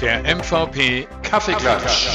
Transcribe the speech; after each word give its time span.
Der 0.00 0.22
MVP 0.36 1.08
Kaffeeklatsch. 1.22 2.08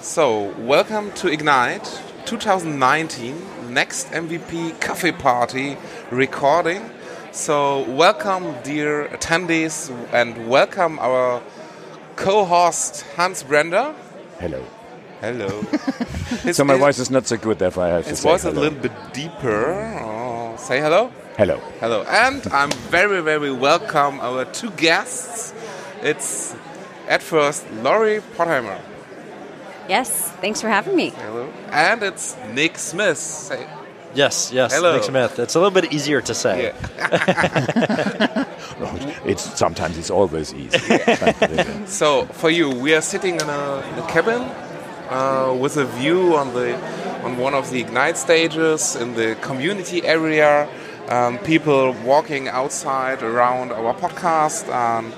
So, 0.00 0.54
welcome 0.58 1.12
to 1.14 1.26
Ignite 1.28 1.90
2019 2.24 3.34
Next 3.74 4.06
MVP 4.12 4.80
Coffee 4.80 5.10
Party 5.10 5.76
recording. 6.12 6.88
So, 7.32 7.82
welcome, 7.90 8.54
dear 8.62 9.08
attendees, 9.08 9.90
and 10.12 10.48
welcome 10.48 11.00
our 11.00 11.42
co 12.14 12.44
host 12.44 13.04
Hans 13.16 13.42
Brender. 13.42 13.92
Hello. 14.38 14.64
Hello. 15.20 15.66
So 16.52 16.62
my 16.62 16.76
voice 16.76 17.00
is 17.00 17.10
not 17.10 17.26
so 17.26 17.36
good, 17.36 17.58
therefore 17.58 17.84
I 17.84 17.88
have 17.88 18.06
to 18.06 18.14
say 18.14 18.28
voice 18.28 18.44
is 18.44 18.56
a 18.56 18.60
little 18.60 18.78
bit 18.78 18.92
deeper. 19.12 19.74
Oh, 20.02 20.54
say 20.56 20.80
hello. 20.80 21.10
Hello. 21.36 21.58
Hello. 21.80 22.04
And 22.04 22.46
I'm 22.52 22.70
very, 22.70 23.22
very 23.22 23.50
welcome 23.50 24.20
our 24.20 24.44
two 24.44 24.70
guests. 24.70 25.52
It's 26.00 26.54
at 27.08 27.22
first 27.22 27.68
Laurie 27.82 28.20
Potheimer. 28.36 28.78
Yes, 29.88 30.30
thanks 30.40 30.60
for 30.60 30.68
having 30.68 30.96
me. 30.96 31.10
Hello. 31.10 31.48
And 31.70 32.02
it's 32.02 32.36
Nick 32.52 32.78
Smith. 32.78 33.18
Say, 33.18 33.66
Yes, 34.14 34.52
yes, 34.52 34.72
Hello. 34.72 34.94
Nick 34.94 35.02
Smith. 35.04 35.38
It's 35.40 35.56
a 35.56 35.58
little 35.58 35.72
bit 35.80 35.92
easier 35.92 36.20
to 36.20 36.34
say. 36.34 36.72
yeah. 36.98 38.44
It's 39.24 39.42
sometimes 39.58 39.96
it's 39.98 40.10
always 40.10 40.52
easy. 40.54 40.78
So 41.86 42.26
for 42.26 42.50
you, 42.50 42.70
we 42.70 42.94
are 42.94 43.00
sitting 43.00 43.34
in 43.36 43.48
a, 43.48 43.80
in 43.92 43.98
a 43.98 44.06
cabin 44.08 44.42
uh, 45.10 45.54
with 45.58 45.76
a 45.76 45.84
view 45.84 46.36
on 46.36 46.52
the 46.54 46.74
on 47.24 47.38
one 47.38 47.54
of 47.54 47.70
the 47.70 47.80
Ignite 47.80 48.16
stages 48.18 48.96
in 48.96 49.14
the 49.14 49.34
community 49.40 50.04
area. 50.04 50.68
Um, 51.08 51.38
people 51.38 51.92
walking 52.04 52.48
outside 52.48 53.22
around 53.22 53.72
our 53.72 53.94
podcast, 53.94 54.68
and 54.68 55.12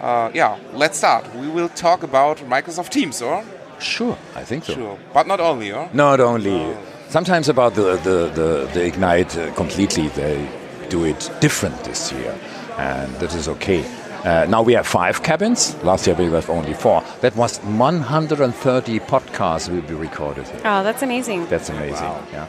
uh, 0.00 0.30
yeah, 0.34 0.58
let's 0.72 0.98
start. 0.98 1.24
We 1.34 1.48
will 1.48 1.68
talk 1.70 2.02
about 2.02 2.38
Microsoft 2.38 2.90
Teams, 2.90 3.20
or 3.22 3.42
sure, 3.80 4.16
I 4.34 4.44
think 4.44 4.64
so. 4.64 4.74
sure, 4.74 4.98
but 5.12 5.26
not 5.26 5.40
only, 5.40 5.72
or 5.72 5.88
Not 5.92 6.20
only 6.20 6.74
sometimes 7.08 7.48
about 7.48 7.74
the 7.74 7.96
the, 8.02 8.30
the, 8.34 8.70
the 8.74 8.84
ignite 8.84 9.36
uh, 9.36 9.52
completely. 9.54 10.08
They 10.08 10.48
do 10.88 11.04
it 11.04 11.30
different 11.40 11.82
this 11.84 12.12
year, 12.12 12.34
and 12.78 13.12
that 13.16 13.34
is 13.34 13.48
okay. 13.48 13.84
Uh, 14.24 14.46
now 14.48 14.62
we 14.62 14.72
have 14.74 14.86
five 14.86 15.22
cabins. 15.22 15.74
Last 15.84 16.06
year 16.06 16.16
we 16.16 16.24
have 16.24 16.50
only 16.50 16.74
four. 16.74 17.02
That 17.20 17.36
was 17.36 17.58
130 17.58 19.00
podcasts 19.00 19.68
will 19.68 19.82
be 19.82 19.94
recorded 19.94 20.46
here. 20.48 20.60
Oh, 20.64 20.82
that's 20.82 21.02
amazing. 21.02 21.46
That's 21.46 21.68
amazing. 21.68 22.06
Wow. 22.06 22.22
Yeah, 22.32 22.46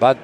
but 0.00 0.16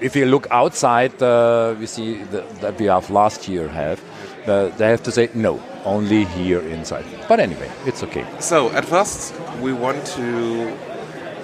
if 0.00 0.16
you 0.16 0.26
look 0.26 0.46
outside, 0.50 1.20
uh, 1.22 1.74
we 1.78 1.86
see 1.86 2.22
the, 2.24 2.42
that 2.60 2.78
we 2.78 2.86
have 2.86 3.10
last 3.10 3.48
year 3.48 3.68
have. 3.68 4.00
Uh, 4.46 4.68
they 4.76 4.88
have 4.88 5.02
to 5.04 5.12
say 5.12 5.28
no, 5.34 5.60
only 5.84 6.24
here 6.24 6.60
inside. 6.60 7.04
But 7.28 7.38
anyway, 7.40 7.70
it's 7.86 8.02
okay. 8.02 8.26
So 8.40 8.70
at 8.70 8.84
first, 8.84 9.34
we 9.60 9.72
want 9.72 10.04
to 10.16 10.76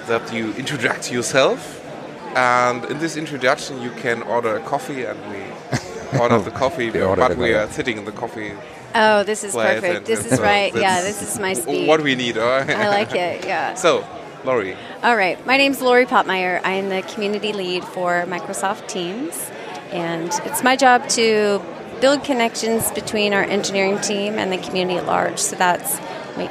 that 0.07 0.33
you 0.33 0.53
introduce 0.55 1.11
yourself, 1.13 1.61
and 2.35 2.85
in 2.87 2.99
this 2.99 3.17
introduction, 3.17 3.81
you 3.83 3.91
can 3.91 4.23
order 4.23 4.57
a 4.57 4.61
coffee, 4.61 5.05
and 5.05 5.19
we 5.31 6.19
order 6.21 6.39
the 6.41 6.51
coffee, 6.51 6.89
order 7.01 7.21
but 7.23 7.31
we 7.37 7.53
coffee. 7.53 7.55
are 7.55 7.69
sitting 7.69 7.99
in 7.99 8.05
the 8.05 8.13
coffee. 8.13 8.53
Oh, 8.95 9.23
this 9.23 9.45
is 9.45 9.55
perfect. 9.55 10.07
This 10.07 10.25
is 10.25 10.37
so 10.39 10.43
right. 10.43 10.75
Yeah, 10.75 11.03
this 11.03 11.21
is 11.23 11.39
my 11.39 11.53
speed. 11.53 11.87
What 11.87 12.03
we 12.03 12.15
need, 12.15 12.39
all 12.39 12.49
right? 12.49 12.71
I 12.71 12.89
like 12.89 13.15
it. 13.15 13.45
Yeah. 13.49 13.75
So, 13.75 14.05
Laurie, 14.45 14.77
All 15.03 15.15
right. 15.17 15.45
My 15.47 15.57
name's 15.57 15.81
Lori 15.83 16.07
Popmeyer. 16.07 16.61
I'm 16.65 16.89
the 16.89 17.03
community 17.03 17.53
lead 17.53 17.85
for 17.85 18.25
Microsoft 18.27 18.89
Teams, 18.89 19.51
and 19.93 20.31
it's 20.47 20.63
my 20.65 20.75
job 20.75 21.07
to 21.11 21.61
build 22.01 22.25
connections 22.25 22.91
between 22.93 23.33
our 23.33 23.43
engineering 23.43 24.01
team 24.01 24.35
and 24.35 24.53
the 24.53 24.59
community 24.59 24.99
at 24.99 25.07
large. 25.07 25.39
So 25.39 25.57
that's 25.57 25.99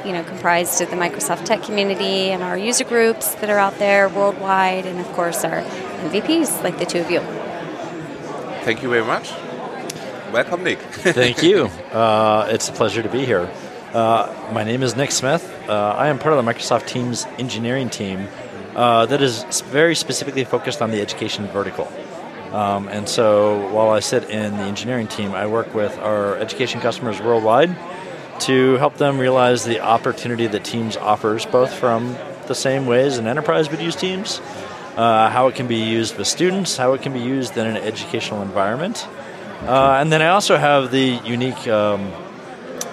you 0.04 0.12
know 0.12 0.22
comprised 0.24 0.80
of 0.80 0.90
the 0.90 0.96
Microsoft 0.96 1.44
Tech 1.44 1.62
community 1.62 2.30
and 2.30 2.42
our 2.42 2.58
user 2.58 2.84
groups 2.84 3.34
that 3.36 3.48
are 3.48 3.58
out 3.58 3.78
there 3.78 4.08
worldwide, 4.08 4.86
and 4.86 5.00
of 5.00 5.06
course 5.12 5.44
our 5.44 5.62
MVPs 5.62 6.62
like 6.62 6.78
the 6.78 6.86
two 6.86 7.00
of 7.00 7.10
you. 7.10 7.20
thank 8.64 8.82
you 8.82 8.88
very 8.88 9.04
much. 9.04 9.32
Welcome, 10.32 10.62
Nick. 10.62 10.78
Thank 10.82 11.42
you. 11.42 11.70
Uh, 11.90 12.48
it's 12.50 12.68
a 12.68 12.72
pleasure 12.72 13.02
to 13.02 13.08
be 13.08 13.24
here. 13.24 13.50
Uh, 13.94 14.30
my 14.52 14.62
name 14.62 14.82
is 14.82 14.94
Nick 14.94 15.10
Smith. 15.10 15.42
Uh, 15.66 15.94
I 15.96 16.08
am 16.08 16.18
part 16.18 16.34
of 16.34 16.44
the 16.44 16.52
Microsoft 16.52 16.86
Teams 16.86 17.24
engineering 17.38 17.88
team 17.88 18.28
uh, 18.76 19.06
that 19.06 19.22
is 19.22 19.62
very 19.62 19.94
specifically 19.94 20.44
focused 20.44 20.82
on 20.82 20.90
the 20.90 21.00
education 21.00 21.46
vertical. 21.46 21.90
Um, 22.52 22.88
and 22.88 23.08
so 23.08 23.68
while 23.72 23.90
I 23.90 24.00
sit 24.00 24.30
in 24.30 24.56
the 24.56 24.62
engineering 24.62 25.06
team, 25.06 25.34
I 25.34 25.46
work 25.46 25.74
with 25.74 25.98
our 25.98 26.36
education 26.36 26.80
customers 26.80 27.20
worldwide 27.20 27.76
to 28.40 28.76
help 28.76 28.96
them 28.96 29.18
realize 29.18 29.64
the 29.64 29.80
opportunity 29.80 30.46
that 30.46 30.64
Teams 30.64 30.96
offers, 30.96 31.44
both 31.44 31.74
from 31.74 32.16
the 32.46 32.54
same 32.54 32.86
ways 32.86 33.18
an 33.18 33.26
enterprise 33.26 33.70
would 33.70 33.80
use 33.80 33.96
Teams, 33.96 34.40
uh, 34.96 35.28
how 35.28 35.48
it 35.48 35.54
can 35.54 35.66
be 35.66 35.76
used 35.76 36.16
with 36.16 36.26
students, 36.26 36.76
how 36.76 36.94
it 36.94 37.02
can 37.02 37.12
be 37.12 37.20
used 37.20 37.56
in 37.56 37.66
an 37.66 37.76
educational 37.76 38.42
environment. 38.42 39.06
Uh, 39.62 39.98
and 40.00 40.12
then 40.12 40.22
I 40.22 40.28
also 40.28 40.56
have 40.56 40.90
the 40.90 41.20
unique 41.24 41.66
um, 41.66 42.12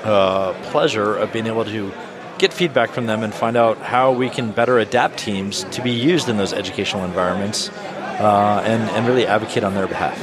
uh, 0.03 0.53
pleasure 0.71 1.15
of 1.15 1.31
being 1.31 1.47
able 1.47 1.65
to 1.65 1.93
get 2.37 2.51
feedback 2.51 2.89
from 2.89 3.05
them 3.05 3.23
and 3.23 3.33
find 3.33 3.55
out 3.55 3.77
how 3.77 4.11
we 4.11 4.29
can 4.29 4.51
better 4.51 4.79
adapt 4.79 5.17
teams 5.17 5.63
to 5.71 5.81
be 5.81 5.91
used 5.91 6.27
in 6.27 6.37
those 6.37 6.51
educational 6.51 7.05
environments 7.05 7.69
uh, 8.19 8.61
and, 8.65 8.83
and 8.91 9.07
really 9.07 9.25
advocate 9.27 9.63
on 9.63 9.73
their 9.73 9.87
behalf. 9.87 10.17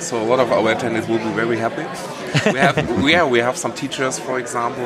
So 0.00 0.20
a 0.22 0.26
lot 0.26 0.38
of 0.40 0.52
our 0.52 0.74
attendees 0.74 1.08
will 1.08 1.18
be 1.18 1.32
very 1.34 1.56
happy. 1.56 1.82
We 2.52 2.58
have, 2.58 2.76
yeah, 3.08 3.24
we 3.26 3.38
have 3.38 3.56
some 3.56 3.72
teachers, 3.72 4.18
for 4.18 4.38
example, 4.38 4.84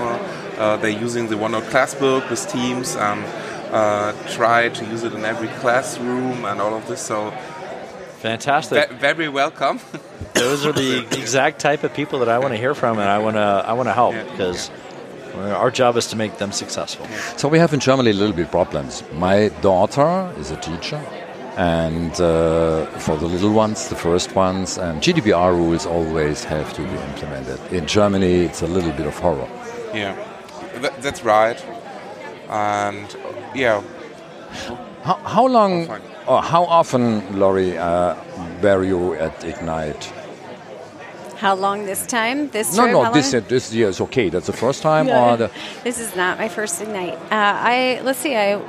uh, 0.59 0.77
they're 0.77 0.91
using 0.91 1.29
the 1.29 1.35
OneNote 1.37 1.69
classbook 1.71 2.29
with 2.31 2.47
Teams 2.49 2.95
and 2.97 3.25
uh, 3.73 4.13
try 4.29 4.69
to 4.69 4.85
use 4.85 5.03
it 5.03 5.13
in 5.13 5.25
every 5.25 5.49
classroom 5.61 6.45
and 6.45 6.61
all 6.61 6.75
of 6.75 6.87
this. 6.89 7.01
So 7.03 7.33
Fantastic. 8.21 8.91
ve- 8.91 8.97
very 8.97 9.29
welcome. 9.29 9.81
Those 10.35 10.65
are 10.67 10.73
the 10.73 11.01
exact 11.19 11.59
type 11.61 11.85
of 11.85 11.93
people 11.95 12.19
that 12.21 12.29
I 12.29 12.39
want 12.39 12.53
to 12.53 12.59
hear 12.59 12.75
from, 12.75 12.99
and 12.99 13.09
I 13.09 13.19
want 13.19 13.37
to 13.37 13.41
I 13.67 13.73
want 13.73 13.89
to 13.89 13.93
help 13.93 14.15
Yeah. 14.15 14.25
because 14.25 14.71
our 15.35 15.71
job 15.71 15.97
is 15.97 16.07
to 16.09 16.17
make 16.17 16.39
them 16.39 16.53
successful. 16.53 17.07
So 17.37 17.49
we 17.49 17.59
have 17.59 17.73
in 17.73 17.81
Germany 17.81 18.11
a 18.11 18.15
little 18.15 18.35
bit 18.37 18.51
problems. 18.51 19.03
My 19.15 19.49
daughter 19.63 20.33
is 20.39 20.51
a 20.51 20.57
teacher, 20.57 21.01
and 21.59 22.13
uh, 22.21 22.87
for 22.99 23.17
the 23.17 23.27
little 23.27 23.53
ones, 23.53 23.89
the 23.89 23.97
first 23.97 24.35
ones, 24.37 24.79
and 24.79 25.03
GDPR 25.03 25.53
rules 25.53 25.87
always 25.87 26.45
have 26.45 26.73
to 26.75 26.83
be 26.83 26.95
implemented. 27.11 27.59
In 27.73 27.85
Germany, 27.87 28.45
it's 28.45 28.63
a 28.63 28.67
little 28.67 28.93
bit 28.93 29.07
of 29.07 29.19
horror. 29.19 29.49
yeah, 29.93 30.15
Th- 30.81 30.93
that's 31.01 31.25
right. 31.25 31.61
And 32.49 33.07
yeah, 33.55 33.83
How, 35.03 35.15
how 35.25 35.47
long, 35.47 35.87
fine. 35.89 36.01
or 36.29 36.41
how 36.43 36.65
often, 36.65 37.39
Laurie, 37.39 37.77
uh, 37.77 38.15
were 38.63 38.85
you 38.85 39.15
at 39.15 39.43
Ignite? 39.45 40.13
How 41.39 41.55
long 41.55 41.87
this 41.87 42.07
time? 42.07 42.49
This 42.51 42.77
No, 42.77 42.83
trip? 42.85 42.93
no, 42.95 43.13
this 43.13 43.33
long? 43.33 43.45
this 43.49 43.73
year 43.75 43.89
is 43.89 44.01
okay. 44.01 44.29
That's 44.29 44.47
the 44.47 44.53
first 44.53 44.81
time, 44.83 45.07
Yeah. 45.09 45.33
or 45.33 45.37
the, 45.37 45.51
This 45.85 45.99
is 46.01 46.15
not 46.17 46.39
my 46.39 46.49
first 46.49 46.81
ignite. 46.81 47.15
Uh, 47.31 47.71
I 47.73 48.01
let's 48.05 48.19
see. 48.21 48.35
I 48.37 48.61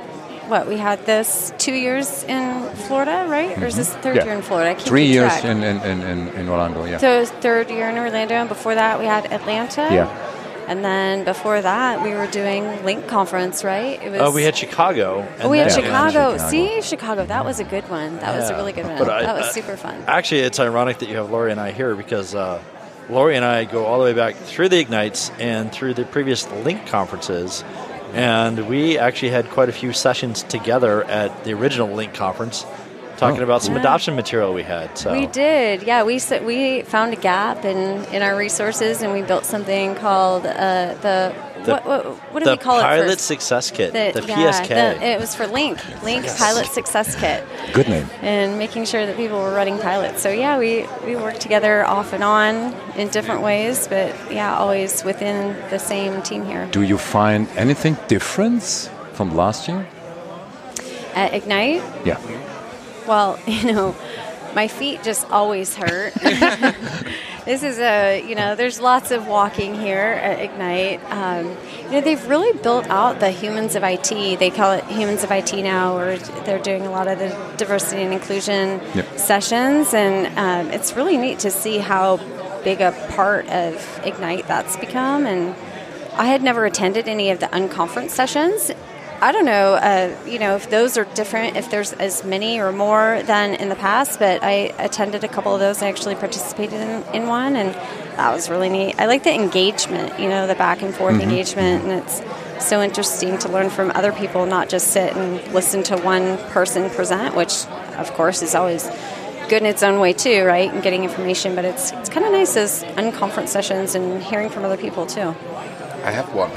what 0.49 0.67
we 0.67 0.77
had 0.77 1.05
this 1.05 1.53
two 1.57 1.73
years 1.73 2.23
in 2.23 2.69
Florida, 2.87 3.25
right? 3.29 3.57
Or 3.61 3.65
is 3.67 3.75
this 3.75 3.93
third 3.95 4.15
Yeah. 4.17 4.25
year 4.25 4.33
in 4.33 4.41
Florida? 4.41 4.71
I 4.71 4.73
can't 4.73 4.87
three 4.87 5.05
years 5.05 5.33
in, 5.43 5.63
in, 5.63 5.77
in, 5.81 6.01
in, 6.01 6.27
in 6.29 6.49
Orlando. 6.49 6.83
Yeah. 6.85 6.97
So 6.97 7.25
third 7.25 7.69
year 7.69 7.89
in 7.89 7.97
Orlando, 7.97 8.35
and 8.35 8.49
before 8.49 8.75
that 8.75 8.99
we 8.99 9.05
had 9.05 9.31
Atlanta. 9.31 9.87
Yeah. 9.91 10.25
And 10.67 10.85
then 10.85 11.23
before 11.23 11.59
that 11.61 12.03
we 12.03 12.11
were 12.13 12.27
doing 12.27 12.63
Lync 12.85 13.07
conference, 13.07 13.63
right? 13.63 13.99
It 14.03 14.11
was. 14.11 14.21
Uh, 14.21 14.31
we 14.33 14.43
had 14.43 14.55
Chicago. 14.55 15.21
and 15.21 15.43
Oh, 15.43 15.49
we 15.49 15.57
had 15.57 15.69
then- 15.71 15.81
Chicago. 15.83 16.33
Chicago. 16.37 16.49
See, 16.49 16.81
Chicago. 16.81 17.25
That 17.25 17.43
was 17.43 17.59
a 17.59 17.63
good 17.63 17.89
one. 17.89 18.17
That 18.19 18.35
was 18.35 18.49
a 18.51 18.55
really 18.55 18.73
good 18.73 18.85
one. 18.85 18.97
But 18.99 19.09
I- 19.09 19.23
that 19.23 19.35
was 19.35 19.47
I- 19.47 19.51
super 19.51 19.75
fun. 19.77 20.03
Actually, 20.07 20.41
it's 20.41 20.59
ironic 20.59 20.99
that 20.99 21.09
you 21.09 21.17
have 21.17 21.31
Lori 21.31 21.51
and 21.51 21.59
I 21.59 21.71
here 21.71 21.95
because 21.95 22.35
uh, 22.35 22.61
Lori 23.09 23.35
and 23.35 23.43
I 23.43 23.65
go 23.65 23.85
all 23.85 23.97
the 23.97 24.03
way 24.05 24.13
back 24.13 24.35
through 24.35 24.69
the 24.69 24.77
Ignites 24.77 25.31
and 25.39 25.71
through 25.71 25.95
the 25.95 26.05
previous 26.05 26.45
Lync 26.45 26.85
conferences. 26.85 27.63
And 28.13 28.67
we 28.67 28.97
actually 28.97 29.29
had 29.29 29.49
quite 29.49 29.69
a 29.69 29.71
few 29.71 29.93
sessions 29.93 30.43
together 30.43 31.03
at 31.03 31.43
the 31.43 31.53
original 31.53 31.87
Lync 31.89 32.13
conference 32.13 32.65
talking 33.19 33.41
Oh. 33.41 33.43
about 33.43 33.61
some 33.61 33.75
Yeah. 33.75 33.81
adoption 33.81 34.15
material 34.15 34.53
we 34.53 34.63
had. 34.63 34.97
So 34.97 35.11
We 35.11 35.27
did, 35.27 35.83
yeah. 35.83 36.03
We 36.03 36.19
we 36.45 36.81
found 36.83 37.13
a 37.13 37.17
gap 37.17 37.65
in, 37.65 38.03
in 38.15 38.21
our 38.21 38.35
resources, 38.35 39.01
and 39.03 39.11
we 39.13 39.21
built 39.21 39.45
something 39.45 39.95
called 39.95 40.45
uh, 40.45 40.93
the, 41.05 41.33
The- 41.65 41.71
what, 41.73 41.85
what, 41.85 42.05
what 42.31 42.39
do 42.39 42.45
the 42.45 42.51
we 42.51 42.57
call 42.57 42.79
Pilot 42.81 43.05
it? 43.05 43.09
first? 43.09 43.25
Success 43.35 43.65
Kit, 43.71 43.91
the, 43.93 44.23
yeah, 44.25 44.35
PSK. 44.37 44.69
the- 44.69 45.03
it 45.13 45.19
was 45.19 45.35
for 45.35 45.45
Lync, 45.45 45.77
Lync 46.07 46.25
Pilot 46.37 46.65
Success 46.67 47.15
Kit, 47.21 47.43
Good 47.73 47.89
name. 47.89 48.07
and 48.21 48.57
making 48.57 48.85
sure 48.85 49.03
that 49.05 49.15
people 49.17 49.39
were 49.45 49.53
running 49.61 49.77
pilots. 49.89 50.21
So 50.23 50.29
yeah, 50.29 50.57
we 50.57 50.71
we 51.05 51.13
worked 51.25 51.41
together 51.41 51.85
off 51.85 52.13
and 52.13 52.23
on 52.23 52.53
in 52.95 53.09
different 53.09 53.41
ways, 53.41 53.87
but 53.93 54.07
yeah, 54.31 54.57
always 54.61 55.03
within 55.03 55.37
the 55.69 55.79
same 55.79 56.13
team 56.29 56.41
here 56.51 56.63
Do 56.71 56.81
you 56.91 56.97
find 56.97 57.41
anything 57.57 57.97
different 58.07 58.63
from 59.13 59.35
last 59.35 59.67
year? 59.67 59.81
at 61.15 61.33
Ignite. 61.33 61.81
Yeah. 62.05 62.17
Well, 63.09 63.39
you 63.47 63.73
know, 63.73 63.95
my 64.53 64.67
feet 64.67 65.03
just 65.03 65.29
always 65.31 65.75
hurt. 65.75 66.13
this 67.45 67.63
is 67.63 67.79
a, 67.79 68.23
you 68.27 68.35
know, 68.35 68.55
there's 68.55 68.79
lots 68.79 69.09
of 69.11 69.27
walking 69.27 69.73
here 69.73 69.97
at 69.97 70.39
Ignite. 70.39 71.01
Um, 71.11 71.57
you 71.85 71.91
know, 71.93 72.01
they've 72.01 72.23
really 72.27 72.57
built 72.59 72.87
out 72.87 73.19
the 73.19 73.31
humans 73.31 73.75
of 73.75 73.83
IT. 73.83 74.09
They 74.39 74.51
call 74.51 74.73
it 74.73 74.85
humans 74.85 75.23
of 75.23 75.31
IT 75.31 75.53
now, 75.53 75.95
where 75.95 76.17
they're 76.45 76.61
doing 76.61 76.85
a 76.85 76.91
lot 76.91 77.07
of 77.07 77.17
the 77.17 77.29
diversity 77.57 78.03
and 78.03 78.13
inclusion 78.13 78.79
Yep. 78.93 79.17
sessions, 79.17 79.93
and 79.93 80.27
um, 80.37 80.71
it's 80.71 80.95
really 80.95 81.17
neat 81.17 81.39
to 81.39 81.51
see 81.51 81.79
how 81.79 82.17
big 82.63 82.81
a 82.81 82.91
part 83.15 83.47
of 83.49 84.01
Ignite 84.03 84.47
that's 84.47 84.77
become. 84.77 85.25
And 85.25 85.55
I 86.13 86.25
had 86.25 86.43
never 86.43 86.65
attended 86.65 87.07
any 87.07 87.31
of 87.31 87.39
the 87.39 87.47
unconference 87.47 88.11
sessions. 88.11 88.71
I 89.21 89.33
don't 89.33 89.45
know, 89.45 89.73
uh, 89.73 90.15
you 90.25 90.39
know, 90.39 90.55
if 90.55 90.69
those 90.69 90.97
are 90.97 91.03
different, 91.03 91.57
if 91.57 91.69
there's 91.69 91.91
as 91.93 92.23
many 92.23 92.59
or 92.59 92.71
more 92.71 93.21
than 93.23 93.55
in 93.55 93.67
the 93.67 93.75
past, 93.75 94.17
but 94.17 94.41
I 94.41 94.73
attended 94.79 95.25
a 95.25 95.27
couple 95.27 95.53
of 95.53 95.59
those. 95.59 95.81
I 95.81 95.89
actually 95.89 96.15
participated 96.15 96.79
in, 96.79 97.03
in 97.13 97.27
one, 97.27 97.57
and 97.57 97.73
that 98.17 98.33
was 98.33 98.49
really 98.49 98.69
neat. 98.69 98.95
I 98.97 99.07
like 99.07 99.23
the 99.23 99.33
engagement, 99.33 100.17
you 100.19 100.29
know, 100.29 100.47
the 100.47 100.55
back 100.55 100.81
and 100.81 100.95
forth 100.95 101.19
engagement, 101.21 101.83
and 101.83 101.91
it's 102.01 102.21
so 102.65 102.81
interesting 102.81 103.37
to 103.39 103.49
learn 103.49 103.69
from 103.69 103.91
other 103.93 104.13
people, 104.13 104.45
not 104.45 104.69
just 104.69 104.89
sit 104.89 105.15
and 105.15 105.53
listen 105.53 105.83
to 105.83 105.97
one 105.97 106.37
person 106.51 106.89
present, 106.89 107.35
which, 107.35 107.65
of 107.97 108.13
course, 108.13 108.41
is 108.41 108.55
always 108.55 108.89
good 109.49 109.61
in 109.61 109.65
its 109.65 109.83
own 109.83 109.99
way 109.99 110.13
too, 110.13 110.45
right? 110.45 110.71
And 110.71 110.81
getting 110.81 111.03
information, 111.03 111.55
but 111.55 111.65
it's 111.65 111.91
it's 111.91 112.09
kind 112.09 112.25
of 112.25 112.31
nice 112.31 112.55
as 112.55 112.83
unconference 112.83 113.49
sessions 113.49 113.95
and 113.95 114.23
hearing 114.23 114.49
from 114.49 114.63
other 114.63 114.77
people 114.77 115.05
too. 115.05 115.35
I 116.03 116.11
have 116.11 116.33
one. 116.33 116.51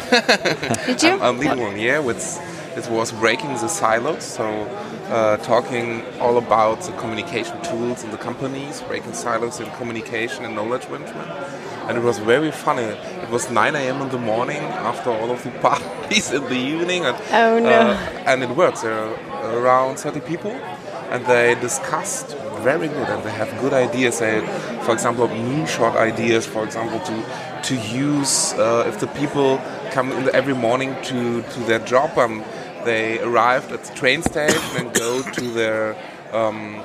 Did 0.86 1.02
you? 1.02 1.10
I'm, 1.14 1.22
I'm 1.22 1.38
leading 1.38 1.60
one, 1.60 1.78
yeah. 1.78 1.98
Which 1.98 2.22
it 2.76 2.88
was 2.90 3.12
breaking 3.12 3.50
the 3.54 3.68
silos, 3.68 4.24
so 4.24 4.44
uh, 5.10 5.36
talking 5.38 6.02
all 6.20 6.38
about 6.38 6.80
the 6.82 6.92
communication 6.92 7.60
tools 7.62 8.02
in 8.04 8.10
the 8.10 8.16
companies, 8.18 8.80
breaking 8.82 9.12
silos 9.14 9.60
in 9.60 9.70
communication 9.72 10.44
and 10.44 10.54
knowledge 10.54 10.88
management. 10.88 11.30
And 11.88 11.98
it 11.98 12.02
was 12.02 12.18
very 12.18 12.50
funny. 12.52 12.82
It 13.24 13.28
was 13.30 13.50
9 13.50 13.74
a.m. 13.74 14.00
in 14.02 14.08
the 14.10 14.18
morning 14.18 14.62
after 14.90 15.10
all 15.10 15.30
of 15.30 15.42
the 15.42 15.50
parties 15.68 16.32
in 16.32 16.44
the 16.44 16.54
evening, 16.56 17.04
and 17.04 17.16
Oh, 17.32 17.58
no. 17.58 17.68
uh, 17.70 18.22
and 18.26 18.42
it 18.42 18.50
works. 18.50 18.82
There 18.82 18.92
are 18.94 19.56
around 19.58 19.98
30 19.98 20.20
people, 20.20 20.52
and 21.10 21.26
they 21.26 21.54
discussed 21.60 22.36
very 22.62 22.86
good, 22.88 23.08
and 23.08 23.22
they 23.24 23.32
have 23.32 23.50
good 23.60 23.72
ideas. 23.72 24.20
They, 24.20 24.40
for 24.84 24.92
example, 24.92 25.26
moonshot 25.28 25.96
ideas. 25.96 26.46
For 26.46 26.64
example, 26.64 27.00
to 27.00 27.24
to 27.64 27.74
use 27.76 28.54
uh, 28.54 28.84
if 28.88 28.98
the 29.00 29.06
people 29.08 29.60
come 29.90 30.10
in 30.12 30.34
every 30.34 30.54
morning 30.54 30.94
to 31.02 31.42
to 31.42 31.60
their 31.66 31.80
job, 31.80 32.16
um, 32.16 32.42
they 32.84 33.20
arrived 33.20 33.72
at 33.72 33.84
the 33.84 33.94
train 33.94 34.22
station 34.22 34.76
and 34.76 34.94
go 34.94 35.22
to 35.22 35.40
their 35.52 35.96
um, 36.32 36.82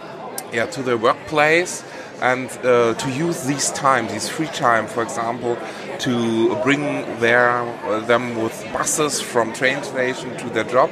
yeah 0.51 0.65
to 0.65 0.81
their 0.81 0.97
workplace 0.97 1.83
and 2.21 2.49
uh, 2.63 2.95
to 2.95 3.11
use 3.11 3.43
these 3.43 3.69
time, 3.71 4.07
these 4.07 4.27
free 4.27 4.47
time, 4.47 4.87
for 4.87 5.03
example, 5.03 5.57
to 5.99 6.55
bring 6.63 6.81
their 7.19 7.49
uh, 7.59 7.99
them 8.01 8.41
with 8.41 8.67
buses 8.73 9.21
from 9.21 9.53
train 9.53 9.83
station 9.83 10.35
to 10.37 10.49
their 10.49 10.63
job 10.63 10.89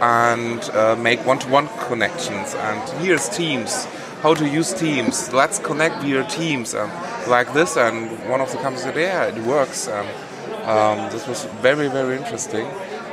and 0.00 0.62
uh, 0.70 0.96
make 0.96 1.24
one-to-one 1.26 1.68
connections. 1.80 2.54
And 2.54 3.02
here's 3.02 3.28
Teams, 3.28 3.84
how 4.22 4.34
to 4.34 4.48
use 4.48 4.72
Teams. 4.72 5.32
Let's 5.32 5.58
connect 5.58 6.02
via 6.02 6.24
Teams 6.24 6.74
and 6.74 6.90
like 7.28 7.52
this. 7.52 7.76
And 7.76 8.10
one 8.28 8.40
of 8.40 8.50
the 8.50 8.58
companies 8.58 8.82
said, 8.82 8.96
yeah, 8.96 9.24
it 9.24 9.38
works. 9.44 9.88
And 9.88 10.08
um, 10.64 11.10
this 11.10 11.26
was 11.26 11.44
very, 11.60 11.88
very 11.88 12.16
interesting. 12.16 12.66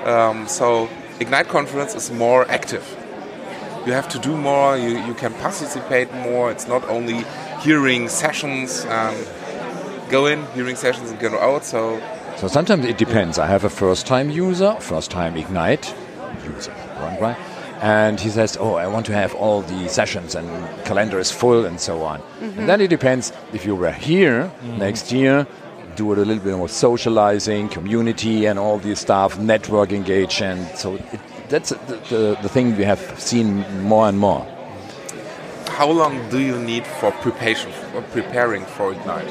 Um, 0.06 0.48
so 0.48 0.90
Ignite 1.20 1.48
conference 1.48 1.96
is 1.96 2.12
more 2.12 2.50
active 2.50 2.86
you 3.88 3.94
have 3.94 4.10
to 4.10 4.20
do 4.20 4.36
more, 4.36 4.78
you, 4.78 5.00
you 5.00 5.14
can 5.14 5.34
participate 5.36 6.14
more. 6.14 6.52
It's 6.52 6.68
not 6.68 6.84
only 6.90 7.24
hearing 7.62 8.10
sessions 8.10 8.86
and 8.86 9.16
go 10.10 10.26
in, 10.26 10.46
hearing 10.48 10.76
sessions 10.76 11.10
and 11.10 11.20
go 11.20 11.40
out. 11.40 11.64
So 11.64 12.00
So 12.36 12.48
sometimes 12.50 12.86
it 12.86 12.98
depends. 12.98 13.40
I 13.40 13.48
have 13.48 13.64
a 13.64 13.70
first-time 13.70 14.30
user, 14.30 14.76
first-time 14.80 15.38
Ignite 15.38 15.96
user, 16.44 16.74
right? 17.00 17.22
right? 17.22 17.38
And 17.82 18.20
he 18.20 18.30
says, 18.30 18.58
"Oh, 18.60 18.74
I 18.74 18.88
want 18.88 19.06
to 19.06 19.14
have 19.14 19.36
all 19.36 19.62
the 19.62 19.88
sessions 19.88 20.36
and 20.36 20.48
calendar 20.84 21.20
is 21.20 21.32
full 21.32 21.66
and 21.66 21.80
so 21.80 22.02
on." 22.02 22.22
And 22.22 22.52
mm-hmm. 22.52 22.66
then 22.66 22.82
it 22.82 22.90
depends 22.90 23.32
if 23.54 23.66
you 23.68 23.76
were 23.76 23.92
here 23.92 24.40
mm-hmm. 24.44 24.80
next 24.80 25.12
year, 25.12 25.46
do 25.98 26.12
it 26.14 26.18
a 26.20 26.22
little 26.26 26.44
bit 26.44 26.56
more 26.56 26.70
socializing, 26.70 27.68
community, 27.70 28.46
and 28.46 28.58
all 28.60 28.78
this 28.78 29.02
stuff, 29.02 29.38
network 29.40 29.92
engagement. 29.92 30.78
So 30.78 30.96
it, 30.96 31.20
that's 31.50 31.70
the, 31.72 31.96
the, 32.10 32.38
the 32.44 32.50
thing 32.50 32.78
we 32.78 32.84
have 32.84 33.02
seen 33.20 33.66
more 33.84 34.08
and 34.08 34.18
more. 34.20 34.46
how 35.68 35.90
long 35.92 36.14
do 36.30 36.40
you 36.40 36.58
need 36.60 36.86
for 37.00 37.12
preparation, 37.12 37.72
for 37.92 38.02
preparing 38.04 38.64
for 38.66 38.94
Ignite? 38.94 39.28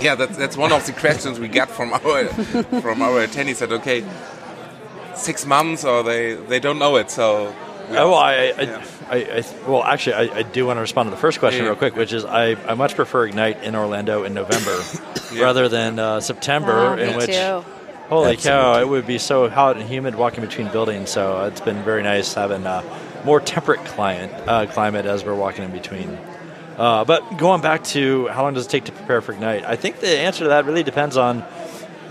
Yeah, 0.00 0.14
that's, 0.14 0.36
that's 0.36 0.56
one 0.56 0.72
of 0.72 0.86
the 0.86 0.92
questions 0.92 1.40
we 1.40 1.48
get 1.48 1.68
from 1.70 1.92
our 1.98 2.24
from 2.82 3.02
our 3.02 3.26
attendees. 3.26 3.58
That 3.58 3.72
okay, 3.72 4.04
six 5.16 5.44
months 5.46 5.84
or 5.84 6.02
they 6.02 6.34
they 6.34 6.60
don't 6.60 6.78
know 6.78 6.96
it. 6.96 7.10
So 7.10 7.54
we 7.90 7.96
Oh, 7.96 8.14
I, 8.14 8.32
I, 8.32 8.62
yeah. 8.62 8.84
I, 9.10 9.16
I, 9.38 9.44
well, 9.68 9.82
actually, 9.84 10.14
I, 10.14 10.38
I 10.38 10.42
do 10.42 10.66
want 10.66 10.76
to 10.76 10.80
respond 10.82 11.06
to 11.06 11.10
the 11.10 11.16
first 11.20 11.38
question 11.38 11.62
Yeah. 11.62 11.70
real 11.70 11.76
quick, 11.78 11.96
which 11.96 12.12
is 12.12 12.24
I, 12.24 12.56
I 12.70 12.74
much 12.74 12.94
prefer 12.94 13.26
Ignite 13.26 13.62
in 13.62 13.74
Orlando 13.74 14.24
in 14.24 14.34
November 14.34 14.78
rather 15.40 15.68
than 15.68 15.98
uh, 15.98 16.20
September, 16.20 16.90
Oh, 16.90 16.96
in 16.96 17.16
which 17.16 17.26
too. 17.30 17.64
holy 18.08 18.36
cow, 18.36 18.80
it 18.80 18.88
would 18.88 19.06
be 19.06 19.18
so 19.18 19.48
hot 19.48 19.76
and 19.76 19.88
humid 19.88 20.14
walking 20.14 20.42
between 20.44 20.68
buildings. 20.68 21.10
So 21.10 21.44
it's 21.46 21.60
been 21.60 21.82
very 21.84 22.02
nice 22.02 22.34
having 22.34 22.64
a 22.66 22.82
more 23.24 23.40
temperate 23.40 23.84
client 23.84 24.32
uh, 24.46 24.66
climate 24.66 25.06
as 25.06 25.24
we're 25.24 25.34
walking 25.34 25.64
in 25.64 25.70
between. 25.72 26.18
Uh, 26.76 27.04
but 27.04 27.38
going 27.38 27.60
back 27.60 27.82
to 27.84 28.28
how 28.28 28.42
long 28.44 28.54
does 28.54 28.66
it 28.66 28.70
take 28.70 28.84
to 28.84 28.92
prepare 28.92 29.20
for 29.20 29.32
Ignite? 29.32 29.64
I 29.64 29.74
think 29.76 29.98
the 30.00 30.08
answer 30.18 30.44
to 30.44 30.48
that 30.50 30.64
really 30.64 30.84
depends 30.84 31.16
on 31.16 31.40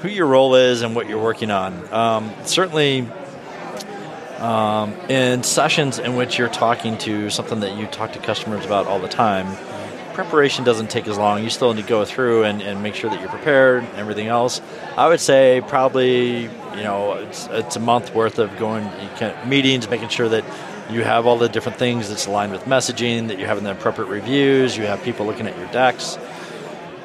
who 0.02 0.10
your 0.10 0.26
role 0.28 0.56
is 0.56 0.82
and 0.82 0.94
what 0.96 1.08
you're 1.08 1.24
working 1.24 1.50
on. 1.52 1.94
Um, 1.94 2.34
certainly, 2.44 3.08
um, 4.40 4.94
in 5.10 5.44
sessions 5.44 6.00
in 6.00 6.16
which 6.16 6.38
you're 6.38 6.50
talking 6.50 6.98
to 7.00 7.30
something 7.30 7.60
that 7.62 7.78
you 7.78 7.88
talk 7.88 8.14
to 8.14 8.20
customers 8.20 8.66
about 8.66 8.88
all 8.88 9.00
the 9.00 9.08
time, 9.08 9.56
preparation 10.14 10.64
doesn't 10.64 10.90
take 10.90 11.08
as 11.08 11.18
long. 11.18 11.44
You 11.44 11.50
still 11.50 11.74
need 11.74 11.84
to 11.84 11.88
go 11.88 12.04
through 12.06 12.44
and, 12.44 12.62
and 12.62 12.82
make 12.82 12.96
sure 12.96 13.10
that 13.10 13.20
you're 13.20 13.30
prepared 13.30 13.84
and 13.84 13.96
everything 13.98 14.28
else. 14.28 14.62
I 14.96 15.08
would 15.08 15.20
say 15.20 15.62
probably, 15.68 16.44
you 16.44 16.84
know, 16.84 17.14
it's, 17.14 17.48
it's 17.52 17.76
a 17.76 17.80
month 17.80 18.16
worth 18.16 18.40
of 18.40 18.58
going 18.58 18.90
can, 19.18 19.48
meetings, 19.48 19.90
making 19.90 20.10
sure 20.10 20.30
that 20.30 20.44
you 20.90 21.04
have 21.04 21.26
all 21.26 21.38
the 21.38 21.50
different 21.50 21.78
things 21.78 22.10
that's 22.10 22.26
aligned 22.26 22.52
with 22.52 22.64
messaging, 22.64 23.28
that 23.28 23.38
you're 23.38 23.48
having 23.48 23.64
the 23.64 23.72
appropriate 23.72 24.08
reviews, 24.08 24.78
you 24.78 24.86
have 24.86 25.04
people 25.04 25.26
looking 25.26 25.46
at 25.46 25.58
your 25.58 25.68
decks 25.68 26.18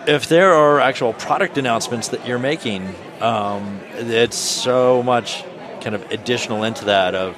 if 0.06 0.28
there 0.28 0.52
are 0.52 0.80
actual 0.80 1.12
product 1.12 1.58
announcements 1.58 2.08
that 2.08 2.26
you're 2.26 2.38
making, 2.38 2.94
um, 3.20 3.80
it's 3.94 4.36
so 4.36 5.02
much 5.02 5.44
kind 5.82 5.94
of 5.94 6.10
additional 6.10 6.64
into 6.64 6.86
that 6.86 7.14
of, 7.14 7.36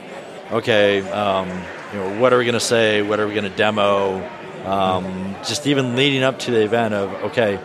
okay, 0.53 1.01
um, 1.11 1.49
you 1.93 1.99
know, 1.99 2.21
what 2.21 2.33
are 2.33 2.39
we 2.39 2.45
going 2.45 2.55
to 2.55 2.61
say? 2.61 3.03
What 3.03 3.21
are 3.21 3.27
we 3.27 3.35
going 3.35 3.51
to 3.51 3.57
demo? 3.57 4.23
Um, 4.65 5.37
just 5.45 5.67
even 5.67 5.97
leading 5.97 6.23
up 6.23 6.39
to 6.41 6.51
the 6.51 6.63
event 6.63 6.95
of, 6.95 7.13
okay, 7.25 7.59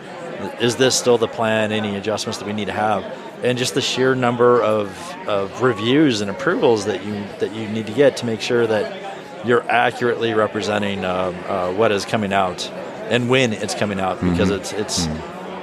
is 0.60 0.76
this 0.76 0.94
still 0.96 1.18
the 1.18 1.28
plan? 1.28 1.72
Any 1.72 1.96
adjustments 1.96 2.38
that 2.38 2.46
we 2.46 2.52
need 2.52 2.66
to 2.66 2.72
have? 2.72 3.04
And 3.42 3.56
just 3.56 3.74
the 3.74 3.80
sheer 3.80 4.14
number 4.14 4.62
of, 4.62 4.88
of 5.26 5.62
reviews 5.62 6.20
and 6.20 6.30
approvals 6.30 6.84
that 6.86 7.04
you 7.04 7.24
that 7.38 7.54
you 7.54 7.68
need 7.68 7.86
to 7.86 7.92
get 7.92 8.18
to 8.18 8.26
make 8.26 8.40
sure 8.40 8.66
that 8.66 9.46
you're 9.46 9.68
accurately 9.70 10.34
representing 10.34 11.04
um, 11.04 11.34
uh, 11.46 11.72
what 11.72 11.90
is 11.92 12.04
coming 12.04 12.32
out 12.32 12.70
and 13.10 13.28
when 13.28 13.52
it's 13.52 13.74
coming 13.74 13.98
out 13.98 14.20
because 14.20 14.50
it's 14.50 14.72
it's 14.72 15.06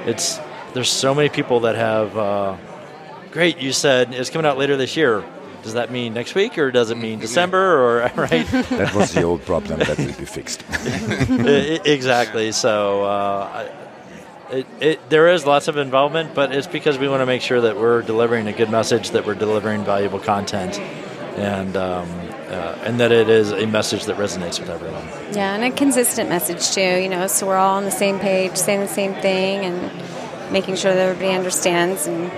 it's 0.06 0.40
there's 0.74 0.90
so 0.90 1.14
many 1.14 1.28
people 1.28 1.60
that 1.60 1.76
have 1.76 2.16
uh, 2.16 2.56
great 3.32 3.58
you 3.58 3.72
said 3.72 4.12
it's 4.14 4.30
coming 4.30 4.46
out 4.46 4.58
later 4.58 4.76
this 4.76 4.96
year 4.96 5.22
does 5.62 5.74
that 5.74 5.90
mean 5.90 6.14
next 6.14 6.34
week 6.34 6.56
or 6.58 6.70
does 6.70 6.90
it 6.90 6.96
mean 6.96 7.18
december 7.18 7.58
or 7.58 8.00
right 8.16 8.46
That 8.48 8.92
was 8.94 9.12
the 9.12 9.22
old 9.22 9.44
problem 9.44 9.80
that 9.80 9.98
will 9.98 10.06
be 10.06 10.12
fixed. 10.12 10.64
I- 10.70 10.74
I- 11.28 11.80
exactly 11.84 12.52
so 12.52 13.04
uh, 13.04 13.68
it, 14.50 14.66
it, 14.80 15.10
there 15.10 15.28
is 15.28 15.44
lots 15.44 15.68
of 15.68 15.76
involvement 15.76 16.34
but 16.34 16.52
it's 16.52 16.66
because 16.66 16.96
we 16.98 17.08
want 17.08 17.20
to 17.20 17.26
make 17.26 17.42
sure 17.42 17.60
that 17.60 17.76
we're 17.76 18.02
delivering 18.02 18.46
a 18.48 18.52
good 18.52 18.70
message 18.70 19.10
that 19.10 19.26
we're 19.26 19.34
delivering 19.34 19.84
valuable 19.84 20.18
content 20.20 20.78
and 21.38 21.76
um, 21.76 22.08
uh, 22.48 22.78
and 22.82 22.98
that 22.98 23.12
it 23.12 23.28
is 23.28 23.52
a 23.52 23.66
message 23.66 24.06
that 24.06 24.16
resonates 24.16 24.58
with 24.58 24.70
everyone. 24.70 25.06
Yeah, 25.34 25.54
and 25.54 25.62
a 25.62 25.70
consistent 25.70 26.30
message 26.30 26.70
too. 26.70 26.80
You 26.80 27.10
know, 27.10 27.26
so 27.26 27.46
we're 27.46 27.56
all 27.56 27.76
on 27.76 27.84
the 27.84 27.90
same 27.90 28.18
page, 28.18 28.56
saying 28.56 28.80
the 28.80 28.88
same 28.88 29.12
thing, 29.16 29.66
and 29.66 30.50
making 30.50 30.76
sure 30.76 30.92
that 30.94 30.98
everybody 31.10 31.36
understands 31.36 32.06
and 32.06 32.32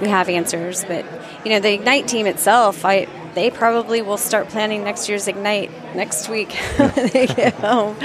we 0.00 0.08
have 0.08 0.28
answers. 0.28 0.84
But 0.84 1.04
you 1.44 1.50
know, 1.50 1.60
the 1.60 1.72
Ignite 1.72 2.08
team 2.08 2.26
itself, 2.26 2.84
I 2.84 3.06
they 3.34 3.50
probably 3.50 4.00
will 4.00 4.16
start 4.16 4.48
planning 4.48 4.84
next 4.84 5.08
year's 5.08 5.28
Ignite 5.28 5.70
next 5.94 6.28
week 6.28 6.52
when 6.76 7.08
they 7.12 7.26
get 7.42 7.54
home. 7.54 7.96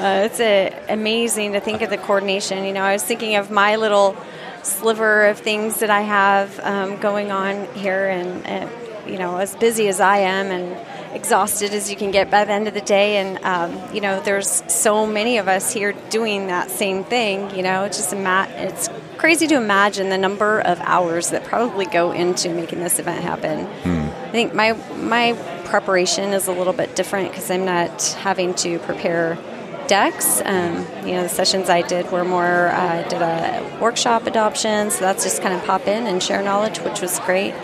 Uh, 0.00 0.26
it's 0.26 0.40
a, 0.40 0.74
amazing 0.88 1.52
to 1.52 1.60
think 1.60 1.80
of 1.80 1.90
the 1.90 1.96
coordination. 1.96 2.64
You 2.64 2.72
know, 2.72 2.82
I 2.82 2.92
was 2.92 3.04
thinking 3.04 3.36
of 3.36 3.50
my 3.50 3.76
little 3.76 4.16
sliver 4.64 5.26
of 5.26 5.38
things 5.38 5.80
that 5.80 5.90
I 5.90 6.00
have 6.00 6.58
um, 6.60 6.96
going 6.98 7.30
on 7.30 7.72
here, 7.74 8.08
and, 8.08 8.44
and, 8.44 8.70
you 9.08 9.18
know, 9.18 9.36
as 9.36 9.54
busy 9.54 9.86
as 9.86 10.00
I 10.00 10.18
am 10.18 10.50
and 10.50 11.14
exhausted 11.14 11.72
as 11.72 11.88
you 11.88 11.96
can 11.96 12.10
get 12.10 12.28
by 12.28 12.44
the 12.44 12.52
end 12.52 12.66
of 12.66 12.74
the 12.74 12.80
day, 12.80 13.18
and 13.18 13.38
um, 13.44 13.94
you 13.94 14.00
know, 14.00 14.20
there's 14.20 14.64
so 14.72 15.06
many 15.06 15.38
of 15.38 15.46
us 15.46 15.72
here 15.72 15.92
doing 16.10 16.48
that 16.48 16.70
same 16.70 17.04
thing. 17.04 17.54
You 17.54 17.62
know, 17.62 17.84
it's 17.84 17.96
just 17.96 18.12
a 18.12 18.16
mat. 18.16 18.50
It's 18.50 18.88
crazy 19.24 19.46
to 19.46 19.54
imagine 19.54 20.10
the 20.10 20.18
number 20.18 20.60
of 20.60 20.78
hours 20.80 21.30
that 21.30 21.42
probably 21.44 21.86
go 21.86 22.12
into 22.12 22.50
making 22.50 22.78
this 22.80 22.98
event 22.98 23.22
happen. 23.22 23.64
Hmm. 23.64 24.10
I 24.22 24.30
think 24.32 24.52
my 24.52 24.74
my 24.98 25.32
preparation 25.64 26.34
is 26.34 26.46
a 26.46 26.52
little 26.52 26.74
bit 26.74 26.94
different 26.94 27.30
because 27.30 27.50
I'm 27.50 27.64
not 27.64 28.02
having 28.20 28.52
to 28.56 28.78
prepare 28.80 29.38
decks. 29.86 30.42
Um, 30.44 30.86
you 31.06 31.14
know, 31.14 31.22
the 31.22 31.30
sessions 31.30 31.70
I 31.70 31.80
did 31.80 32.12
were 32.12 32.22
more 32.22 32.68
uh, 32.68 33.08
did 33.08 33.22
a 33.22 33.78
workshop 33.80 34.26
adoption, 34.26 34.90
so 34.90 35.00
that's 35.00 35.24
just 35.24 35.40
kind 35.40 35.54
of 35.54 35.64
pop 35.64 35.86
in 35.86 36.06
and 36.06 36.22
share 36.22 36.42
knowledge, 36.42 36.80
which 36.80 37.00
was 37.00 37.18
great. 37.20 37.54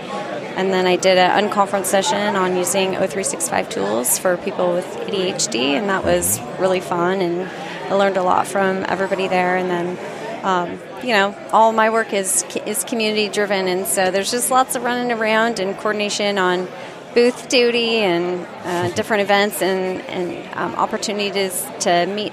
And 0.57 0.73
then 0.73 0.87
I 0.87 0.97
did 0.97 1.19
an 1.19 1.45
unconference 1.45 1.85
session 1.85 2.37
on 2.37 2.57
using 2.57 2.93
O365 2.93 3.69
tools 3.69 4.19
for 4.19 4.39
people 4.39 4.73
with 4.73 4.87
ADHD, 4.87 5.77
and 5.77 5.91
that 5.91 6.05
was 6.05 6.41
really 6.59 6.81
fun. 6.81 7.21
And 7.21 7.51
I 7.93 7.97
learned 7.97 8.17
a 8.17 8.23
lot 8.23 8.47
from 8.47 8.87
everybody 8.89 9.29
there. 9.29 9.59
And 9.59 9.71
then, 9.71 10.20
um, 10.43 10.79
you 11.03 11.13
know, 11.13 11.35
all 11.53 11.73
my 11.73 11.91
work 11.91 12.13
is 12.13 12.45
is 12.67 12.85
community 12.85 13.29
driven, 13.29 13.69
and 13.69 13.87
so 13.87 14.11
there's 14.11 14.31
just 14.31 14.51
lots 14.51 14.77
of 14.77 14.83
running 14.83 15.13
around 15.13 15.61
and 15.61 15.77
coordination 15.77 16.39
on 16.39 16.69
booth 17.15 17.49
duty 17.49 17.97
and 17.99 18.47
uh, 18.65 18.95
different 18.95 19.23
events 19.23 19.63
and, 19.63 20.01
and 20.03 20.57
um, 20.57 20.75
opportunities 20.77 21.67
to 21.81 22.07
meet 22.07 22.33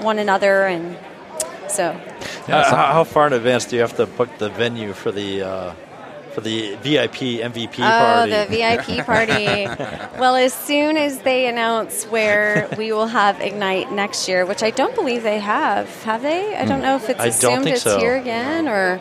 one 0.00 0.18
another 0.18 0.66
and 0.66 0.96
so. 1.68 1.98
Yeah, 2.48 2.58
uh, 2.58 2.70
how, 2.70 2.92
how, 2.92 3.04
far 3.04 3.26
in 3.28 3.32
advance 3.32 3.64
do 3.66 3.76
you 3.76 3.82
have 3.82 3.96
to 3.96 4.06
book 4.06 4.28
the 4.38 4.48
venue 4.50 4.92
for 4.92 5.12
the 5.12 5.42
uh, 5.42 5.74
for 6.36 6.42
the 6.42 6.74
VIP 6.82 7.40
MVP 7.40 7.76
party? 7.78 8.30
Oh, 8.30 8.44
the 8.44 8.46
VIP 8.50 9.06
party. 9.06 9.46
well, 10.20 10.36
as 10.36 10.52
soon 10.52 10.98
as 10.98 11.20
they 11.20 11.46
announce 11.46 12.04
where 12.04 12.68
we 12.76 12.92
will 12.92 13.06
have 13.06 13.40
Ignite 13.40 13.90
next 13.90 14.28
year, 14.28 14.44
which 14.44 14.62
I 14.62 14.68
don't 14.68 14.94
believe 14.94 15.22
they 15.22 15.38
have, 15.38 15.88
have 16.02 16.20
they? 16.20 16.54
I 16.54 16.66
don't 16.66 16.82
know 16.82 16.96
if 16.96 17.08
it's 17.08 17.18
I 17.18 17.28
assumed 17.28 17.66
it's 17.66 17.82
so. 17.82 17.98
here 17.98 18.16
again 18.16 18.68
or. 18.68 19.00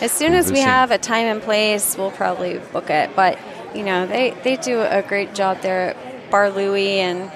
As 0.00 0.10
soon 0.10 0.32
as 0.32 0.50
we 0.50 0.60
have 0.60 0.90
a 0.90 0.96
time 0.96 1.26
and 1.26 1.42
place, 1.42 1.98
we'll 1.98 2.10
probably 2.12 2.56
book 2.72 2.88
it. 2.88 3.14
But 3.14 3.38
you 3.74 3.84
know, 3.84 4.06
they, 4.06 4.30
they 4.42 4.56
do 4.56 4.80
a 4.80 5.02
great 5.06 5.34
job 5.34 5.60
there 5.60 5.94
at 5.94 6.30
Bar 6.30 6.48
Louie, 6.48 7.00
and 7.00 7.30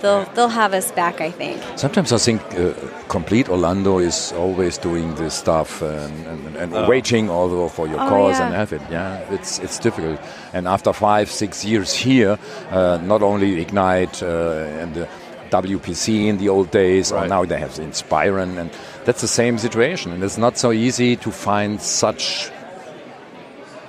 they'll 0.00 0.24
they'll 0.34 0.48
have 0.48 0.74
us 0.74 0.90
back. 0.92 1.20
I 1.20 1.30
think. 1.30 1.62
Sometimes 1.76 2.12
I 2.12 2.18
think 2.18 2.42
uh, 2.54 2.72
complete 3.08 3.48
Orlando 3.48 3.98
is 3.98 4.32
always 4.32 4.78
doing 4.78 5.14
this 5.16 5.34
stuff 5.34 5.82
and, 5.82 6.26
and, 6.26 6.56
and 6.56 6.74
oh. 6.74 6.88
waiting 6.88 7.30
also 7.30 7.68
for 7.68 7.86
your 7.86 8.00
oh, 8.00 8.08
cause 8.08 8.38
yeah. 8.38 8.46
and 8.46 8.54
have 8.54 8.72
it. 8.72 8.82
Yeah, 8.90 9.34
it's 9.34 9.58
it's 9.58 9.78
difficult. 9.78 10.20
And 10.52 10.68
after 10.68 10.92
five 10.92 11.30
six 11.30 11.64
years 11.64 11.92
here, 11.92 12.38
uh, 12.70 12.98
not 13.02 13.22
only 13.22 13.60
Ignite 13.60 14.22
uh, 14.22 14.80
and 14.80 14.94
the 14.94 15.08
WPC 15.50 16.26
in 16.26 16.38
the 16.38 16.48
old 16.48 16.70
days, 16.70 17.10
right. 17.10 17.24
or 17.24 17.28
now 17.28 17.44
they 17.44 17.58
have 17.58 17.78
Inspire, 17.78 18.38
and 18.38 18.70
that's 19.04 19.20
the 19.20 19.28
same 19.28 19.58
situation. 19.58 20.12
And 20.12 20.22
it's 20.22 20.38
not 20.38 20.58
so 20.58 20.72
easy 20.72 21.16
to 21.16 21.30
find 21.30 21.80
such 21.80 22.50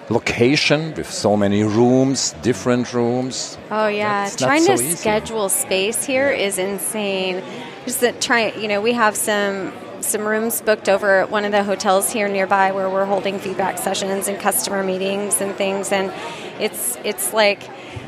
location 0.09 0.93
with 0.95 1.09
so 1.09 1.37
many 1.37 1.63
rooms, 1.63 2.33
different 2.41 2.93
rooms. 2.93 3.57
Oh 3.71 3.87
yeah, 3.87 4.23
That's 4.25 4.35
trying 4.35 4.63
so 4.63 4.75
to 4.75 4.83
easy. 4.83 4.95
schedule 4.95 5.49
space 5.49 6.03
here 6.05 6.29
is 6.29 6.57
insane. 6.57 7.43
Just 7.85 8.01
that 8.01 8.19
try, 8.21 8.51
you 8.53 8.67
know, 8.67 8.81
we 8.81 8.93
have 8.93 9.15
some 9.15 9.71
some 10.01 10.25
rooms 10.25 10.61
booked 10.61 10.89
over 10.89 11.19
at 11.19 11.29
one 11.29 11.45
of 11.45 11.51
the 11.51 11.63
hotels 11.63 12.09
here 12.09 12.27
nearby 12.27 12.71
where 12.71 12.89
we're 12.89 13.05
holding 13.05 13.37
feedback 13.37 13.77
sessions 13.77 14.27
and 14.27 14.39
customer 14.39 14.83
meetings 14.83 15.41
and 15.41 15.53
things, 15.55 15.91
and 15.91 16.11
it's 16.59 16.97
it's 17.03 17.33
like 17.33 17.61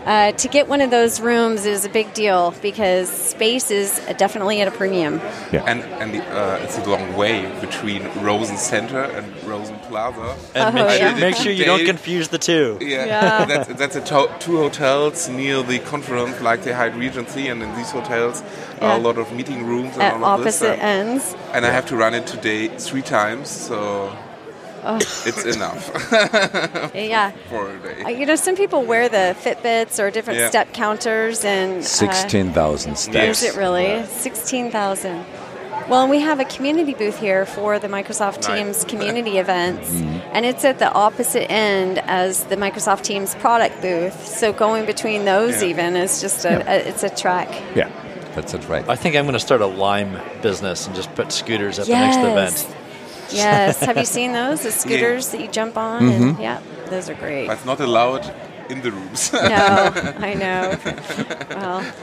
uh, 0.06 0.32
to 0.34 0.48
get 0.48 0.68
one 0.68 0.82
of 0.82 0.90
those 0.90 1.22
rooms 1.22 1.66
is 1.66 1.86
a 1.86 1.90
big 1.90 2.14
deal 2.14 2.54
because 2.62 3.10
space 3.10 3.70
is 3.72 4.00
definitely 4.18 4.60
at 4.62 4.68
a 4.68 4.72
premium. 4.72 5.20
Yeah. 5.52 5.64
And 5.68 5.82
and 6.02 6.14
the, 6.16 6.24
uh, 6.24 6.60
it's 6.64 6.78
a 6.78 6.84
long 6.90 7.16
way 7.16 7.46
between 7.62 8.04
Rosen 8.24 8.58
Center 8.58 9.02
and 9.04 9.26
Rosen 9.44 9.78
Plaza. 9.88 10.36
And 10.56 10.70
Oh, 10.78 10.86
make, 10.86 11.00
yeah. 11.00 11.12
sure, 11.12 11.20
make 11.20 11.36
sure 11.36 11.52
you 11.52 11.66
don't 11.66 11.86
confuse 11.86 12.30
the 12.30 12.38
two. 12.38 12.78
Yeah, 12.82 13.06
Yeah. 13.06 13.46
that's, 13.52 13.74
that's 13.76 13.96
a 13.96 14.02
to- 14.02 14.32
two 14.40 14.58
hotels 14.58 15.30
near 15.30 15.62
the 15.64 15.80
conference, 15.80 16.42
like 16.42 16.64
the 16.64 16.74
Hyatt 16.76 16.96
Regency, 16.96 17.48
and 17.48 17.62
in 17.62 17.76
these 17.76 17.92
hotels 17.92 18.44
are 18.82 18.96
a 18.98 19.02
lot 19.02 19.18
of 19.18 19.32
meeting 19.34 19.66
rooms 19.68 19.94
and 19.94 20.02
At 20.04 20.14
all 20.16 20.40
of 20.40 20.44
this. 20.44 20.62
opposite 20.62 20.80
and- 20.84 21.10
ends. 21.10 21.36
And 21.54 21.66
I 21.66 21.70
have 21.72 21.86
to 21.88 21.96
run 21.96 22.14
it 22.16 22.26
today 22.26 22.70
three 22.80 23.02
times, 23.04 23.50
so 23.50 24.12
it's 24.84 25.46
enough 25.46 25.90
Yeah. 26.96 27.32
for 27.50 27.72
a 27.76 27.80
day. 27.80 28.04
Uh, 28.04 28.10
You 28.10 28.26
know, 28.26 28.36
some 28.36 28.56
people 28.56 28.84
wear 28.84 29.10
the 29.10 29.36
Fitbits 29.44 30.00
or 30.02 30.12
different 30.12 30.40
Yeah. 30.40 30.50
step 30.50 30.74
counters, 30.74 31.44
and 31.46 31.80
uh, 31.80 31.84
Sixteen 31.84 32.52
thousand 32.54 32.98
steps. 32.98 33.16
Yes. 33.16 33.44
Is 33.44 33.56
it 33.56 33.60
really? 33.60 34.06
16,000. 34.08 35.26
Well, 35.90 36.08
we 36.08 36.20
have 36.22 36.40
a 36.40 36.46
community 36.46 36.94
booth 36.94 37.20
here 37.20 37.46
for 37.46 37.80
the 37.80 37.88
Microsoft 37.88 38.48
Nice. 38.48 38.48
Teams 38.48 38.84
community 38.86 39.38
events, 39.46 39.90
Mm-hmm. 39.90 40.20
and 40.36 40.46
it's 40.46 40.64
at 40.64 40.80
the 40.80 40.92
opposite 40.94 41.52
end 41.52 42.00
as 42.06 42.44
the 42.46 42.56
Microsoft 42.56 43.02
Teams 43.04 43.36
product 43.36 43.82
booth. 43.82 44.26
So 44.26 44.54
going 44.54 44.86
between 44.86 45.26
those 45.26 45.62
Yeah. 45.62 45.70
even 45.70 45.96
is 45.96 46.22
just 46.22 46.46
a, 46.46 46.54
a 46.72 46.76
it's 46.90 47.04
a 47.04 47.10
track. 47.10 47.50
Yeah, 47.76 47.90
that's 48.36 48.54
it, 48.54 48.68
right. 48.70 48.88
I 48.88 48.96
think 48.96 49.16
I'm 49.16 49.26
going 49.26 49.34
to 49.34 49.40
start 49.40 49.62
a 49.62 49.66
lime 49.66 50.18
business 50.42 50.86
and 50.88 50.96
just 50.96 51.14
put 51.16 51.32
scooters 51.32 51.80
at 51.80 51.88
the 51.88 51.94
next 51.94 52.18
event. 52.18 52.76
Yes. 53.34 53.80
Have 53.82 53.98
you 53.98 54.06
seen 54.18 54.34
those? 54.34 54.62
The 54.64 54.72
scooters 54.72 55.30
that 55.30 55.42
you 55.42 55.48
jump 55.50 55.78
on? 55.78 56.02
Mm-hmm. 56.02 56.24
And, 56.30 56.40
yeah, 56.40 56.62
those 56.90 57.10
are 57.10 57.16
great. 57.16 57.48
But 57.48 57.58
it's 57.58 57.66
not 57.66 57.80
allowed 57.80 58.34
in 58.70 58.82
the 58.82 58.92
rooms. 58.92 59.34
no, 59.34 59.40
I 60.20 60.34
know. 60.34 60.78
Well, 61.50 61.94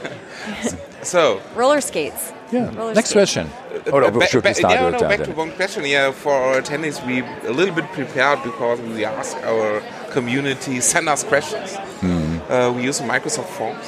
so, 1.03 1.41
roller 1.55 1.81
skates. 1.81 2.33
Yeah. 2.51 2.73
Roller 2.75 2.93
Next 2.93 3.09
skates. 3.09 3.13
question. 3.33 3.49
Or, 3.91 4.03
or 4.03 4.11
ba- 4.11 4.27
should 4.27 4.43
we 4.43 4.49
ba- 4.49 4.55
start 4.55 4.73
yeah, 4.73 4.89
no, 4.89 4.99
back 4.99 5.23
to 5.23 5.31
one 5.31 5.51
question. 5.51 5.85
Yeah, 5.85 6.11
for 6.11 6.33
our 6.33 6.61
attendees, 6.61 7.05
we 7.05 7.21
a 7.47 7.51
little 7.51 7.73
bit 7.73 7.85
prepared 7.91 8.43
because 8.43 8.79
we 8.81 9.05
ask 9.05 9.35
our 9.37 9.81
community 10.11 10.79
send 10.81 11.07
us 11.09 11.23
questions. 11.23 11.75
Hmm. 12.01 12.39
Uh, 12.51 12.71
we 12.75 12.83
use 12.83 12.99
Microsoft 13.01 13.49
Forms. 13.49 13.85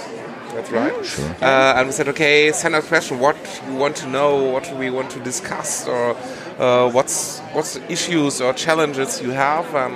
That's 0.53 0.69
right. 0.71 1.05
Sure. 1.05 1.29
Uh, 1.41 1.75
and 1.77 1.87
we 1.87 1.93
said, 1.93 2.07
okay, 2.09 2.51
send 2.51 2.75
us 2.75 2.85
a 2.85 2.87
question. 2.87 3.19
What 3.19 3.37
you 3.67 3.75
want 3.75 3.95
to 3.97 4.07
know? 4.07 4.43
What 4.51 4.71
we 4.77 4.89
want 4.89 5.09
to 5.11 5.19
discuss? 5.19 5.87
Or 5.87 6.15
uh, 6.61 6.89
what's 6.95 7.39
what's 7.55 7.73
the 7.75 7.81
issues 7.91 8.39
or 8.41 8.53
challenges 8.53 9.21
you 9.21 9.31
have? 9.31 9.65
Um, 9.75 9.93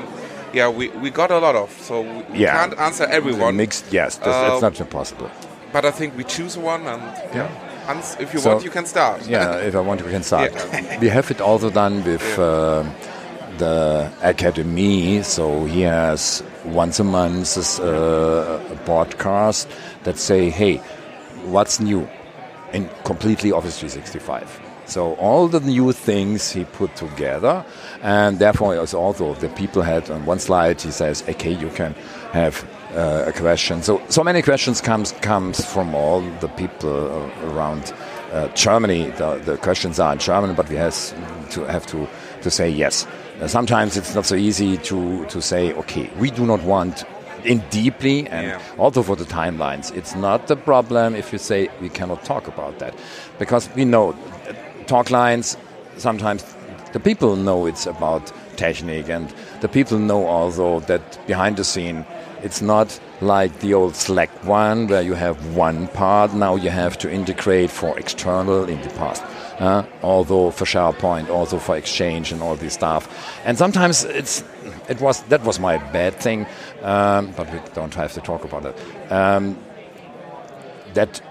yeah, 0.54 0.70
we, 0.70 0.88
we 1.04 1.10
got 1.10 1.32
a 1.32 1.40
lot 1.40 1.56
of. 1.56 1.70
So 1.88 2.02
we 2.02 2.24
we 2.34 2.40
Yeah. 2.40 2.54
can't 2.58 2.76
answer 2.80 3.06
everyone. 3.18 3.56
Mixed, 3.58 3.86
yes, 3.92 4.18
that's, 4.18 4.28
Uh, 4.28 4.50
that's 4.50 4.62
not 4.62 4.80
impossible. 4.80 5.30
But 5.74 5.84
I 5.86 5.92
think 5.92 6.16
we 6.18 6.24
choose 6.24 6.58
one, 6.58 6.88
and 6.88 7.02
yeah, 7.34 7.50
Hans, 7.88 8.16
if 8.20 8.34
you 8.34 8.40
So- 8.40 8.50
want, 8.52 8.64
you 8.64 8.72
can 8.72 8.86
start. 8.86 9.20
Yeah, 9.28 9.68
if 9.68 9.76
I 9.76 9.80
want, 9.90 10.02
we 10.06 10.12
can 10.12 10.24
start. 10.24 10.52
Yeah. 10.74 11.00
We 11.02 11.10
have 11.10 11.28
it 11.32 11.42
also 11.42 11.70
done 11.70 11.96
with 12.04 12.26
uh, 12.40 12.84
the 13.58 14.10
academy. 14.24 15.22
So 15.24 15.66
he 15.66 15.82
has 15.82 16.44
once 16.84 17.02
a 17.02 17.04
month 17.04 17.56
this, 17.56 17.80
uh, 17.80 18.60
a 18.72 18.76
podcast 18.90 19.68
that 20.04 20.18
say, 20.18 20.50
"Hey, 20.50 20.82
what's 21.54 21.80
new 21.80 22.08
in 22.74 22.90
completely 23.04 23.52
Office 23.52 23.78
365?" 23.80 24.48
So 24.86 25.16
all 25.16 25.48
the 25.48 25.60
new 25.60 25.92
things 25.92 26.52
he 26.52 26.66
put 26.66 26.96
together, 26.96 27.66
and 28.04 28.40
therefore 28.40 28.76
it's 28.76 28.94
also 28.94 29.34
the 29.36 29.50
people 29.50 29.82
had 29.82 30.10
on 30.12 30.26
one 30.26 30.40
slide. 30.40 30.82
He 30.82 30.92
says, 30.92 31.24
"Okay, 31.30 31.52
you 31.54 31.70
can 31.70 31.94
have." 32.34 32.64
Uh, 32.96 33.26
a 33.28 33.34
question. 33.34 33.82
So, 33.84 34.00
so 34.08 34.24
many 34.24 34.42
questions 34.42 34.80
comes 34.80 35.12
comes 35.22 35.60
from 35.66 35.94
all 35.94 36.22
the 36.40 36.48
people 36.48 36.90
uh, 36.90 37.52
around 37.52 37.94
uh, 38.32 38.48
Germany. 38.56 39.10
The, 39.18 39.36
the 39.44 39.58
questions 39.58 40.00
are 40.00 40.14
in 40.14 40.20
German, 40.20 40.56
but 40.56 40.70
we 40.70 40.78
has 40.78 41.14
to 41.52 41.66
have 41.66 41.86
to 41.88 42.08
to 42.42 42.50
say 42.50 42.70
yes. 42.70 43.06
Uh, 43.42 43.48
sometimes 43.50 43.98
it's 43.98 44.16
not 44.16 44.26
so 44.26 44.36
easy 44.36 44.78
to 44.78 45.26
to 45.26 45.42
say 45.42 45.74
okay. 45.74 46.10
We 46.22 46.32
do 46.32 46.46
not 46.46 46.64
want 46.64 47.04
in 47.44 47.62
deeply 47.70 48.28
and 48.30 48.48
Yeah. 48.48 48.62
also 48.78 49.04
for 49.04 49.18
the 49.18 49.26
timelines. 49.26 49.92
It's 49.94 50.16
not 50.16 50.48
the 50.48 50.56
problem 50.56 51.16
if 51.16 51.34
you 51.34 51.40
say 51.40 51.68
we 51.82 51.90
cannot 51.90 52.24
talk 52.24 52.48
about 52.48 52.80
that 52.80 52.94
because 53.40 53.70
we 53.76 53.84
know 53.84 54.16
talk 54.86 55.10
lines 55.12 55.58
sometimes 55.98 56.44
the 56.94 57.00
people 57.00 57.36
know 57.36 57.66
it's 57.66 57.86
about 57.86 58.32
technique 58.56 59.10
and 59.10 59.34
the 59.62 59.68
people 59.68 60.00
know 60.00 60.26
also 60.26 60.80
that 60.82 61.20
behind 61.28 61.58
the 61.58 61.64
scene 61.64 62.06
it's 62.46 62.62
not 62.62 63.00
like 63.22 63.60
the 63.60 63.74
old 63.74 63.96
Slack 63.96 64.30
one, 64.44 64.86
where 64.86 65.02
you 65.02 65.16
have 65.16 65.56
one 65.56 65.88
part. 65.88 66.34
Now 66.34 66.56
you 66.56 66.70
have 66.70 66.96
to 67.00 67.12
integrate 67.12 67.72
for 67.72 67.98
external 67.98 68.66
in 68.66 68.80
the 68.84 68.90
past. 68.90 69.24
Uh, 69.60 69.84
although 70.04 70.52
for 70.52 70.66
SharePoint, 70.66 71.30
also 71.30 71.58
for 71.58 71.76
Exchange 71.76 72.32
and 72.32 72.44
all 72.44 72.56
this 72.56 72.74
stuff. 72.74 73.08
And 73.46 73.58
sometimes 73.58 74.04
it's 74.04 74.44
it 74.90 75.02
was 75.02 75.24
that 75.24 75.44
was 75.44 75.60
my 75.60 75.78
bad 75.92 76.14
thing, 76.16 76.46
um, 76.84 77.34
but 77.36 77.52
we 77.52 77.60
don't 77.74 77.96
have 77.96 78.14
to 78.14 78.22
talk 78.22 78.44
about 78.44 78.66
it. 78.66 79.12
Um, 79.12 79.58
that 80.94 81.22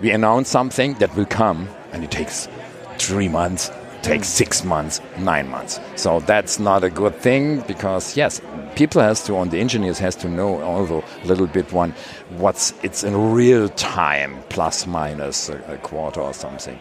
we 0.00 0.10
announce 0.10 0.48
something 0.48 0.94
that 0.94 1.14
will 1.16 1.26
come, 1.26 1.68
and 1.92 2.02
it 2.02 2.10
takes 2.10 2.48
three 3.06 3.28
months, 3.28 3.70
takes 4.02 4.28
mm. 4.28 4.32
six 4.32 4.64
months, 4.64 5.00
nine 5.18 5.48
months. 5.48 5.80
So 5.96 6.20
that's 6.20 6.58
not 6.58 6.84
a 6.84 6.90
good 6.90 7.14
thing 7.16 7.60
because 7.62 8.16
yes, 8.16 8.40
people 8.74 9.02
has 9.02 9.22
to 9.24 9.36
on 9.36 9.50
the 9.50 9.58
engineers 9.58 9.98
has 9.98 10.16
to 10.16 10.28
know 10.28 10.62
also 10.62 11.04
a 11.22 11.26
little 11.26 11.46
bit 11.46 11.72
one 11.72 11.94
what's 12.38 12.72
it's 12.82 13.04
in 13.04 13.32
real 13.32 13.68
time 13.70 14.42
plus 14.48 14.86
minus 14.86 15.48
a, 15.48 15.58
a 15.74 15.76
quarter 15.78 16.20
or 16.20 16.34
something. 16.34 16.78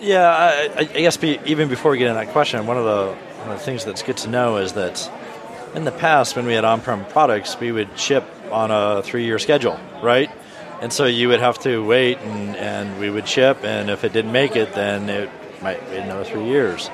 Yeah, 0.00 0.28
I, 0.28 0.80
I 0.80 0.84
guess 0.84 1.16
be, 1.16 1.38
even 1.46 1.68
before 1.68 1.92
we 1.92 1.98
get 1.98 2.08
into 2.08 2.24
that 2.24 2.32
question, 2.32 2.66
one 2.66 2.76
of 2.76 2.84
the 2.84 3.14
one 3.42 3.50
of 3.52 3.58
the 3.58 3.64
things 3.64 3.84
that's 3.84 4.02
good 4.02 4.16
to 4.18 4.28
know 4.28 4.56
is 4.56 4.72
that 4.72 5.10
in 5.74 5.84
the 5.84 5.92
past, 5.92 6.36
when 6.36 6.46
we 6.46 6.52
had 6.52 6.64
on-prem 6.64 7.04
products, 7.06 7.58
we 7.58 7.72
would 7.72 7.98
ship 7.98 8.24
on 8.50 8.70
a 8.70 9.02
three-year 9.02 9.38
schedule, 9.38 9.78
right? 10.02 10.30
And 10.80 10.92
so 10.92 11.06
you 11.06 11.28
would 11.28 11.40
have 11.40 11.58
to 11.60 11.84
wait, 11.84 12.18
and, 12.18 12.56
and 12.56 12.98
we 13.00 13.08
would 13.08 13.26
ship, 13.26 13.64
and 13.64 13.88
if 13.90 14.04
it 14.04 14.12
didn't 14.12 14.32
make 14.32 14.54
it, 14.56 14.74
then 14.74 15.08
it 15.08 15.30
might 15.62 15.82
wait 15.90 16.00
another 16.00 16.24
three 16.24 16.44
years. 16.44 16.90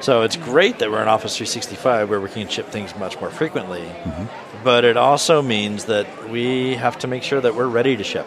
So 0.00 0.22
it's 0.22 0.36
great 0.36 0.78
that 0.78 0.90
we're 0.90 1.02
in 1.02 1.08
Office 1.08 1.36
365 1.36 2.08
where 2.08 2.20
we 2.20 2.28
can 2.28 2.48
ship 2.48 2.68
things 2.68 2.96
much 2.96 3.20
more 3.20 3.30
frequently, 3.30 3.80
mm-hmm. 3.80 4.26
but 4.62 4.84
it 4.84 4.96
also 4.96 5.42
means 5.42 5.86
that 5.86 6.28
we 6.28 6.74
have 6.74 6.98
to 7.00 7.08
make 7.08 7.24
sure 7.24 7.40
that 7.40 7.54
we're 7.54 7.66
ready 7.66 7.96
to 7.96 8.04
ship. 8.04 8.26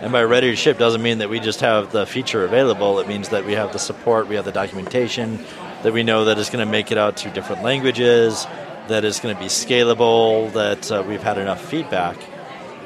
And 0.00 0.12
by 0.12 0.22
ready 0.22 0.50
to 0.50 0.56
ship 0.56 0.78
doesn't 0.78 1.02
mean 1.02 1.18
that 1.18 1.28
we 1.28 1.40
just 1.40 1.60
have 1.60 1.92
the 1.92 2.06
feature 2.06 2.44
available. 2.44 3.00
It 3.00 3.08
means 3.08 3.30
that 3.30 3.44
we 3.44 3.52
have 3.52 3.72
the 3.72 3.78
support, 3.78 4.28
we 4.28 4.36
have 4.36 4.44
the 4.44 4.52
documentation, 4.52 5.44
that 5.82 5.92
we 5.92 6.02
know 6.02 6.26
that 6.26 6.38
it's 6.38 6.48
going 6.48 6.64
to 6.64 6.70
make 6.70 6.90
it 6.90 6.96
out 6.96 7.18
to 7.18 7.30
different 7.30 7.62
languages, 7.62 8.46
that 8.88 9.04
is 9.04 9.20
going 9.20 9.34
to 9.34 9.40
be 9.40 9.48
scalable, 9.48 10.52
that 10.52 10.90
uh, 10.90 11.04
we've 11.06 11.22
had 11.22 11.38
enough 11.38 11.62
feedback. 11.62 12.16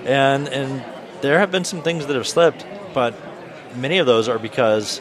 And, 0.04 0.48
and 0.48 0.84
there 1.20 1.38
have 1.38 1.50
been 1.50 1.64
some 1.64 1.82
things 1.82 2.06
that 2.06 2.16
have 2.16 2.26
slipped, 2.26 2.66
but 2.94 3.14
many 3.76 3.98
of 3.98 4.06
those 4.06 4.28
are 4.28 4.38
because 4.38 5.00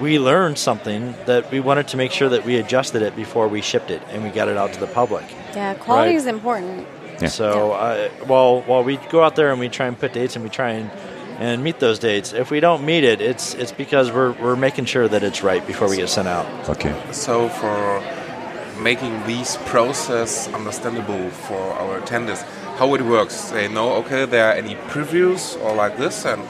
we 0.00 0.18
learned 0.18 0.58
something 0.58 1.14
that 1.26 1.50
we 1.50 1.60
wanted 1.60 1.88
to 1.88 1.96
make 1.96 2.12
sure 2.12 2.28
that 2.28 2.44
we 2.44 2.56
adjusted 2.56 3.02
it 3.02 3.14
before 3.14 3.48
we 3.48 3.60
shipped 3.60 3.90
it 3.90 4.02
and 4.10 4.22
we 4.22 4.30
got 4.30 4.48
it 4.48 4.56
out 4.56 4.72
to 4.72 4.80
the 4.80 4.86
public. 4.86 5.24
Yeah, 5.54 5.74
quality 5.74 6.10
right? 6.10 6.16
is 6.16 6.26
important. 6.26 6.86
Yeah. 7.20 7.28
So 7.28 7.68
yeah. 7.68 7.74
Uh, 7.74 8.08
while 8.26 8.62
while 8.62 8.84
we 8.84 8.96
go 8.96 9.22
out 9.22 9.36
there 9.36 9.50
and 9.50 9.60
we 9.60 9.68
try 9.68 9.86
and 9.86 9.98
put 9.98 10.12
dates 10.12 10.34
and 10.34 10.44
we 10.44 10.50
try 10.50 10.70
and 10.70 10.90
and 11.38 11.64
meet 11.64 11.80
those 11.80 11.98
dates. 11.98 12.32
If 12.32 12.50
we 12.50 12.60
don't 12.60 12.84
meet 12.84 13.04
it, 13.04 13.20
it's 13.20 13.54
it's 13.54 13.72
because 13.72 14.10
we're, 14.10 14.32
we're 14.32 14.56
making 14.56 14.84
sure 14.86 15.08
that 15.08 15.22
it's 15.22 15.42
right 15.42 15.66
before 15.66 15.88
we 15.88 15.96
get 15.96 16.08
sent 16.08 16.28
out. 16.28 16.46
Okay. 16.68 16.94
So 17.12 17.48
for 17.48 18.02
making 18.80 19.24
these 19.26 19.56
process 19.66 20.52
understandable 20.52 21.30
for 21.30 21.60
our 21.74 22.00
attenders, 22.00 22.42
how 22.76 22.94
it 22.94 23.02
works? 23.02 23.50
They 23.50 23.68
know, 23.68 23.92
okay, 23.96 24.24
there 24.24 24.48
are 24.48 24.54
any 24.54 24.74
previews 24.74 25.60
or 25.62 25.74
like 25.74 25.96
this, 25.98 26.24
and 26.24 26.42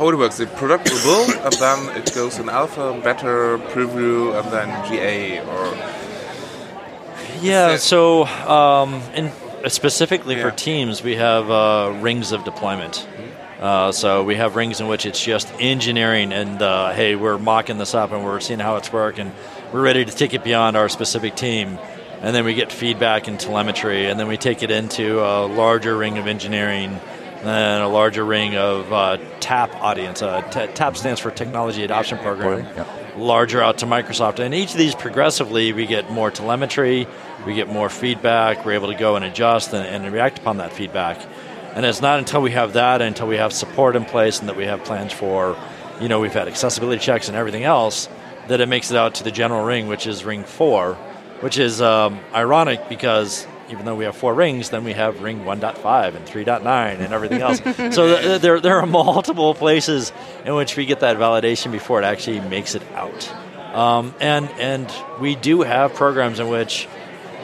how 0.00 0.08
it 0.08 0.16
works. 0.16 0.38
The 0.38 0.46
product 0.46 0.90
will 0.90 1.02
build, 1.02 1.30
and 1.44 1.52
then 1.54 1.96
it 1.96 2.14
goes 2.14 2.38
in 2.38 2.48
alpha, 2.48 2.94
beta, 3.04 3.60
preview, 3.72 4.38
and 4.38 4.50
then 4.50 4.68
GA, 4.88 5.40
or 5.40 5.64
yeah. 7.42 7.76
So 7.76 8.24
um, 8.24 8.94
in, 9.14 9.30
specifically 9.68 10.36
yeah. 10.36 10.48
for 10.48 10.56
teams, 10.56 11.02
we 11.02 11.16
have 11.16 11.50
uh, 11.50 11.98
rings 12.00 12.32
of 12.32 12.44
deployment. 12.44 13.06
Uh, 13.60 13.92
so 13.92 14.24
we 14.24 14.36
have 14.36 14.56
rings 14.56 14.80
in 14.80 14.88
which 14.88 15.04
it's 15.04 15.22
just 15.22 15.52
engineering, 15.60 16.32
and 16.32 16.62
uh, 16.62 16.92
hey, 16.92 17.14
we're 17.14 17.38
mocking 17.38 17.76
this 17.76 17.94
up 17.94 18.10
and 18.10 18.24
we're 18.24 18.40
seeing 18.40 18.58
how 18.58 18.76
it's 18.76 18.90
working. 18.90 19.30
We're 19.70 19.82
ready 19.82 20.02
to 20.02 20.10
take 20.10 20.32
it 20.32 20.42
beyond 20.42 20.78
our 20.78 20.88
specific 20.88 21.36
team, 21.36 21.78
and 22.22 22.34
then 22.34 22.46
we 22.46 22.54
get 22.54 22.72
feedback 22.72 23.28
and 23.28 23.38
telemetry, 23.38 24.06
and 24.06 24.18
then 24.18 24.28
we 24.28 24.38
take 24.38 24.62
it 24.62 24.70
into 24.70 25.20
a 25.20 25.44
larger 25.44 25.94
ring 25.94 26.16
of 26.16 26.26
engineering, 26.26 26.98
and 27.42 27.82
a 27.82 27.88
larger 27.88 28.24
ring 28.24 28.56
of 28.56 28.92
uh, 28.92 29.18
TAP 29.40 29.74
audience. 29.76 30.22
Uh, 30.22 30.42
TAP 30.42 30.96
stands 30.96 31.20
for 31.20 31.30
Technology 31.30 31.84
Adoption 31.84 32.18
Program. 32.18 32.66
Larger 33.16 33.60
out 33.60 33.78
to 33.78 33.86
Microsoft, 33.86 34.38
and 34.38 34.54
each 34.54 34.72
of 34.72 34.78
these 34.78 34.94
progressively 34.94 35.72
we 35.72 35.84
get 35.84 36.10
more 36.10 36.30
telemetry, 36.30 37.08
we 37.44 37.54
get 37.54 37.68
more 37.68 37.88
feedback. 37.88 38.64
We're 38.64 38.72
able 38.72 38.92
to 38.92 38.98
go 38.98 39.16
and 39.16 39.24
adjust 39.24 39.74
and, 39.74 39.84
and 39.84 40.12
react 40.12 40.38
upon 40.38 40.58
that 40.58 40.72
feedback 40.72 41.20
and 41.74 41.86
it's 41.86 42.00
not 42.00 42.18
until 42.18 42.42
we 42.42 42.50
have 42.52 42.72
that, 42.72 43.00
until 43.00 43.28
we 43.28 43.36
have 43.36 43.52
support 43.52 43.94
in 43.94 44.04
place, 44.04 44.40
and 44.40 44.48
that 44.48 44.56
we 44.56 44.64
have 44.64 44.82
plans 44.84 45.12
for, 45.12 45.56
you 46.00 46.08
know, 46.08 46.20
we've 46.20 46.32
had 46.32 46.48
accessibility 46.48 47.00
checks 47.00 47.28
and 47.28 47.36
everything 47.36 47.62
else, 47.62 48.08
that 48.48 48.60
it 48.60 48.68
makes 48.68 48.90
it 48.90 48.96
out 48.96 49.16
to 49.16 49.24
the 49.24 49.30
general 49.30 49.64
ring, 49.64 49.86
which 49.86 50.06
is 50.06 50.24
ring 50.24 50.42
four, 50.42 50.94
which 51.40 51.58
is 51.58 51.80
um, 51.80 52.18
ironic 52.34 52.88
because 52.88 53.46
even 53.70 53.84
though 53.84 53.94
we 53.94 54.04
have 54.04 54.16
four 54.16 54.34
rings, 54.34 54.70
then 54.70 54.84
we 54.84 54.92
have 54.92 55.22
ring 55.22 55.40
1.5 55.40 56.14
and 56.14 56.26
3.9 56.26 57.00
and 57.00 57.12
everything 57.14 57.40
else. 57.40 57.58
so 57.94 58.20
th- 58.20 58.40
there, 58.40 58.60
there 58.60 58.78
are 58.80 58.86
multiple 59.04 59.54
places 59.54 60.12
in 60.44 60.54
which 60.54 60.76
we 60.76 60.86
get 60.86 61.00
that 61.00 61.16
validation 61.16 61.72
before 61.72 62.00
it 62.00 62.04
actually 62.04 62.40
makes 62.40 62.74
it 62.74 62.82
out. 62.94 63.30
Um, 63.74 64.14
and, 64.20 64.48
and 64.58 64.92
we 65.20 65.36
do 65.36 65.62
have 65.62 65.94
programs 65.94 66.40
in 66.40 66.48
which 66.48 66.88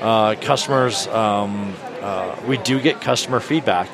uh, 0.01 0.35
customers, 0.41 1.07
um, 1.09 1.75
uh, 2.01 2.37
we 2.47 2.59
do 2.59 2.81
get 2.81 3.01
customer 3.01 3.41
feedback 3.41 3.89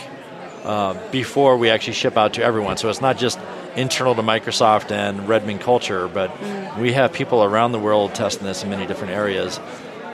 uh, 0.65 0.95
before 1.11 1.57
we 1.57 1.71
actually 1.71 1.95
ship 1.95 2.17
out 2.17 2.35
to 2.35 2.43
everyone. 2.43 2.77
So 2.77 2.89
it's 2.89 3.01
not 3.01 3.19
just 3.19 3.39
internal 3.77 4.15
to 4.15 4.23
Microsoft 4.23 4.91
and 4.91 5.29
Redmond 5.29 5.61
culture, 5.61 6.09
but 6.09 6.31
mm. 6.31 6.79
we 6.79 6.93
have 6.93 7.13
people 7.13 7.43
around 7.43 7.73
the 7.73 7.79
world 7.79 8.15
testing 8.15 8.47
this 8.47 8.63
in 8.63 8.71
many 8.71 8.87
different 8.87 9.13
areas 9.13 9.59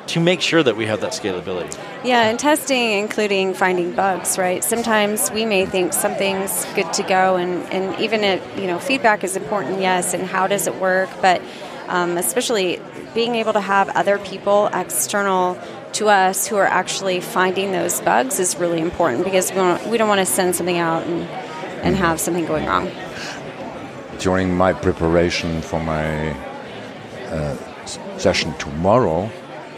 to 0.08 0.20
make 0.20 0.40
sure 0.40 0.62
that 0.62 0.76
we 0.76 0.86
have 0.86 1.00
that 1.02 1.12
scalability. 1.12 1.78
Yeah, 2.04 2.28
and 2.28 2.38
testing, 2.38 2.92
including 2.92 3.54
finding 3.54 3.92
bugs, 3.92 4.38
right? 4.38 4.64
Sometimes 4.64 5.30
we 5.30 5.44
may 5.44 5.66
think 5.66 5.92
something's 5.92 6.64
good 6.74 6.92
to 6.94 7.02
go, 7.02 7.36
and, 7.36 7.62
and 7.72 7.98
even 8.00 8.24
it, 8.24 8.42
you 8.58 8.66
know, 8.66 8.78
feedback 8.78 9.22
is 9.22 9.36
important, 9.36 9.80
yes, 9.80 10.14
and 10.14 10.24
how 10.24 10.46
does 10.46 10.66
it 10.66 10.74
work, 10.76 11.10
but 11.20 11.42
um, 11.88 12.16
especially 12.16 12.80
being 13.14 13.34
able 13.34 13.52
to 13.52 13.60
have 13.60 13.88
other 13.90 14.18
people, 14.18 14.68
external 14.72 15.58
to 15.92 16.08
us 16.08 16.46
who 16.46 16.56
are 16.56 16.66
actually 16.66 17.20
finding 17.20 17.72
those 17.72 18.00
bugs 18.00 18.38
is 18.38 18.56
really 18.56 18.80
important 18.80 19.24
because 19.24 19.50
we 19.50 19.56
don't, 19.56 19.86
we 19.88 19.98
don't 19.98 20.08
want 20.08 20.20
to 20.20 20.26
send 20.26 20.54
something 20.54 20.78
out 20.78 21.06
and, 21.06 21.22
and 21.82 21.96
have 21.96 22.20
something 22.20 22.46
going 22.46 22.66
wrong. 22.66 22.90
During 24.18 24.54
my 24.54 24.72
preparation 24.72 25.62
for 25.62 25.80
my 25.82 26.30
uh, 27.30 27.56
session 28.18 28.52
tomorrow, 28.54 29.30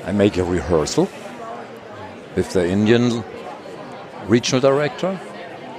I 0.07 0.13
make 0.13 0.37
a 0.37 0.45
rehearsal 0.45 1.09
with 2.37 2.53
the 2.53 2.67
Indian 2.67 3.23
regional 4.27 4.61
director, 4.61 5.19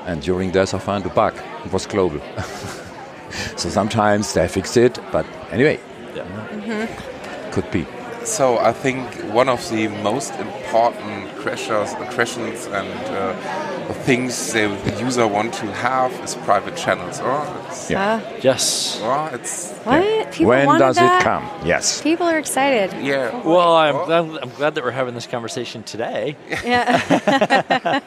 and 0.06 0.22
during 0.22 0.52
this 0.52 0.74
I 0.74 0.80
found 0.80 1.06
a 1.06 1.10
bug. 1.10 1.34
It 1.66 1.72
was 1.72 1.86
global. 1.86 2.20
so 3.56 3.70
sometimes 3.70 4.34
they 4.34 4.48
fix 4.48 4.78
it, 4.78 5.00
but 5.12 5.26
anyway, 5.52 5.80
yeah. 6.16 6.26
mm 6.52 6.62
-hmm. 6.62 6.88
could 7.52 7.72
be. 7.72 7.86
So 8.24 8.60
I 8.60 8.74
think 8.74 9.08
one 9.34 9.52
of 9.52 9.70
the 9.70 9.88
most 10.04 10.34
important 10.40 11.36
questions, 11.44 11.96
questions 12.16 12.68
and 12.68 13.04
uh, 13.10 13.71
things 13.94 14.54
the 14.54 14.68
user 15.00 15.28
want 15.28 15.54
to 15.56 15.72
have 15.72 16.12
is 16.24 16.36
private 16.36 16.76
channels. 16.76 17.20
Or 17.20 17.44
yeah. 17.90 18.22
Uh, 18.24 18.40
yes. 18.42 19.02
Or 19.02 19.30
it's 19.34 19.72
what? 19.84 20.40
Yeah. 20.40 20.48
When 20.48 20.80
does 20.80 20.96
that? 20.96 21.22
it 21.22 21.24
come? 21.24 21.50
Yes. 21.66 22.02
People 22.02 22.28
are 22.28 22.38
excited. 22.38 22.94
Yeah. 23.04 23.46
Well, 23.46 23.76
I'm 23.76 24.06
glad, 24.06 24.44
I'm 24.44 24.50
glad 24.52 24.76
that 24.76 24.84
we're 24.84 24.92
having 24.92 25.14
this 25.14 25.28
conversation 25.28 25.84
today. 25.84 26.36
Yeah. 26.64 28.02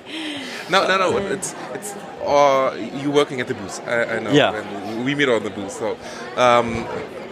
no, 0.71 0.87
no, 0.87 0.97
no. 0.97 1.19
It's 1.19 1.55
it's 1.75 1.95
or 2.23 2.77
you 2.77 3.11
working 3.11 3.41
at 3.41 3.49
the 3.49 3.55
booth. 3.55 3.87
I, 3.87 4.17
I 4.17 4.19
know. 4.21 4.31
Yeah. 4.31 5.05
we 5.05 5.15
meet 5.15 5.29
on 5.29 5.43
the 5.43 5.51
booth. 5.51 5.73
So. 5.73 5.97
Um, 6.37 6.87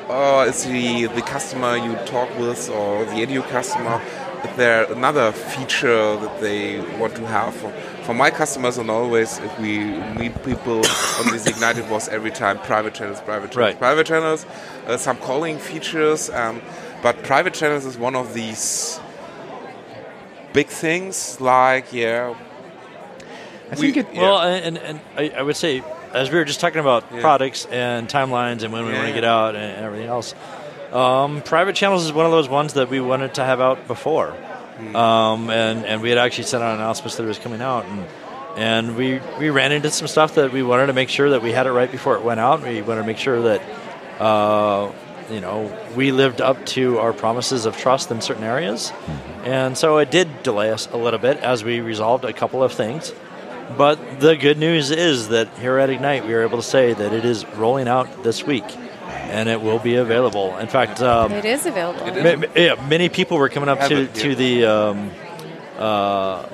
or 0.08 0.46
is 0.46 0.64
the, 0.64 1.06
the 1.06 1.22
customer 1.22 1.76
you 1.76 1.94
talk 2.04 2.28
with 2.38 2.68
or 2.68 3.04
the 3.06 3.24
edu 3.24 3.42
customer 3.48 4.02
is 4.44 4.56
there 4.56 4.92
another 4.92 5.32
feature 5.32 6.16
that 6.16 6.40
they 6.40 6.80
want 6.98 7.14
to 7.16 7.26
have 7.26 7.54
for, 7.54 7.72
for 8.02 8.14
my 8.14 8.30
customers 8.30 8.78
and 8.78 8.90
always 8.90 9.38
if 9.38 9.60
we 9.60 9.78
meet 10.18 10.34
people 10.44 10.78
on 10.78 11.30
this 11.30 11.46
ignited 11.46 11.84
it 11.84 11.90
was 11.90 12.08
every 12.08 12.30
time 12.30 12.58
private 12.58 12.94
channels 12.94 13.20
private 13.20 13.50
channels 13.50 13.72
right. 13.72 13.78
private 13.78 14.06
channels 14.06 14.46
uh, 14.86 14.96
some 14.96 15.16
calling 15.18 15.58
features 15.58 16.30
um, 16.30 16.60
but 17.02 17.22
private 17.22 17.54
channels 17.54 17.84
is 17.84 17.96
one 17.96 18.14
of 18.14 18.34
these 18.34 19.00
big 20.52 20.66
things 20.66 21.40
like 21.40 21.92
yeah 21.92 22.34
I 23.70 23.74
think 23.74 23.96
it, 23.96 24.06
yeah. 24.12 24.20
well 24.20 24.40
and, 24.40 24.76
and 24.78 25.00
I, 25.16 25.30
I 25.30 25.42
would 25.42 25.56
say 25.56 25.82
as 26.12 26.30
we 26.30 26.36
were 26.36 26.44
just 26.44 26.60
talking 26.60 26.80
about 26.80 27.04
yeah. 27.12 27.20
products 27.20 27.66
and 27.66 28.08
timelines 28.08 28.62
and 28.62 28.72
when 28.72 28.84
we 28.84 28.92
yeah. 28.92 28.98
want 28.98 29.08
to 29.08 29.14
get 29.14 29.24
out 29.24 29.56
and 29.56 29.84
everything 29.84 30.08
else, 30.08 30.34
um, 30.92 31.40
private 31.42 31.74
channels 31.74 32.04
is 32.04 32.12
one 32.12 32.26
of 32.26 32.32
those 32.32 32.48
ones 32.48 32.74
that 32.74 32.90
we 32.90 33.00
wanted 33.00 33.34
to 33.34 33.44
have 33.44 33.60
out 33.60 33.86
before. 33.86 34.36
Mm. 34.78 34.94
Um, 34.94 35.50
and, 35.50 35.84
and 35.84 36.02
we 36.02 36.08
had 36.08 36.18
actually 36.18 36.44
sent 36.44 36.62
out 36.62 36.74
announcements 36.76 37.16
that 37.16 37.24
it 37.24 37.28
was 37.28 37.38
coming 37.38 37.60
out. 37.60 37.84
And 37.86 38.06
and 38.56 38.96
we 38.96 39.18
we 39.38 39.48
ran 39.48 39.72
into 39.72 39.90
some 39.90 40.06
stuff 40.06 40.34
that 40.34 40.52
we 40.52 40.62
wanted 40.62 40.86
to 40.86 40.92
make 40.92 41.08
sure 41.08 41.30
that 41.30 41.42
we 41.42 41.52
had 41.52 41.66
it 41.66 41.72
right 41.72 41.90
before 41.90 42.16
it 42.16 42.22
went 42.22 42.40
out. 42.40 42.62
We 42.62 42.82
wanted 42.82 43.02
to 43.02 43.06
make 43.06 43.18
sure 43.18 43.42
that. 43.42 43.62
Uh, 44.20 44.92
you 45.30 45.40
know, 45.40 45.74
we 45.96 46.12
lived 46.12 46.40
up 46.40 46.66
to 46.66 46.98
our 46.98 47.12
promises 47.12 47.64
of 47.64 47.76
trust 47.76 48.10
in 48.10 48.20
certain 48.20 48.44
areas. 48.44 48.92
And 49.44 49.78
so 49.78 49.96
it 49.98 50.10
did 50.10 50.42
delay 50.42 50.70
us 50.70 50.88
a 50.92 50.96
little 50.96 51.18
bit 51.18 51.38
as 51.38 51.64
we 51.64 51.80
resolved 51.80 52.24
a 52.24 52.32
couple 52.32 52.62
of 52.62 52.72
things. 52.72 53.14
But 53.78 54.20
the 54.20 54.36
good 54.36 54.58
news 54.58 54.90
is 54.90 55.28
that 55.28 55.48
here 55.58 55.78
at 55.78 55.88
Ignite, 55.88 56.26
we 56.26 56.34
are 56.34 56.42
able 56.42 56.58
to 56.58 56.62
say 56.62 56.92
that 56.92 57.12
it 57.12 57.24
is 57.24 57.46
rolling 57.56 57.88
out 57.88 58.22
this 58.22 58.44
week 58.44 58.64
and 59.08 59.48
it 59.48 59.60
will 59.60 59.78
be 59.78 59.96
available. 59.96 60.56
In 60.58 60.68
fact, 60.68 61.00
um, 61.02 61.32
It 61.32 61.44
is 61.44 61.66
available. 61.66 62.06
It 62.06 62.22
ma- 62.40 62.46
ma- 62.46 62.52
yeah, 62.54 62.86
many 62.88 63.08
people 63.08 63.38
were 63.38 63.48
coming 63.48 63.68
up 63.68 63.80
to, 63.88 64.02
it, 64.02 64.14
to 64.14 64.28
yeah. 64.30 64.34
the 64.34 64.64
um, 64.66 65.10
uh, 65.78 66.46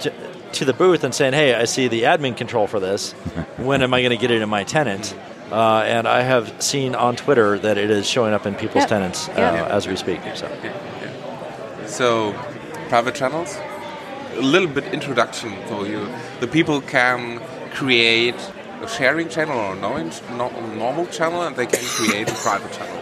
to, 0.00 0.12
to 0.52 0.64
the 0.64 0.72
booth 0.72 1.04
and 1.04 1.14
saying, 1.14 1.32
"Hey, 1.34 1.54
I 1.54 1.64
see 1.64 1.88
the 1.88 2.02
admin 2.04 2.36
control 2.36 2.66
for 2.66 2.80
this. 2.80 3.12
when 3.56 3.82
am 3.82 3.92
I 3.94 4.00
going 4.02 4.10
to 4.10 4.16
get 4.16 4.30
it 4.30 4.42
in 4.42 4.48
my 4.48 4.64
tenant?" 4.64 5.14
Uh, 5.50 5.82
and 5.86 6.06
I 6.06 6.20
have 6.22 6.60
seen 6.62 6.94
on 6.94 7.16
Twitter 7.16 7.58
that 7.58 7.78
it 7.78 7.90
is 7.90 8.06
showing 8.06 8.34
up 8.34 8.44
in 8.46 8.54
people's 8.54 8.82
Yep. 8.82 8.88
tenants 8.88 9.28
uh, 9.30 9.32
Yep. 9.36 9.68
as 9.70 9.86
we 9.88 9.96
speak. 9.96 10.20
So. 10.34 10.46
So, 11.86 12.32
private 12.88 13.14
channels. 13.14 13.56
A 14.36 14.42
little 14.42 14.68
bit 14.68 14.84
introduction. 14.92 15.52
for 15.66 15.86
you, 15.86 16.06
the 16.40 16.46
people 16.46 16.80
can 16.82 17.40
create 17.72 18.36
a 18.82 18.88
sharing 18.88 19.28
channel 19.28 19.58
or 19.58 19.72
a 19.72 19.76
normal, 19.76 20.10
no- 20.36 20.74
normal 20.74 21.06
channel, 21.06 21.42
and 21.42 21.56
they 21.56 21.66
can 21.66 21.84
create 21.84 22.28
a 22.30 22.34
private 22.34 22.72
channel. 22.72 22.98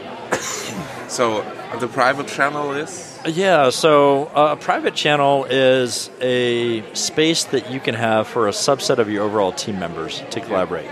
So 1.08 1.42
the 1.78 1.88
private 1.88 2.28
channel 2.28 2.72
is 2.72 3.18
Yeah, 3.26 3.70
so 3.70 4.26
uh, 4.26 4.52
a 4.52 4.56
private 4.56 4.94
channel 4.94 5.44
is 5.44 6.10
a 6.20 6.82
space 6.94 7.44
that 7.44 7.70
you 7.70 7.80
can 7.80 7.94
have 7.94 8.26
for 8.26 8.48
a 8.48 8.52
subset 8.52 8.98
of 8.98 9.10
your 9.10 9.24
overall 9.24 9.52
team 9.52 9.78
members 9.78 10.22
to 10.30 10.40
collaborate. 10.40 10.88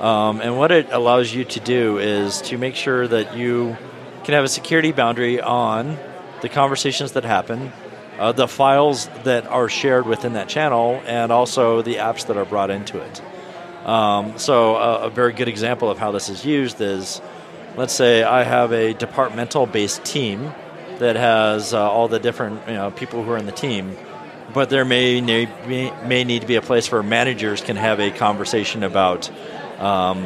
Um, 0.00 0.40
and 0.40 0.58
what 0.58 0.72
it 0.72 0.88
allows 0.90 1.32
you 1.32 1.44
to 1.44 1.60
do 1.60 1.98
is 1.98 2.42
to 2.42 2.58
make 2.58 2.74
sure 2.74 3.06
that 3.06 3.36
you 3.36 3.76
can 4.24 4.34
have 4.34 4.44
a 4.44 4.48
security 4.48 4.92
boundary 4.92 5.40
on 5.40 5.96
the 6.42 6.48
conversations 6.48 7.12
that 7.12 7.24
happen, 7.24 7.72
uh, 8.18 8.32
the 8.32 8.48
files 8.48 9.08
that 9.22 9.46
are 9.46 9.68
shared 9.68 10.06
within 10.06 10.34
that 10.34 10.48
channel, 10.48 11.00
and 11.06 11.30
also 11.30 11.80
the 11.80 11.96
apps 11.96 12.26
that 12.26 12.36
are 12.36 12.44
brought 12.44 12.70
into 12.70 12.98
it. 12.98 13.22
Um, 13.84 14.38
so, 14.38 14.76
uh, 14.76 15.00
a 15.02 15.10
very 15.10 15.32
good 15.32 15.48
example 15.48 15.90
of 15.90 15.98
how 15.98 16.10
this 16.10 16.28
is 16.28 16.44
used 16.44 16.80
is 16.80 17.20
let's 17.76 17.92
say 17.92 18.22
I 18.22 18.44
have 18.44 18.72
a 18.72 18.94
departmental 18.94 19.66
based 19.66 20.04
team 20.04 20.52
that 20.98 21.16
has 21.16 21.74
uh, 21.74 21.90
all 21.90 22.08
the 22.08 22.18
different 22.18 22.66
you 22.68 22.74
know, 22.74 22.90
people 22.90 23.24
who 23.24 23.30
are 23.32 23.36
in 23.36 23.46
the 23.46 23.52
team, 23.52 23.96
but 24.52 24.70
there 24.70 24.84
may, 24.84 25.20
may, 25.20 25.46
may 26.06 26.24
need 26.24 26.42
to 26.42 26.46
be 26.46 26.54
a 26.54 26.62
place 26.62 26.90
where 26.90 27.02
managers 27.02 27.60
can 27.60 27.76
have 27.76 28.00
a 28.00 28.10
conversation 28.10 28.84
about 28.84 29.30
um, 29.80 30.22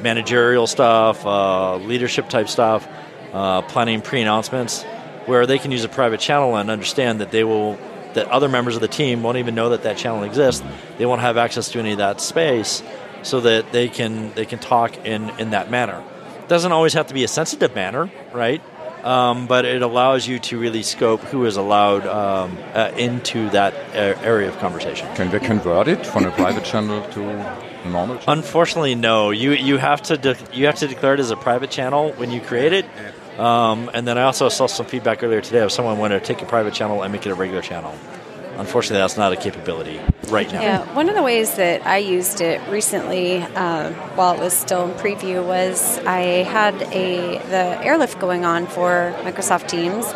managerial 0.00 0.66
stuff, 0.66 1.26
uh, 1.26 1.76
leadership 1.76 2.28
type 2.28 2.48
stuff, 2.48 2.86
uh, 3.32 3.62
planning 3.62 4.00
pre 4.00 4.20
announcements, 4.20 4.84
where 5.26 5.46
they 5.46 5.58
can 5.58 5.72
use 5.72 5.84
a 5.84 5.88
private 5.88 6.20
channel 6.20 6.56
and 6.56 6.70
understand 6.70 7.20
that 7.20 7.30
they 7.30 7.44
will. 7.44 7.78
That 8.14 8.28
other 8.28 8.48
members 8.48 8.74
of 8.74 8.82
the 8.82 8.88
team 8.88 9.22
won't 9.22 9.38
even 9.38 9.54
know 9.54 9.70
that 9.70 9.82
that 9.84 9.96
channel 9.96 10.22
exists. 10.22 10.62
They 10.98 11.06
won't 11.06 11.22
have 11.22 11.36
access 11.36 11.70
to 11.70 11.78
any 11.78 11.92
of 11.92 11.98
that 11.98 12.20
space, 12.20 12.82
so 13.22 13.40
that 13.40 13.72
they 13.72 13.88
can 13.88 14.32
they 14.34 14.44
can 14.44 14.58
talk 14.58 15.06
in 15.06 15.30
in 15.38 15.50
that 15.50 15.70
manner 15.70 16.02
It 16.42 16.48
doesn't 16.48 16.72
always 16.72 16.94
have 16.94 17.06
to 17.06 17.14
be 17.14 17.24
a 17.24 17.28
sensitive 17.28 17.74
manner, 17.74 18.10
right? 18.32 18.60
Um, 19.04 19.48
but 19.48 19.64
it 19.64 19.82
allows 19.82 20.28
you 20.28 20.38
to 20.38 20.58
really 20.60 20.82
scope 20.84 21.20
who 21.22 21.44
is 21.44 21.56
allowed 21.56 22.06
um, 22.06 22.56
uh, 22.72 22.92
into 22.96 23.50
that 23.50 23.74
area 23.94 24.48
of 24.48 24.58
conversation. 24.58 25.08
Can 25.16 25.28
we 25.32 25.40
convert 25.40 25.88
it 25.88 26.06
from 26.06 26.24
a 26.24 26.30
private 26.30 26.64
channel 26.64 27.02
to 27.10 27.20
a 27.28 27.88
normal 27.88 28.16
channel? 28.18 28.38
Unfortunately, 28.38 28.94
no. 28.94 29.30
You 29.30 29.52
you 29.52 29.78
have 29.78 30.02
to 30.02 30.16
de- 30.16 30.36
you 30.52 30.66
have 30.66 30.76
to 30.76 30.86
declare 30.86 31.14
it 31.14 31.20
as 31.20 31.30
a 31.32 31.36
private 31.36 31.70
channel 31.70 32.12
when 32.12 32.30
you 32.30 32.40
create 32.40 32.72
it. 32.72 32.86
Um, 33.38 33.90
and 33.94 34.06
then 34.06 34.18
I 34.18 34.22
also 34.24 34.48
saw 34.48 34.66
some 34.66 34.86
feedback 34.86 35.22
earlier 35.22 35.40
today 35.40 35.60
of 35.60 35.72
someone 35.72 35.98
wanted 35.98 36.20
to 36.20 36.24
take 36.24 36.42
a 36.42 36.46
private 36.46 36.74
channel 36.74 37.02
and 37.02 37.12
make 37.12 37.26
it 37.26 37.30
a 37.30 37.34
regular 37.34 37.62
channel. 37.62 37.94
Unfortunately, 38.58 38.98
that's 38.98 39.16
not 39.16 39.32
a 39.32 39.36
capability 39.36 39.98
right 40.28 40.52
now. 40.52 40.60
Yeah, 40.60 40.94
one 40.94 41.08
of 41.08 41.14
the 41.14 41.22
ways 41.22 41.56
that 41.56 41.86
I 41.86 41.96
used 41.96 42.42
it 42.42 42.60
recently, 42.68 43.42
um, 43.42 43.94
while 44.14 44.34
it 44.34 44.40
was 44.40 44.52
still 44.52 44.84
in 44.84 44.90
preview, 44.98 45.44
was 45.44 45.98
I 46.00 46.44
had 46.44 46.74
a 46.92 47.38
the 47.48 47.82
airlift 47.82 48.18
going 48.18 48.44
on 48.44 48.66
for 48.66 49.14
Microsoft 49.22 49.68
Teams, 49.68 50.12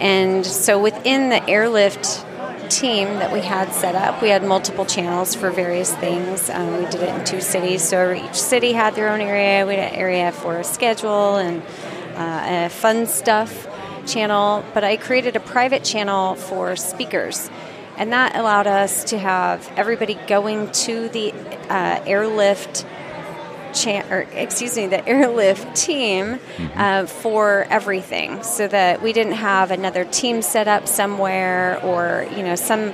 and 0.00 0.44
so 0.44 0.82
within 0.82 1.28
the 1.28 1.48
airlift 1.48 2.26
team 2.70 3.06
that 3.20 3.32
we 3.32 3.40
had 3.40 3.72
set 3.72 3.94
up, 3.94 4.20
we 4.20 4.30
had 4.30 4.42
multiple 4.42 4.84
channels 4.84 5.36
for 5.36 5.50
various 5.50 5.94
things. 5.94 6.50
Um, 6.50 6.78
we 6.78 6.90
did 6.90 7.02
it 7.02 7.08
in 7.08 7.24
two 7.24 7.40
cities, 7.40 7.82
so 7.82 8.12
each 8.12 8.34
city 8.34 8.72
had 8.72 8.96
their 8.96 9.08
own 9.10 9.20
area. 9.20 9.64
We 9.64 9.76
had 9.76 9.92
an 9.92 9.98
area 9.98 10.32
for 10.32 10.58
a 10.58 10.64
schedule 10.64 11.36
and 11.36 11.62
uh, 12.16 12.66
a 12.66 12.68
fun 12.68 13.06
stuff 13.06 13.68
channel, 14.06 14.64
but 14.74 14.84
I 14.84 14.96
created 14.96 15.36
a 15.36 15.40
private 15.40 15.84
channel 15.84 16.34
for 16.34 16.76
speakers. 16.76 17.50
And 17.96 18.12
that 18.12 18.36
allowed 18.36 18.66
us 18.66 19.04
to 19.04 19.18
have 19.18 19.70
everybody 19.76 20.14
going 20.26 20.70
to 20.70 21.08
the 21.08 21.32
uh, 21.70 22.02
airlift 22.06 22.84
cha- 23.76 24.06
or 24.10 24.26
excuse 24.32 24.76
me, 24.76 24.86
the 24.86 25.06
airlift 25.08 25.76
team 25.76 26.38
uh, 26.74 27.06
for 27.06 27.66
everything, 27.70 28.42
so 28.42 28.66
that 28.68 29.02
we 29.02 29.12
didn't 29.12 29.34
have 29.34 29.70
another 29.70 30.04
team 30.04 30.42
set 30.42 30.68
up 30.68 30.88
somewhere 30.88 31.80
or 31.82 32.26
you 32.36 32.42
know 32.42 32.56
some 32.56 32.92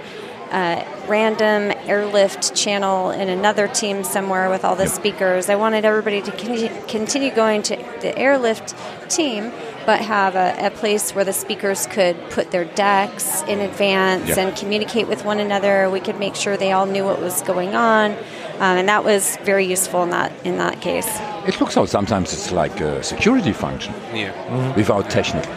uh, 0.53 0.85
random 1.09 1.73
airlift 1.89 2.55
channel 2.55 3.11
in 3.11 3.29
another 3.29 3.67
team 3.69 4.05
somewhere 4.05 4.51
with 4.51 4.65
all 4.65 4.77
the 4.77 4.87
speakers. 4.87 5.49
I 5.49 5.57
wanted 5.57 5.85
everybody 5.85 6.21
to 6.23 6.31
con- 6.31 6.87
continue 6.87 7.35
going 7.35 7.63
to 7.65 7.77
the 8.01 8.17
airlift 8.19 8.75
team, 9.11 9.51
but 9.87 10.01
have 10.01 10.37
a, 10.37 10.67
a 10.67 10.71
place 10.71 11.15
where 11.15 11.25
the 11.25 11.33
speakers 11.33 11.87
could 11.87 12.17
put 12.31 12.51
their 12.51 12.67
decks 12.67 13.43
in 13.43 13.61
advance 13.61 14.29
Yeah. 14.29 14.41
and 14.41 14.57
communicate 14.57 15.09
with 15.09 15.25
one 15.25 15.41
another. 15.41 15.89
We 15.91 16.01
could 16.01 16.19
make 16.19 16.37
sure 16.37 16.57
they 16.57 16.73
all 16.73 16.87
knew 16.87 17.05
what 17.05 17.21
was 17.21 17.41
going 17.43 17.75
on, 17.75 18.13
um, 18.61 18.77
and 18.79 18.89
that 18.89 19.05
was 19.05 19.39
very 19.39 19.65
useful 19.65 20.03
in 20.03 20.11
that 20.11 20.33
in 20.45 20.59
that 20.59 20.81
case. 20.83 21.09
It 21.47 21.59
looks 21.61 21.77
out 21.77 21.89
sometimes 21.89 22.33
it's 22.35 22.53
like 22.53 22.79
a 22.81 23.03
security 23.03 23.53
function 23.53 23.95
yeah. 24.15 24.77
without 24.77 25.09
technical. 25.11 25.51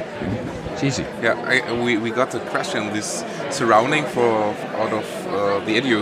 It's 0.74 0.84
easy. 0.84 1.04
Yeah, 1.22 1.36
I, 1.46 1.72
we, 1.84 1.98
we 1.98 2.10
got 2.10 2.32
the 2.32 2.40
question 2.40 2.92
this 2.92 3.24
surrounding 3.56 4.06
for 4.06 4.30
out 4.82 4.94
of 5.02 5.06
uh, 5.28 5.60
the 5.66 5.74
edu 5.80 5.98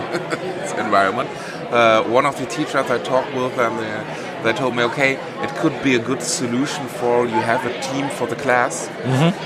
environment. 0.85 1.29
Uh, 1.71 2.03
one 2.03 2.25
of 2.25 2.37
the 2.39 2.45
teachers 2.47 2.75
I 2.97 2.99
talked 2.99 3.33
with, 3.33 3.57
and 3.57 3.75
uh, 3.79 4.43
they 4.43 4.53
told 4.53 4.75
me, 4.75 4.83
okay, 4.83 5.13
it 5.45 5.49
could 5.61 5.75
be 5.83 5.95
a 5.95 5.99
good 6.09 6.21
solution 6.21 6.87
for 6.87 7.25
you 7.25 7.39
have 7.53 7.65
a 7.65 7.73
team 7.81 8.09
for 8.09 8.27
the 8.27 8.35
class 8.35 8.89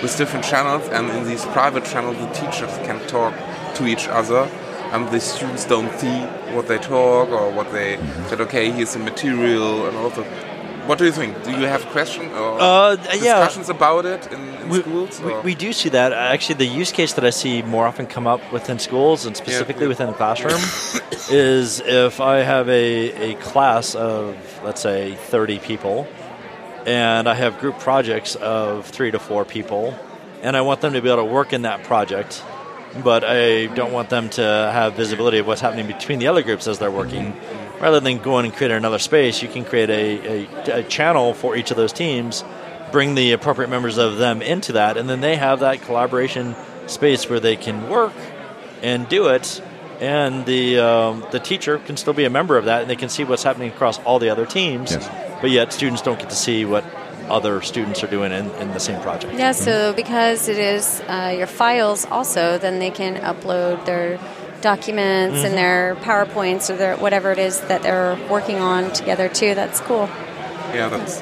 with 0.02 0.18
different 0.18 0.46
channels, 0.46 0.88
and 0.90 1.10
in 1.18 1.24
these 1.26 1.46
private 1.58 1.86
channels, 1.86 2.18
the 2.18 2.30
teachers 2.42 2.74
can 2.88 3.00
talk 3.08 3.34
to 3.76 3.86
each 3.86 4.08
other. 4.08 4.50
And 4.94 5.10
the 5.10 5.20
students 5.20 5.66
don't 5.66 5.92
see 6.00 6.18
what 6.56 6.70
they 6.70 6.78
talk 6.78 7.28
or 7.30 7.52
what 7.52 7.74
they 7.74 7.98
said. 8.30 8.40
Okay, 8.40 8.72
here's 8.72 8.94
the 8.94 9.00
material 9.00 9.86
and 9.86 9.98
all 9.98 10.10
that. 10.12 10.57
What 10.88 10.98
do 10.98 11.06
you 11.06 11.12
think? 11.12 11.44
Do 11.44 11.52
you 11.52 11.68
have 11.68 11.86
questions 11.88 12.32
or 12.34 12.60
Uh, 12.62 12.96
yeah. 13.22 13.40
discussions 13.46 13.70
about 13.70 14.06
it 14.06 14.26
in, 14.32 14.40
in 14.62 14.70
we, 14.70 14.80
schools? 14.80 15.22
we, 15.22 15.34
we 15.50 15.56
do 15.56 15.74
see 15.74 15.90
that. 15.90 16.14
Actually, 16.14 16.56
the 16.56 16.66
use 16.66 16.92
case 16.92 17.14
that 17.14 17.26
I 17.26 17.30
see 17.32 17.62
more 17.62 17.86
often 17.86 18.08
come 18.08 18.26
up 18.26 18.42
within 18.54 18.80
schools 18.80 19.26
and 19.26 19.36
specifically 19.36 19.84
yeah. 19.84 19.90
within 19.90 20.08
the 20.08 20.14
classroom 20.14 20.62
is 21.30 21.82
if 21.82 22.22
I 22.22 22.38
have 22.40 22.70
a, 22.70 23.32
a 23.32 23.36
class 23.36 23.96
of, 23.96 24.36
let's 24.64 24.82
say, 24.82 25.16
30 25.16 25.60
people, 25.60 26.08
and 26.86 27.28
I 27.28 27.34
have 27.34 27.60
group 27.60 27.80
projects 27.80 28.36
of 28.36 28.86
three 28.86 29.12
to 29.12 29.20
four 29.20 29.44
people, 29.46 29.94
and 30.42 30.56
I 30.56 30.62
want 30.62 30.80
them 30.82 30.94
to 30.94 31.02
be 31.02 31.10
able 31.10 31.26
to 31.26 31.32
work 31.32 31.52
in 31.52 31.64
that 31.64 31.84
project, 31.84 32.44
but 33.04 33.24
I 33.26 33.66
don't 33.76 33.92
want 33.92 34.10
them 34.10 34.30
to 34.32 34.42
have 34.42 34.94
visibility 34.94 35.40
of 35.40 35.48
what's 35.48 35.60
happening 35.62 35.88
between 35.88 36.20
the 36.20 36.28
other 36.28 36.44
groups 36.44 36.66
as 36.68 36.80
they're 36.80 36.92
working. 36.92 37.36
Rather 37.80 38.00
than 38.00 38.18
going 38.18 38.46
and 38.46 38.54
creating 38.54 38.78
another 38.78 39.00
space, 39.00 39.44
you 39.44 39.48
can 39.48 39.64
create 39.64 39.90
a, 39.90 40.48
a, 40.72 40.80
a 40.80 40.84
channel 40.84 41.34
for 41.34 41.56
each 41.56 41.70
of 41.70 41.78
those 41.78 41.94
teams, 41.94 42.44
bring 42.92 43.16
the 43.16 43.34
appropriate 43.34 43.70
members 43.70 43.98
of 43.98 44.18
them 44.18 44.42
into 44.42 44.74
that, 44.74 44.98
and 44.98 45.08
then 45.08 45.22
they 45.22 45.36
have 45.36 45.60
that 45.60 45.82
collaboration 45.82 46.56
space 46.88 47.30
where 47.30 47.40
they 47.40 47.56
can 47.56 47.88
work 47.90 48.14
and 48.82 49.08
do 49.08 49.28
it. 49.28 49.62
And 50.00 50.46
the 50.46 50.80
um, 50.80 51.26
the 51.32 51.40
teacher 51.40 51.80
can 51.80 51.98
still 51.98 52.14
be 52.14 52.26
a 52.26 52.30
member 52.30 52.58
of 52.58 52.66
that, 52.66 52.82
and 52.82 52.90
they 52.90 52.96
can 52.96 53.10
see 53.10 53.24
what's 53.24 53.44
happening 53.44 53.72
across 53.72 54.00
all 54.00 54.20
the 54.20 54.30
other 54.30 54.46
teams. 54.46 54.92
Yes. 54.92 55.42
But 55.42 55.50
yet, 55.50 55.74
students 55.74 56.04
don't 56.04 56.20
get 56.20 56.30
to 56.30 56.36
see 56.36 56.66
what 56.66 56.84
other 57.30 57.62
students 57.62 58.04
are 58.04 58.08
doing 58.08 58.32
in, 58.32 58.50
in 58.52 58.72
the 58.74 58.80
same 58.80 59.02
project. 59.02 59.34
Yeah, 59.34 59.52
so 59.52 59.94
because 59.94 60.48
it 60.48 60.58
is 60.58 61.02
uh, 61.08 61.34
your 61.38 61.48
files 61.48 62.06
also, 62.06 62.58
then 62.58 62.80
they 62.80 62.92
can 62.92 63.16
upload 63.18 63.86
their 63.86 64.20
documents 64.62 65.44
and 65.44 65.56
their 65.56 65.96
PowerPoints 66.02 66.70
or 66.70 66.78
their 66.78 66.98
whatever 66.98 67.32
it 67.32 67.40
is 67.40 67.62
that 67.62 67.84
they're 67.84 68.18
working 68.30 68.58
on 68.58 68.92
together 68.94 69.30
too. 69.30 69.56
That's 69.56 69.80
cool. 69.82 70.10
Yeah, 70.74 70.90
that's 70.90 71.22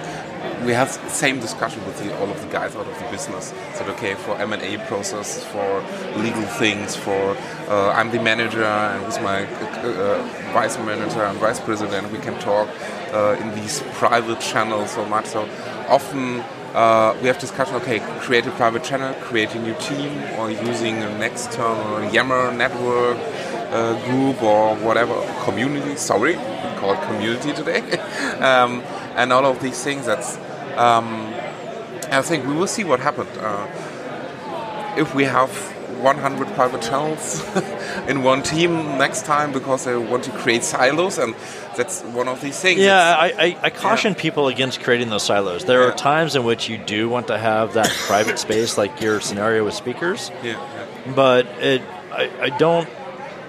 we 0.65 0.73
have 0.73 0.91
same 0.91 1.39
discussion 1.39 1.85
with 1.85 1.97
the, 1.99 2.17
all 2.19 2.29
of 2.29 2.41
the 2.41 2.47
guys 2.47 2.75
out 2.75 2.87
of 2.87 2.99
the 2.99 3.05
business. 3.11 3.53
Said 3.73 3.87
okay 3.89 4.15
for 4.15 4.35
M 4.37 4.53
and 4.53 4.61
A 4.61 4.77
process, 4.87 5.43
for 5.45 5.83
legal 6.17 6.41
things, 6.43 6.95
for 6.95 7.37
uh, 7.67 7.91
I'm 7.91 8.11
the 8.11 8.21
manager 8.21 8.63
and 8.63 9.05
with 9.05 9.21
my 9.21 9.45
uh, 9.45 9.87
uh, 9.87 10.23
vice 10.53 10.77
manager 10.77 11.23
and 11.23 11.37
vice 11.39 11.59
president 11.59 12.11
we 12.11 12.19
can 12.19 12.39
talk 12.39 12.67
uh, 13.13 13.37
in 13.39 13.53
these 13.55 13.81
private 13.93 14.39
channels 14.39 14.91
so 14.91 15.05
much. 15.05 15.27
So 15.27 15.47
often 15.87 16.43
uh, 16.75 17.17
we 17.21 17.27
have 17.27 17.39
discussion. 17.39 17.75
Okay, 17.75 17.99
create 18.19 18.45
a 18.45 18.51
private 18.51 18.83
channel, 18.83 19.13
create 19.21 19.55
a 19.55 19.59
new 19.59 19.73
team, 19.79 20.11
or 20.37 20.51
using 20.51 21.01
an 21.01 21.23
external 21.23 22.11
Yammer 22.11 22.51
network 22.51 23.17
uh, 23.71 23.93
group 24.05 24.43
or 24.43 24.75
whatever 24.75 25.15
community. 25.45 25.95
Sorry, 25.95 26.35
we 26.35 26.79
call 26.79 26.93
it 26.93 27.01
community 27.03 27.53
today. 27.53 27.79
um, 28.39 28.81
and 29.15 29.31
all 29.31 29.45
of 29.45 29.61
these 29.61 29.81
things. 29.81 30.05
That's 30.05 30.37
um, 30.77 31.33
I 32.11 32.21
think 32.21 32.45
we 32.45 32.53
will 32.53 32.67
see 32.67 32.83
what 32.83 32.99
happened. 32.99 33.29
Uh, 33.39 33.67
if 34.97 35.15
we 35.15 35.23
have 35.23 35.74
100 36.05 36.47
private 36.49 36.83
channels 36.83 37.43
in 38.07 38.21
one 38.21 38.43
team 38.43 38.75
next 38.99 39.25
time 39.25 39.51
because 39.51 39.85
they 39.85 39.97
want 39.97 40.23
to 40.23 40.29
create 40.29 40.63
silos, 40.63 41.17
and 41.17 41.33
that's 41.75 42.03
one 42.03 42.27
of 42.27 42.39
these 42.41 42.59
things. 42.59 42.79
Yeah, 42.79 43.15
I, 43.17 43.25
I, 43.25 43.57
I, 43.63 43.69
caution 43.71 44.13
yeah. 44.13 44.21
people 44.21 44.47
against 44.47 44.81
creating 44.81 45.09
those 45.09 45.23
silos. 45.23 45.65
There 45.65 45.81
yeah. 45.81 45.89
are 45.89 45.97
times 45.97 46.35
in 46.35 46.43
which 46.43 46.69
you 46.69 46.77
do 46.77 47.09
want 47.09 47.25
to 47.27 47.39
have 47.39 47.73
that 47.73 47.89
private 48.07 48.37
space, 48.37 48.77
like 48.77 49.01
your 49.01 49.19
scenario 49.19 49.65
with 49.65 49.73
speakers. 49.73 50.29
Yeah, 50.43 50.51
yeah. 50.51 51.13
But 51.15 51.47
it, 51.59 51.81
I, 52.11 52.29
I 52.39 52.49
don't. 52.49 52.87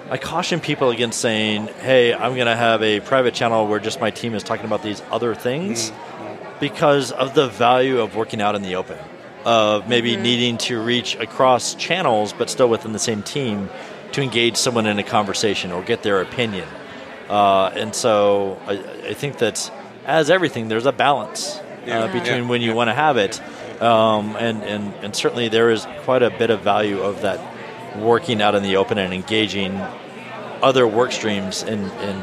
I 0.09 0.17
caution 0.17 0.61
people 0.61 0.89
against 0.89 1.21
saying, 1.21 1.67
"Hey, 1.67 2.15
I'm 2.15 2.37
going 2.37 2.47
to 2.47 2.57
have 2.57 2.83
a 2.83 3.01
private 3.01 3.35
channel 3.35 3.67
where 3.67 3.81
just 3.81 4.01
my 4.01 4.11
team 4.11 4.35
is 4.35 4.43
talking 4.43 4.65
about 4.65 4.83
these 4.83 5.03
other 5.11 5.35
things," 5.35 5.91
mm-hmm. 5.91 6.59
because 6.59 7.13
of 7.13 7.35
the 7.35 7.49
value 7.49 8.01
of 8.01 8.17
working 8.17 8.41
out 8.41 8.55
in 8.55 8.63
the 8.63 8.77
open, 8.77 8.99
of 9.47 9.89
maybe 9.89 10.13
mm-hmm. 10.13 10.23
needing 10.23 10.59
to 10.59 10.83
reach 10.83 11.15
across 11.17 11.77
channels 11.77 12.33
but 12.33 12.51
still 12.51 12.69
within 12.69 12.93
the 12.93 12.99
same 12.99 13.23
team 13.23 13.71
to 14.11 14.21
engage 14.21 14.57
someone 14.57 14.87
in 14.87 14.99
a 14.99 15.05
conversation 15.05 15.71
or 15.71 15.83
get 15.83 16.03
their 16.03 16.21
opinion. 16.21 16.69
Uh, 17.29 17.67
and 17.69 17.95
so, 17.95 18.61
I, 18.67 18.73
I, 19.09 19.15
think 19.15 19.39
that 19.39 19.71
as 20.05 20.31
everything, 20.31 20.69
there's 20.69 20.87
a 20.87 20.93
balance 20.93 21.57
uh, 21.57 21.63
yeah. 21.87 21.99
uh, 22.01 22.13
between 22.13 22.43
yeah. 22.43 22.49
when 22.49 22.61
you 22.61 22.69
yeah. 22.71 22.75
want 22.75 22.89
to 22.89 22.95
have 22.95 23.17
it, 23.17 23.41
um, 23.83 24.37
and, 24.37 24.63
and 24.63 24.95
and 25.03 25.17
certainly 25.17 25.49
there 25.49 25.71
is 25.71 25.87
quite 26.05 26.23
a 26.23 26.31
bit 26.31 26.51
of 26.51 26.61
value 26.61 27.01
of 27.01 27.23
that 27.23 27.41
working 27.99 28.41
out 28.41 28.55
in 28.55 28.63
the 28.63 28.77
open 28.77 28.97
and 28.99 29.13
engaging 29.13 29.81
other 30.63 30.87
work 30.87 31.11
streams 31.11 31.63
in, 31.65 31.81
in 31.81 32.17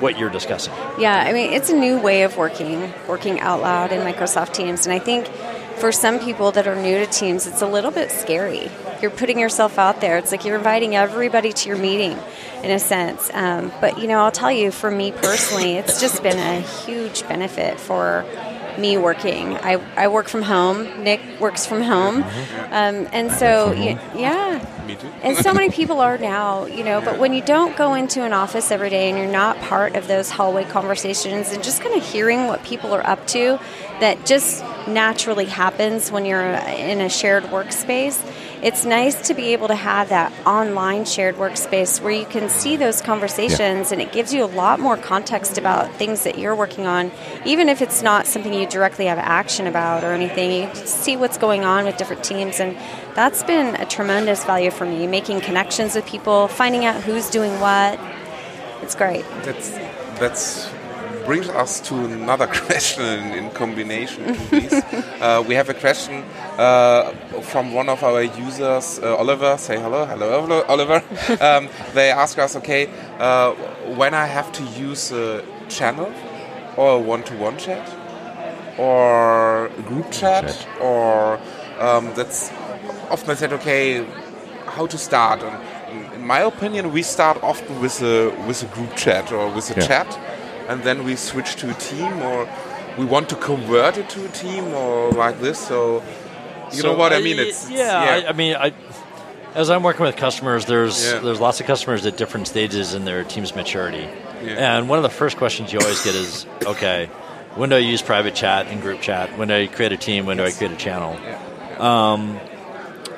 what 0.00 0.18
you're 0.18 0.30
discussing. 0.30 0.72
Yeah, 0.98 1.16
I 1.16 1.32
mean, 1.32 1.52
it's 1.52 1.70
a 1.70 1.76
new 1.76 2.00
way 2.00 2.22
of 2.22 2.36
working, 2.36 2.92
working 3.06 3.40
out 3.40 3.60
loud 3.60 3.92
in 3.92 4.00
Microsoft 4.00 4.54
Teams. 4.54 4.86
And 4.86 4.92
I 4.92 4.98
think 4.98 5.28
for 5.80 5.90
some 5.92 6.20
people 6.20 6.52
that 6.52 6.66
are 6.66 6.76
new 6.76 6.98
to 6.98 7.06
Teams, 7.06 7.46
it's 7.46 7.62
a 7.62 7.66
little 7.66 7.90
bit 7.90 8.10
scary. 8.10 8.70
You're 9.00 9.10
putting 9.10 9.38
yourself 9.38 9.78
out 9.78 10.02
there. 10.02 10.18
It's 10.18 10.30
like 10.30 10.44
you're 10.44 10.56
inviting 10.56 10.94
everybody 10.94 11.52
to 11.54 11.68
your 11.68 11.78
meeting 11.78 12.18
in 12.62 12.70
a 12.70 12.78
sense. 12.78 13.30
Um, 13.32 13.72
but, 13.80 13.98
you 13.98 14.06
know, 14.06 14.20
I'll 14.20 14.30
tell 14.30 14.52
you, 14.52 14.70
for 14.70 14.90
me 14.90 15.10
personally, 15.10 15.76
it's 15.76 15.98
just 16.00 16.22
been 16.22 16.38
a 16.38 16.60
huge 16.60 17.26
benefit 17.26 17.80
for 17.80 18.26
me 18.78 18.98
working. 18.98 19.56
I, 19.56 19.74
I 19.96 20.08
work 20.08 20.28
from 20.28 20.42
home. 20.42 21.02
Nick 21.02 21.20
works 21.40 21.66
from 21.66 21.82
home. 21.82 22.22
Mm-hmm. 22.22 22.72
Um, 22.72 23.08
and 23.12 23.32
so, 23.32 23.72
yeah. 23.72 24.84
Me 24.86 24.96
too. 24.96 25.06
and 25.22 25.36
so 25.36 25.52
many 25.52 25.70
people 25.80 26.00
are 26.00 26.18
now, 26.18 26.66
you 26.66 26.84
know, 26.84 27.00
but 27.00 27.18
when 27.18 27.32
you 27.32 27.42
don't 27.42 27.76
go 27.76 27.94
into 27.94 28.22
an 28.22 28.32
office 28.32 28.70
every 28.70 28.90
day 28.90 29.08
and 29.08 29.18
you're 29.18 29.26
not 29.26 29.58
part 29.58 29.94
of 29.94 30.08
those 30.08 30.30
hallway 30.30 30.64
conversations 30.64 31.52
and 31.52 31.62
just 31.62 31.82
kind 31.82 31.94
of 31.94 32.04
hearing 32.04 32.46
what 32.46 32.62
people 32.64 32.92
are 32.92 33.06
up 33.06 33.26
to, 33.28 33.58
that 34.00 34.24
just 34.26 34.64
naturally 34.88 35.44
happens 35.44 36.10
when 36.10 36.24
you're 36.24 36.42
in 36.42 37.00
a 37.00 37.08
shared 37.08 37.44
workspace 37.44 38.20
it's 38.62 38.84
nice 38.84 39.28
to 39.28 39.34
be 39.34 39.52
able 39.52 39.68
to 39.68 39.74
have 39.74 40.10
that 40.10 40.32
online 40.46 41.04
shared 41.04 41.36
workspace 41.36 42.00
where 42.00 42.12
you 42.12 42.26
can 42.26 42.48
see 42.50 42.76
those 42.76 43.00
conversations 43.00 43.88
yeah. 43.88 43.92
and 43.92 44.02
it 44.02 44.12
gives 44.12 44.34
you 44.34 44.44
a 44.44 44.46
lot 44.46 44.80
more 44.80 44.96
context 44.96 45.56
about 45.56 45.94
things 45.94 46.24
that 46.24 46.38
you're 46.38 46.54
working 46.54 46.86
on. 46.86 47.10
Even 47.44 47.68
if 47.68 47.80
it's 47.80 48.02
not 48.02 48.26
something 48.26 48.52
you 48.52 48.66
directly 48.66 49.06
have 49.06 49.18
action 49.18 49.66
about 49.66 50.04
or 50.04 50.12
anything 50.12 50.52
you 50.52 50.74
see 50.74 51.16
what's 51.16 51.38
going 51.38 51.64
on 51.64 51.84
with 51.84 51.96
different 51.96 52.22
teams 52.22 52.60
and 52.60 52.76
that's 53.14 53.42
been 53.42 53.74
a 53.76 53.86
tremendous 53.86 54.44
value 54.44 54.70
for 54.70 54.84
me 54.84 55.06
making 55.06 55.40
connections 55.40 55.94
with 55.94 56.06
people 56.06 56.48
finding 56.48 56.84
out 56.84 57.02
who's 57.02 57.30
doing 57.30 57.58
what. 57.60 57.98
It's 58.82 58.94
great. 58.94 59.24
That's 59.42 59.70
that's 60.18 60.70
brings 61.24 61.48
us 61.48 61.80
to 61.80 61.94
another 61.94 62.46
question 62.66 63.32
in, 63.32 63.50
combination 63.50 64.24
to 64.34 64.50
these. 64.50 64.72
uh, 65.20 65.44
we 65.46 65.54
have 65.54 65.68
a 65.68 65.74
question 65.74 66.24
uh, 66.58 67.12
from 67.42 67.72
one 67.72 67.88
of 67.88 68.02
our 68.02 68.22
users, 68.22 68.98
uh, 68.98 69.16
Oliver. 69.16 69.56
Say 69.58 69.78
hello, 69.78 70.06
hello, 70.06 70.62
Oliver. 70.68 71.02
um, 71.40 71.68
they 71.94 72.10
ask 72.10 72.38
us, 72.38 72.56
okay, 72.56 72.88
uh, 73.18 73.52
when 73.96 74.14
I 74.14 74.26
have 74.26 74.50
to 74.52 74.62
use 74.64 75.12
a 75.12 75.44
channel 75.68 76.12
or 76.76 76.96
a 76.96 76.98
one-to-one 76.98 77.58
chat 77.58 77.88
or 78.78 79.66
a 79.66 79.82
group 79.82 80.10
chat, 80.10 80.46
chat. 80.46 80.80
or 80.80 81.38
um, 81.78 82.12
that's 82.14 82.50
often 83.10 83.36
said, 83.36 83.52
okay, 83.52 84.04
how 84.66 84.86
to 84.86 84.96
start. 84.96 85.42
And 85.42 86.14
in 86.14 86.26
my 86.26 86.40
opinion, 86.40 86.92
we 86.92 87.02
start 87.02 87.42
often 87.42 87.80
with 87.80 88.00
a 88.02 88.30
with 88.46 88.62
a 88.62 88.66
group 88.74 88.94
chat 88.96 89.32
or 89.32 89.50
with 89.52 89.70
a 89.76 89.80
yeah. 89.80 89.86
chat 89.86 90.29
and 90.70 90.82
then 90.84 91.04
we 91.04 91.16
switch 91.16 91.56
to 91.56 91.70
a 91.70 91.74
team 91.74 92.22
or 92.22 92.48
we 92.96 93.04
want 93.04 93.28
to 93.28 93.36
convert 93.36 93.98
it 93.98 94.08
to 94.10 94.24
a 94.24 94.28
team 94.28 94.64
or 94.72 95.10
like 95.12 95.40
this 95.40 95.58
so 95.58 96.02
you 96.72 96.82
so 96.82 96.92
know 96.92 96.98
what 96.98 97.12
I, 97.12 97.16
I 97.16 97.22
mean? 97.22 97.38
It's 97.40 97.68
yeah, 97.68 98.04
yeah. 98.04 98.26
I, 98.26 98.28
I, 98.28 98.32
mean 98.32 98.54
I 98.54 98.72
as 99.54 99.68
I'm 99.68 99.82
working 99.82 100.06
with 100.06 100.16
customers 100.16 100.66
there's 100.66 101.04
yeah. 101.04 101.18
there's 101.18 101.40
lots 101.40 101.60
of 101.60 101.66
customers 101.66 102.06
at 102.06 102.16
different 102.16 102.46
stages 102.46 102.94
in 102.94 103.04
their 103.04 103.24
team's 103.24 103.54
maturity. 103.54 104.08
Yeah. 104.42 104.78
and 104.78 104.88
one 104.88 104.98
of 104.98 105.02
the 105.02 105.10
first 105.10 105.36
questions 105.36 105.70
you 105.72 105.80
always 105.80 106.02
get 106.02 106.14
is 106.14 106.46
okay 106.64 107.10
when 107.56 107.70
do 107.70 107.76
I 107.76 107.80
use 107.80 108.00
private 108.00 108.34
chat 108.34 108.68
and 108.68 108.80
group 108.80 109.00
chat? 109.00 109.36
When 109.36 109.48
do 109.48 109.54
I 109.54 109.66
create 109.66 109.92
a 109.92 109.96
team? 109.96 110.24
When 110.24 110.36
do 110.36 110.44
I 110.44 110.52
create 110.52 110.72
a 110.72 110.76
channel? 110.76 111.16
Um, 111.82 112.38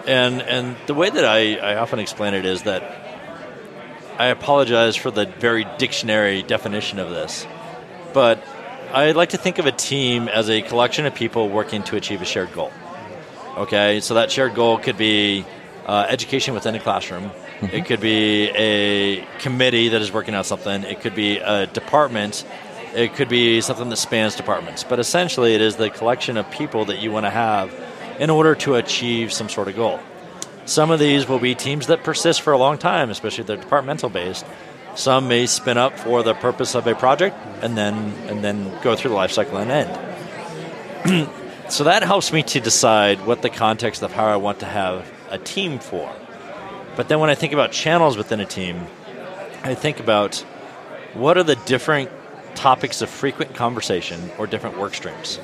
and 0.07 0.41
and 0.43 0.77
the 0.87 0.95
way 0.95 1.11
that 1.11 1.25
I, 1.25 1.57
I 1.57 1.77
often 1.77 1.99
explain 1.99 2.35
it 2.35 2.47
is 2.47 2.63
that 2.63 2.83
I 4.19 4.27
apologize 4.27 4.97
for 4.97 5.11
the 5.11 5.27
very 5.27 5.67
dictionary 5.79 6.43
definition 6.43 6.99
of 6.99 7.11
this, 7.11 7.47
but 8.13 8.43
I 8.93 9.13
like 9.13 9.31
to 9.31 9.39
think 9.39 9.59
of 9.59 9.67
a 9.67 9.73
team 9.73 10.29
as 10.29 10.51
a 10.51 10.61
collection 10.63 11.07
of 11.07 11.15
people 11.15 11.49
working 11.49 11.83
to 11.85 11.97
achieve 11.97 12.21
a 12.21 12.27
shared 12.27 12.53
goal. 12.53 12.71
Okay, 13.57 14.01
so 14.01 14.15
that 14.15 14.31
shared 14.31 14.55
goal 14.55 14.79
could 14.79 14.97
be 14.97 15.45
uh, 15.87 16.07
education 16.09 16.55
within 16.55 16.75
a 16.75 16.81
classroom. 16.81 17.25
Mm-hmm. 17.25 17.67
It 17.67 17.87
could 17.87 18.01
be 18.01 18.51
a 18.51 19.27
committee 19.39 19.89
that 19.89 20.03
is 20.03 20.13
working 20.13 20.35
on 20.35 20.45
something. 20.45 20.85
It 20.85 21.01
could 21.01 21.15
be 21.15 21.39
a 21.39 21.67
department. 21.67 22.45
It 22.95 23.15
could 23.15 23.29
be 23.29 23.61
something 23.61 23.89
that 23.89 23.97
spans 23.97 24.37
departments. 24.37 24.85
But 24.85 24.99
essentially, 24.99 25.55
it 25.55 25.61
is 25.61 25.77
the 25.77 25.91
collection 25.91 26.37
of 26.37 26.51
people 26.51 26.87
that 26.87 27.01
you 27.01 27.11
want 27.11 27.27
to 27.27 27.31
have 27.31 27.75
in 28.19 28.31
order 28.31 28.55
to 28.57 28.75
achieve 28.75 29.33
some 29.33 29.49
sort 29.49 29.69
of 29.69 29.77
goal. 29.77 30.01
Some 30.65 30.91
of 30.91 31.01
these 31.01 31.29
will 31.29 31.39
be 31.39 31.55
teams 31.55 31.89
that 31.89 32.05
persist 32.05 32.41
for 32.43 32.53
a 32.53 32.59
long 32.59 32.79
time, 32.79 33.11
especially 33.11 33.43
if 33.43 33.47
they're 33.47 33.57
departmental 33.57 34.09
based. 34.09 34.47
Some 34.95 35.29
may 35.29 35.47
spin 35.47 35.79
up 35.79 35.99
for 35.99 36.23
the 36.23 36.35
purpose 36.35 36.75
of 36.75 36.87
a 36.87 36.95
project 36.95 37.37
and 37.63 37.77
then 37.77 37.95
and 38.29 38.45
then 38.45 38.71
go 38.83 38.95
through 38.95 39.11
the 39.11 39.17
life 39.17 39.33
cycle 39.33 39.57
and 39.57 39.71
end. 39.71 41.29
so 41.69 41.85
that 41.85 42.03
helps 42.03 42.33
me 42.33 42.43
to 42.43 42.61
decide 42.61 43.27
what 43.27 43.43
the 43.43 43.51
context 43.51 44.03
of 44.03 44.13
how 44.13 44.27
I 44.27 44.37
want 44.37 44.61
to 44.61 44.67
have 44.67 45.11
a 45.31 45.39
team 45.39 45.79
for. 45.79 46.13
But 46.95 47.09
then 47.09 47.21
when 47.21 47.31
I 47.31 47.35
think 47.35 47.53
about 47.55 47.73
channels 47.73 48.17
within 48.17 48.41
a 48.41 48.47
team, 48.47 48.87
I 49.63 49.75
think 49.75 49.99
about 49.99 50.45
what 51.15 51.39
are 51.39 51.43
the 51.43 51.57
different 51.57 52.11
topics 52.55 53.01
of 53.01 53.09
frequent 53.09 53.55
conversation 53.55 54.31
or 54.39 54.47
different 54.47 54.79
work 54.79 54.95
streams, 54.95 55.41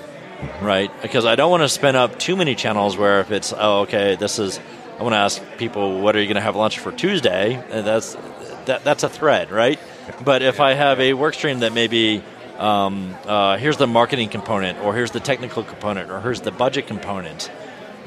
right? 0.61 0.91
Because 1.01 1.25
I 1.25 1.37
don't 1.37 1.51
want 1.51 1.63
to 1.63 1.69
spin 1.69 1.97
up 1.97 2.19
too 2.19 2.37
many 2.37 2.55
channels 2.55 2.97
where 2.97 3.21
if 3.21 3.31
it's, 3.31 3.55
oh, 3.57 3.81
okay, 3.81 4.17
this 4.17 4.39
is 4.39 4.61
I 4.99 5.03
want 5.05 5.13
to 5.13 5.19
ask 5.19 5.41
people, 5.59 6.01
what 6.01 6.17
are 6.17 6.21
you 6.21 6.27
going 6.27 6.35
to 6.35 6.41
have 6.41 6.57
lunch 6.57 6.81
for 6.81 6.91
Tuesday? 6.91 7.63
That's 7.71 8.17
that, 8.65 8.83
that's 8.83 9.05
a 9.05 9.09
thread, 9.09 9.53
right? 9.53 9.79
But 10.25 10.43
if 10.43 10.59
I 10.59 10.75
have 10.75 10.99
a 10.99 11.15
work 11.15 11.35
stream 11.35 11.61
that 11.61 11.73
maybe 11.73 12.25
um, 12.59 13.15
uh, 13.25 13.59
here's 13.59 13.77
the 13.77 13.87
marketing 13.87 14.29
component, 14.29 14.81
or 14.81 14.97
here's 14.97 15.13
the 15.13 15.21
technical 15.21 15.63
component, 15.63 16.11
or 16.11 16.21
here's 16.21 16.41
the 16.41 16.51
budget 16.51 16.89
component, 16.89 17.49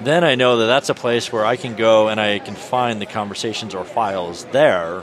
then 0.01 0.25
I 0.25 0.35
know 0.35 0.57
that 0.57 0.65
that's 0.65 0.89
a 0.89 0.93
place 0.93 1.31
where 1.31 1.45
I 1.45 1.55
can 1.55 1.77
go 1.77 2.09
and 2.09 2.19
I 2.19 2.39
can 2.39 2.55
find 2.55 3.01
the 3.01 3.05
conversations 3.05 3.73
or 3.73 3.85
files 3.85 4.43
there. 4.51 5.01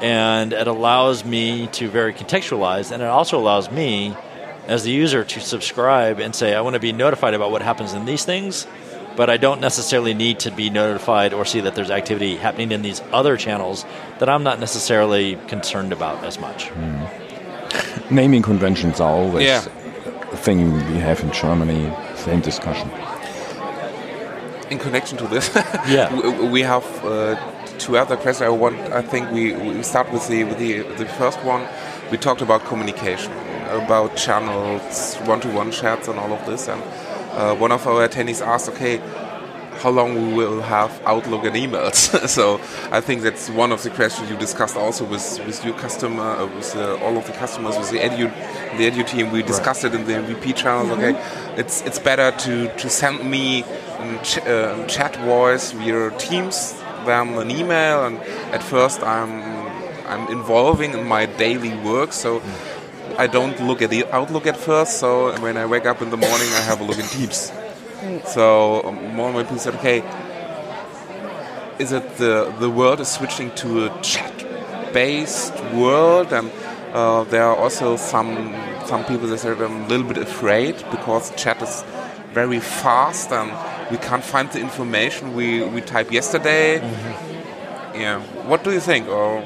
And 0.00 0.54
it 0.54 0.66
allows 0.66 1.26
me 1.26 1.66
to 1.72 1.90
very 1.90 2.14
contextualize, 2.14 2.90
and 2.90 3.02
it 3.02 3.08
also 3.08 3.38
allows 3.38 3.70
me 3.70 4.16
as 4.66 4.84
the 4.84 4.92
user 4.92 5.24
to 5.24 5.40
subscribe 5.40 6.20
and 6.20 6.34
say, 6.34 6.54
I 6.54 6.62
want 6.62 6.74
to 6.74 6.80
be 6.80 6.92
notified 6.92 7.34
about 7.34 7.50
what 7.50 7.60
happens 7.60 7.92
in 7.92 8.06
these 8.06 8.24
things 8.24 8.66
but 9.18 9.28
I 9.28 9.36
don't 9.36 9.60
necessarily 9.60 10.14
need 10.14 10.38
to 10.46 10.52
be 10.52 10.70
notified 10.70 11.34
or 11.34 11.44
see 11.44 11.60
that 11.62 11.74
there's 11.74 11.90
activity 11.90 12.36
happening 12.36 12.70
in 12.70 12.82
these 12.82 13.02
other 13.12 13.36
channels 13.36 13.84
that 14.20 14.28
I'm 14.28 14.44
not 14.44 14.60
necessarily 14.60 15.34
concerned 15.48 15.92
about 15.92 16.22
as 16.24 16.38
much. 16.38 16.66
Mm. 16.68 18.10
Naming 18.12 18.42
conventions 18.42 19.00
are 19.00 19.10
always 19.10 19.44
yeah. 19.44 19.62
thing 20.46 20.72
we 20.72 21.00
have 21.00 21.18
in 21.24 21.32
Germany. 21.32 21.92
Same 22.14 22.40
discussion. 22.40 22.88
In 24.70 24.78
connection 24.78 25.18
to 25.18 25.26
this, 25.26 25.50
Yeah. 25.88 26.14
we- 26.14 26.48
we 26.48 26.60
have 26.62 26.86
uh, 27.04 27.34
two 27.78 27.96
other 27.98 28.16
questions. 28.16 28.42
I 28.42 28.50
want. 28.50 28.76
I 28.92 29.02
think 29.02 29.32
we, 29.32 29.52
we 29.54 29.82
start 29.82 30.12
with 30.12 30.28
the 30.28 30.44
with 30.44 30.58
the 30.58 30.82
the 31.02 31.06
first 31.20 31.40
one. 31.42 31.66
We 32.12 32.18
talked 32.18 32.42
about 32.42 32.60
communication, 32.70 33.32
about 33.84 34.16
channels, 34.16 35.16
one-to-one 35.32 35.70
chats, 35.72 36.06
and 36.08 36.18
all 36.18 36.32
of 36.32 36.44
this. 36.46 36.68
And 36.68 36.82
uh, 37.38 37.54
one 37.54 37.70
of 37.70 37.86
our 37.86 38.06
attendees 38.08 38.44
asked, 38.44 38.68
"Okay, 38.68 38.96
how 39.80 39.90
long 39.90 40.14
we 40.14 40.34
will 40.34 40.60
have 40.60 40.90
Outlook 41.06 41.44
and 41.44 41.54
emails?" 41.54 42.28
so 42.36 42.60
I 42.90 43.00
think 43.00 43.22
that's 43.22 43.48
one 43.48 43.70
of 43.70 43.82
the 43.84 43.90
questions 43.90 44.28
you 44.28 44.36
discussed 44.36 44.76
also 44.76 45.04
with 45.04 45.26
with 45.46 45.64
your 45.64 45.74
customer, 45.74 46.22
uh, 46.22 46.46
with 46.46 46.74
uh, 46.74 47.04
all 47.04 47.16
of 47.16 47.26
the 47.26 47.32
customers, 47.32 47.76
with 47.78 47.90
the 47.90 48.00
edu 48.00 48.26
the 48.76 48.90
edu 48.90 49.06
team. 49.06 49.30
We 49.30 49.42
discussed 49.42 49.84
it 49.84 49.94
in 49.94 50.04
the 50.04 50.14
MVP 50.14 50.56
channels. 50.56 50.90
Okay, 50.98 51.14
it's 51.56 51.82
it's 51.82 52.00
better 52.00 52.32
to 52.44 52.74
to 52.76 52.90
send 52.90 53.22
me 53.30 53.62
um, 54.00 54.18
ch 54.22 54.38
uh, 54.38 54.84
chat 54.86 55.14
voice 55.16 55.70
via 55.70 56.10
Teams 56.18 56.74
than 57.06 57.38
an 57.38 57.50
email. 57.50 58.04
And 58.06 58.18
at 58.52 58.64
first, 58.64 59.00
I'm 59.02 59.32
I'm 60.08 60.26
involving 60.28 60.92
in 60.92 61.06
my 61.06 61.26
daily 61.26 61.74
work, 61.76 62.12
so. 62.12 62.42
I 63.18 63.26
don't 63.26 63.60
look 63.60 63.82
at 63.82 63.90
the 63.90 64.04
Outlook 64.12 64.46
at 64.46 64.56
first, 64.56 65.00
so 65.00 65.36
when 65.40 65.56
I 65.56 65.66
wake 65.66 65.86
up 65.86 66.00
in 66.00 66.10
the 66.10 66.16
morning, 66.16 66.48
I 66.52 66.60
have 66.60 66.80
a 66.80 66.84
look 66.84 66.98
in 66.98 67.06
Teams. 67.06 67.50
So 68.26 68.84
um, 68.84 68.94
more 69.16 69.26
and 69.26 69.34
more 69.34 69.42
people 69.42 69.58
said, 69.58 69.74
okay, 69.74 70.04
is 71.80 71.90
it 71.90 72.16
the 72.16 72.54
the 72.60 72.70
world 72.70 73.00
is 73.00 73.08
switching 73.08 73.50
to 73.56 73.86
a 73.86 74.02
chat-based 74.02 75.54
world, 75.74 76.32
and 76.32 76.52
uh, 76.92 77.24
there 77.24 77.42
are 77.42 77.56
also 77.56 77.96
some 77.96 78.54
some 78.86 79.04
people 79.04 79.26
that 79.26 79.38
said 79.38 79.60
I'm 79.60 79.82
a 79.82 79.88
little 79.88 80.06
bit 80.06 80.18
afraid 80.18 80.76
because 80.92 81.34
chat 81.34 81.60
is 81.60 81.84
very 82.32 82.60
fast 82.60 83.32
and 83.32 83.50
we 83.90 83.96
can't 83.98 84.22
find 84.22 84.48
the 84.52 84.60
information 84.60 85.34
we 85.34 85.62
we 85.64 85.80
typed 85.80 86.12
yesterday. 86.12 86.78
Yeah, 87.94 88.20
what 88.46 88.62
do 88.62 88.70
you 88.70 88.80
think? 88.80 89.08
Or 89.08 89.42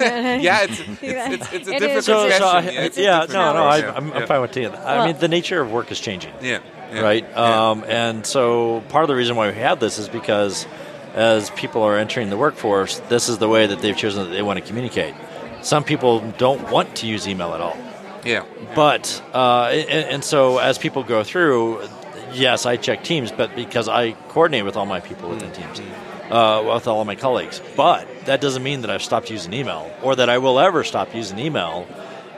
yeah, 0.40 0.62
it's 0.64 0.80
it's, 1.02 1.02
it's, 1.02 1.52
it's 1.52 1.68
a 1.68 1.74
It 1.74 1.78
difficult 1.80 2.26
is. 2.28 2.32
So, 2.34 2.38
so 2.38 2.46
I, 2.46 2.60
yeah, 2.70 2.88
yeah 2.96 3.26
no, 3.28 3.52
no, 3.54 3.64
I, 3.64 3.78
am 3.78 4.12
I'm 4.12 4.20
Yeah. 4.20 4.26
fine 4.26 4.40
with 4.40 4.52
taking 4.52 4.72
that. 4.72 4.86
I 4.86 4.96
Well- 4.98 5.06
mean, 5.06 5.18
the 5.18 5.28
nature 5.28 5.60
of 5.60 5.70
work 5.72 5.90
is 5.90 6.00
changing. 6.00 6.32
Yeah, 6.40 6.60
yeah, 6.92 7.00
right? 7.00 7.26
yeah. 7.28 7.70
Um, 7.70 7.84
and 7.88 8.24
so 8.26 8.82
part 8.88 9.04
of 9.04 9.08
the 9.08 9.16
reason 9.16 9.36
why 9.36 9.48
we 9.50 9.56
have 9.56 9.80
this 9.80 9.98
is 9.98 10.08
because 10.08 10.66
as 11.14 11.50
people 11.50 11.82
are 11.82 11.96
entering 11.96 12.30
the 12.30 12.36
workforce, 12.36 13.00
this 13.08 13.28
is 13.28 13.38
the 13.38 13.48
way 13.48 13.66
that 13.66 13.80
they've 13.80 13.96
chosen 13.96 14.24
that 14.24 14.30
they 14.30 14.42
want 14.42 14.58
to 14.60 14.64
communicate. 14.64 15.14
Some 15.62 15.82
people 15.82 16.20
don't 16.38 16.70
want 16.70 16.94
to 16.96 17.06
use 17.06 17.26
email 17.26 17.52
at 17.54 17.60
all. 17.60 17.76
yeah. 18.24 18.44
But 18.74 19.22
uh, 19.34 19.64
and, 19.72 20.04
and 20.06 20.24
so 20.24 20.58
as 20.58 20.78
people 20.78 21.02
go 21.02 21.24
through, 21.24 21.82
yes, 22.32 22.66
I 22.66 22.76
check 22.76 23.02
Teams, 23.02 23.32
but 23.32 23.56
because 23.56 23.88
I 23.88 24.12
coordinate 24.28 24.64
with 24.64 24.76
all 24.76 24.86
my 24.86 25.00
people 25.00 25.30
within 25.30 25.50
Teams, 25.52 25.80
uh, 26.30 26.72
with 26.74 26.86
all 26.86 27.00
of 27.00 27.06
my 27.06 27.16
colleagues. 27.16 27.60
But 27.76 28.06
that 28.26 28.40
doesn't 28.40 28.62
mean 28.62 28.82
that 28.82 28.90
I've 28.90 29.02
stopped 29.02 29.30
using 29.30 29.52
email 29.52 29.90
or 30.02 30.16
that 30.16 30.28
I 30.28 30.38
will 30.38 30.58
ever 30.58 30.84
stop 30.84 31.14
using 31.14 31.38
email, 31.38 31.86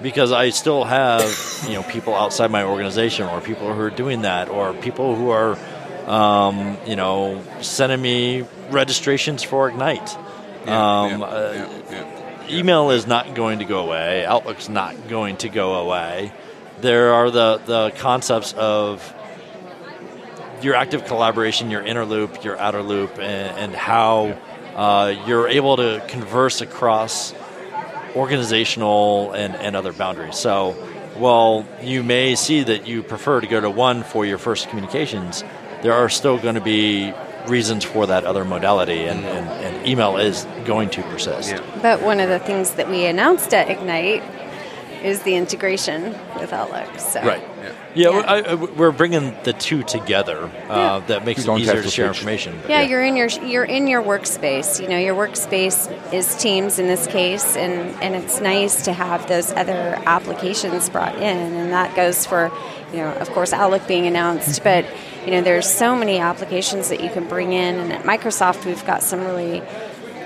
because 0.03 0.33
I 0.33 0.51
still 0.51 0.85
have 0.85 1.23
you 1.67 1.75
know 1.75 1.83
people 1.83 2.15
outside 2.15 2.51
my 2.51 2.65
organization 2.65 3.27
or 3.27 3.41
people 3.41 3.73
who 3.75 3.81
are 3.81 3.91
doing 3.91 4.23
that 4.23 4.49
or 4.49 4.73
people 4.73 5.15
who 5.15 5.31
are 5.31 5.59
um, 6.07 6.79
you 6.87 6.97
know 6.97 7.43
sending 7.61 8.01
me 8.01 8.47
registrations 8.71 9.43
for 9.43 9.69
Ignite. 9.69 10.17
Yeah, 10.67 11.01
um, 11.01 11.21
yeah, 11.21 11.27
uh, 11.27 11.83
yeah, 11.91 12.49
email 12.51 12.91
is 12.91 13.07
not 13.07 13.35
going 13.35 13.59
to 13.61 13.65
go 13.65 13.81
away. 13.81 14.25
Outlook's 14.27 14.69
not 14.69 15.09
going 15.09 15.37
to 15.39 15.49
go 15.49 15.75
away. 15.75 16.33
There 16.81 17.13
are 17.13 17.31
the, 17.31 17.61
the 17.65 17.91
concepts 17.99 18.55
of 18.55 19.15
your 20.63 20.75
active 20.75 21.05
collaboration, 21.05 21.71
your 21.71 21.83
inner 21.83 22.05
loop, 22.05 22.45
your 22.45 22.59
outer 22.59 22.83
loop, 22.83 23.19
and, 23.19 23.59
and 23.59 23.75
how 23.75 24.39
uh, 24.75 25.15
you're 25.27 25.49
able 25.49 25.77
to 25.77 26.03
converse 26.09 26.61
across 26.61 27.35
organizational 28.15 29.33
and, 29.33 29.55
and 29.57 29.77
other 29.77 29.93
boundaries. 29.93 30.37
So, 30.37 30.73
while 31.17 31.67
you 31.83 32.03
may 32.03 32.35
see 32.35 32.63
that 32.63 32.87
you 32.87 33.03
prefer 33.03 33.41
to 33.41 33.47
go 33.47 33.61
to 33.61 33.69
one 33.69 34.03
for 34.03 34.25
your 34.25 34.39
first 34.39 34.69
communications, 34.69 35.45
there 35.83 35.93
are 35.93 36.09
still 36.09 36.39
going 36.39 36.55
to 36.55 36.61
be 36.61 37.13
reasons 37.47 37.85
for 37.85 38.07
that 38.07 38.25
other 38.25 38.45
modality, 38.45 39.05
and, 39.05 39.25
and, 39.25 39.49
and 39.49 39.87
email 39.87 40.17
is 40.17 40.47
going 40.65 40.91
to 40.91 41.03
persist. 41.05 41.51
Yeah. 41.51 41.79
But 41.83 42.03
one 42.03 42.21
of 42.21 42.29
the 42.29 42.39
things 42.39 42.73
that 42.73 42.89
we 42.89 43.07
announced 43.07 43.53
at 43.55 43.69
Ignite 43.71 44.23
is 45.03 45.23
the 45.23 45.35
integration 45.37 46.15
with 46.39 46.53
Outlook. 46.53 46.99
So 46.99 47.21
Right. 47.23 47.43
Yeah. 47.63 47.73
Yeah, 47.95 48.11
Yeah. 48.11 48.19
I, 48.21 48.39
I, 48.41 48.55
we're 48.55 48.93
bringing 48.93 49.35
the 49.45 49.53
two 49.53 49.83
together. 49.83 50.45
Uh, 50.45 50.49
Yeah. 51.01 51.03
That 51.09 51.25
makes 51.25 51.45
You 51.47 51.55
it 51.55 51.61
easier 51.61 51.75
to 51.77 51.83
to 51.83 51.91
share 51.91 52.07
switch. 52.09 52.19
information. 52.19 52.59
but 52.63 52.71
yeah, 52.71 52.83
you're 52.83 53.03
in 53.05 53.17
your 53.17 53.29
you're 53.29 53.65
in 53.65 53.87
your 53.89 54.03
workspace. 54.03 54.81
You 54.81 54.89
know, 54.89 54.99
your 54.99 55.15
workspace 55.15 55.89
is 56.13 56.37
Teams 56.37 56.79
in 56.79 56.87
this 56.87 57.07
case, 57.07 57.57
and 57.57 57.73
and 58.03 58.15
it's 58.15 58.41
nice 58.41 58.85
to 58.85 58.93
have 58.93 59.27
those 59.29 59.53
other 59.53 59.99
applications 60.07 60.89
brought 60.91 61.17
in, 61.17 61.37
and 61.55 61.73
that 61.73 61.95
goes 61.97 62.27
for, 62.27 62.51
you 62.93 62.99
know, 62.99 63.13
of 63.15 63.29
course 63.31 63.53
Outlook 63.53 63.87
being 63.89 64.07
announced, 64.07 64.63
but 64.63 64.85
you 65.25 65.33
know, 65.33 65.43
there's 65.43 65.69
so 65.69 65.95
many 65.97 66.19
applications 66.19 66.89
that 66.89 67.01
you 67.03 67.11
can 67.11 67.27
bring 67.29 67.53
in, 67.53 67.75
and 67.79 67.93
at 67.93 68.03
Microsoft 68.05 68.65
we've 68.65 68.85
got 68.87 69.03
some 69.03 69.21
really 69.21 69.63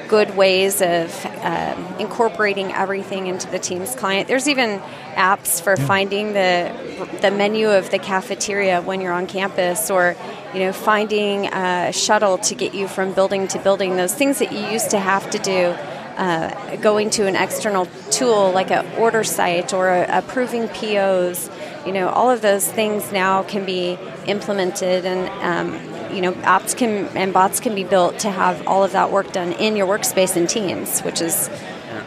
good 0.08 0.36
ways 0.36 0.80
of 0.80 1.26
um, 1.42 1.96
incorporating 1.98 2.72
everything 2.72 3.26
into 3.26 3.50
the 3.50 3.58
Teams 3.58 3.94
client. 3.94 4.28
There's 4.28 4.48
even 4.48 4.80
apps 5.14 5.62
for 5.62 5.76
finding 5.76 6.32
the 6.32 6.72
the 7.20 7.30
menu 7.30 7.70
of 7.70 7.90
the 7.90 7.98
cafeteria 7.98 8.80
when 8.82 9.00
you're 9.00 9.12
on 9.12 9.26
campus, 9.26 9.90
or 9.90 10.16
you 10.52 10.60
know, 10.60 10.72
finding 10.72 11.46
a 11.46 11.92
shuttle 11.92 12.38
to 12.38 12.54
get 12.54 12.74
you 12.74 12.88
from 12.88 13.12
building 13.12 13.48
to 13.48 13.58
building. 13.58 13.96
Those 13.96 14.14
things 14.14 14.38
that 14.38 14.52
you 14.52 14.66
used 14.66 14.90
to 14.90 14.98
have 14.98 15.30
to 15.30 15.38
do. 15.38 15.74
Uh, 16.16 16.76
going 16.76 17.10
to 17.10 17.26
an 17.26 17.34
external 17.34 17.88
tool 18.12 18.52
like 18.52 18.70
an 18.70 18.86
order 18.96 19.24
site 19.24 19.74
or 19.74 20.06
approving 20.08 20.68
POs, 20.68 21.50
you 21.84 21.92
know, 21.92 22.08
all 22.08 22.30
of 22.30 22.40
those 22.40 22.70
things 22.70 23.10
now 23.10 23.42
can 23.42 23.64
be 23.64 23.98
implemented 24.28 25.04
and 25.04 25.28
um, 25.42 25.93
you 26.14 26.22
know, 26.22 26.32
apps 26.32 26.76
can 26.76 27.06
and 27.16 27.32
bots 27.32 27.60
can 27.60 27.74
be 27.74 27.84
built 27.84 28.18
to 28.20 28.30
have 28.30 28.66
all 28.66 28.84
of 28.84 28.92
that 28.92 29.10
work 29.10 29.32
done 29.32 29.52
in 29.52 29.76
your 29.76 29.86
workspace 29.86 30.36
in 30.36 30.46
Teams, 30.46 31.00
which 31.00 31.20
is 31.20 31.50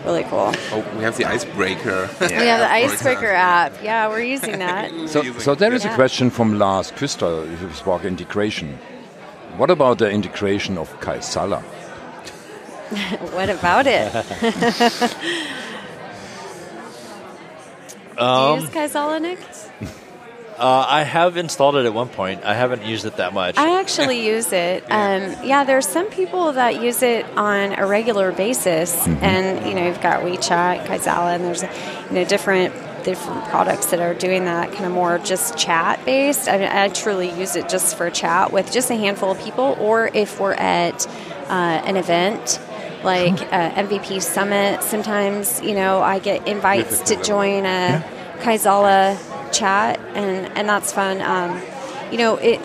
really 0.05 0.23
cool. 0.23 0.51
Oh, 0.71 0.85
we 0.95 1.03
have 1.03 1.17
the 1.17 1.25
icebreaker. 1.25 2.09
We 2.19 2.27
have 2.27 2.59
the 2.59 2.71
Icebreaker 2.81 3.27
app. 3.27 3.73
Yeah, 3.83 4.07
we're 4.07 4.21
using 4.21 4.59
that. 4.59 4.91
So, 5.07 5.21
so 5.39 5.55
there 5.55 5.73
is 5.73 5.85
a 5.85 5.93
question 5.95 6.29
from 6.29 6.57
Lars 6.59 6.91
Küster, 6.91 7.47
who 7.57 7.71
spoke 7.73 8.03
integration. 8.05 8.77
What 9.57 9.69
about 9.71 9.97
the 9.99 10.09
integration 10.09 10.77
of 10.77 10.89
Kaizala? 10.99 11.61
what 13.33 13.49
about 13.49 13.87
it? 13.87 14.11
Do 18.17 18.23
you 18.23 18.55
use 18.55 18.65
um, 18.65 18.69
Kaizala, 18.71 19.21
Nick? 19.21 19.39
Uh, 20.57 20.85
I 20.87 21.03
have 21.03 21.37
installed 21.37 21.75
it 21.75 21.85
at 21.85 21.93
one 21.93 22.09
point. 22.09 22.43
I 22.43 22.55
haven't 22.55 22.83
used 22.83 23.05
it 23.05 23.17
that 23.17 23.33
much. 23.33 23.57
I 23.57 23.79
actually 23.79 24.25
use 24.25 24.51
it. 24.51 24.83
Um, 24.89 25.35
yeah, 25.43 25.63
there's 25.63 25.87
some 25.87 26.07
people 26.07 26.53
that 26.53 26.81
use 26.81 27.03
it 27.03 27.25
on 27.37 27.73
a 27.77 27.85
regular 27.85 28.31
basis, 28.31 29.07
and 29.07 29.67
you 29.67 29.75
know, 29.75 29.85
you've 29.85 30.01
got 30.01 30.23
WeChat, 30.23 30.85
Kaizala, 30.85 31.35
and 31.35 31.43
there's 31.43 31.61
you 31.61 32.15
know 32.15 32.25
different 32.25 32.73
different 33.03 33.45
products 33.45 33.85
that 33.87 33.99
are 33.99 34.13
doing 34.15 34.45
that 34.45 34.71
kind 34.73 34.85
of 34.85 34.91
more 34.91 35.17
just 35.19 35.57
chat 35.57 36.03
based. 36.05 36.49
I, 36.49 36.57
mean, 36.57 36.67
I 36.67 36.89
truly 36.89 37.29
use 37.39 37.55
it 37.55 37.69
just 37.69 37.95
for 37.95 38.09
chat 38.09 38.51
with 38.51 38.71
just 38.71 38.89
a 38.89 38.95
handful 38.95 39.31
of 39.31 39.39
people, 39.39 39.77
or 39.79 40.09
if 40.13 40.39
we're 40.39 40.53
at 40.53 41.05
uh, 41.49 41.81
an 41.85 41.97
event. 41.97 42.59
Like 43.03 43.39
uh, 43.53 43.71
MVP 43.73 44.23
Summit, 44.23 44.81
sometimes 44.81 45.61
you 45.61 45.75
know 45.75 46.01
I 46.01 46.17
get 46.17 46.47
invites 46.47 46.99
to 47.01 47.21
join 47.21 47.63
a 47.67 48.03
Kaizala 48.39 49.17
chat, 49.51 49.99
and, 50.15 50.57
and 50.57 50.69
that's 50.69 50.91
fun. 50.91 51.21
Um, 51.21 51.61
you 52.11 52.17
know, 52.17 52.35
it, 52.37 52.59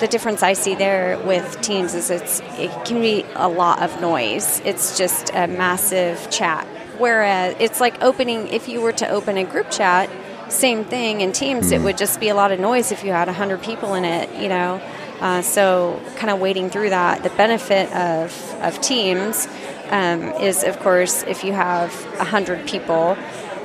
the 0.00 0.06
difference 0.06 0.42
I 0.42 0.52
see 0.52 0.74
there 0.74 1.18
with 1.18 1.60
Teams 1.60 1.94
is 1.94 2.10
it's 2.10 2.40
it 2.58 2.70
can 2.84 3.00
be 3.00 3.24
a 3.34 3.48
lot 3.48 3.82
of 3.82 4.00
noise. 4.00 4.60
It's 4.64 4.98
just 4.98 5.30
a 5.34 5.46
massive 5.46 6.30
chat. 6.30 6.66
Whereas 6.98 7.56
it's 7.58 7.80
like 7.80 8.02
opening 8.02 8.48
if 8.48 8.68
you 8.68 8.80
were 8.80 8.92
to 8.92 9.08
open 9.08 9.36
a 9.36 9.44
group 9.44 9.70
chat, 9.70 10.10
same 10.48 10.84
thing 10.84 11.20
in 11.20 11.32
Teams. 11.32 11.72
It 11.72 11.80
would 11.80 11.98
just 11.98 12.20
be 12.20 12.28
a 12.28 12.34
lot 12.34 12.52
of 12.52 12.60
noise 12.60 12.92
if 12.92 13.04
you 13.04 13.12
had 13.12 13.28
hundred 13.28 13.62
people 13.62 13.94
in 13.94 14.04
it. 14.04 14.30
You 14.40 14.48
know, 14.48 14.80
uh, 15.20 15.42
so 15.42 16.00
kind 16.16 16.30
of 16.30 16.40
wading 16.40 16.70
through 16.70 16.90
that. 16.90 17.22
The 17.22 17.30
benefit 17.30 17.92
of 17.94 18.32
of 18.62 18.80
Teams 18.80 19.48
um, 19.90 20.22
is, 20.40 20.64
of 20.64 20.78
course, 20.80 21.22
if 21.24 21.44
you 21.44 21.52
have 21.52 21.92
hundred 22.16 22.66
people 22.66 23.16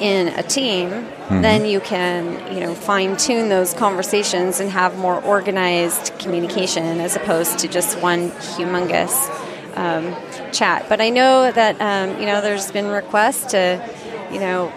in 0.02 0.30
a 0.30 0.44
team, 0.44 0.90
then 1.30 1.66
you 1.66 1.80
can 1.80 2.54
you 2.54 2.60
know 2.60 2.74
fine 2.74 3.16
tune 3.16 3.50
those 3.50 3.74
conversations 3.74 4.60
and 4.60 4.70
have 4.72 4.98
more 4.98 5.22
organized 5.22 6.18
communication 6.20 7.00
as 7.00 7.16
opposed 7.16 7.60
to 7.60 7.68
just 7.68 7.98
one 8.02 8.32
humongous 8.32 9.16
um, 9.78 10.16
chat. 10.52 10.88
But 10.90 11.00
I 11.00 11.10
know 11.10 11.52
that 11.52 11.80
um, 11.80 12.20
you 12.20 12.26
know 12.26 12.42
there's 12.42 12.72
been 12.72 12.88
requests 12.88 13.52
to 13.52 13.82
you 14.32 14.40
know 14.40 14.74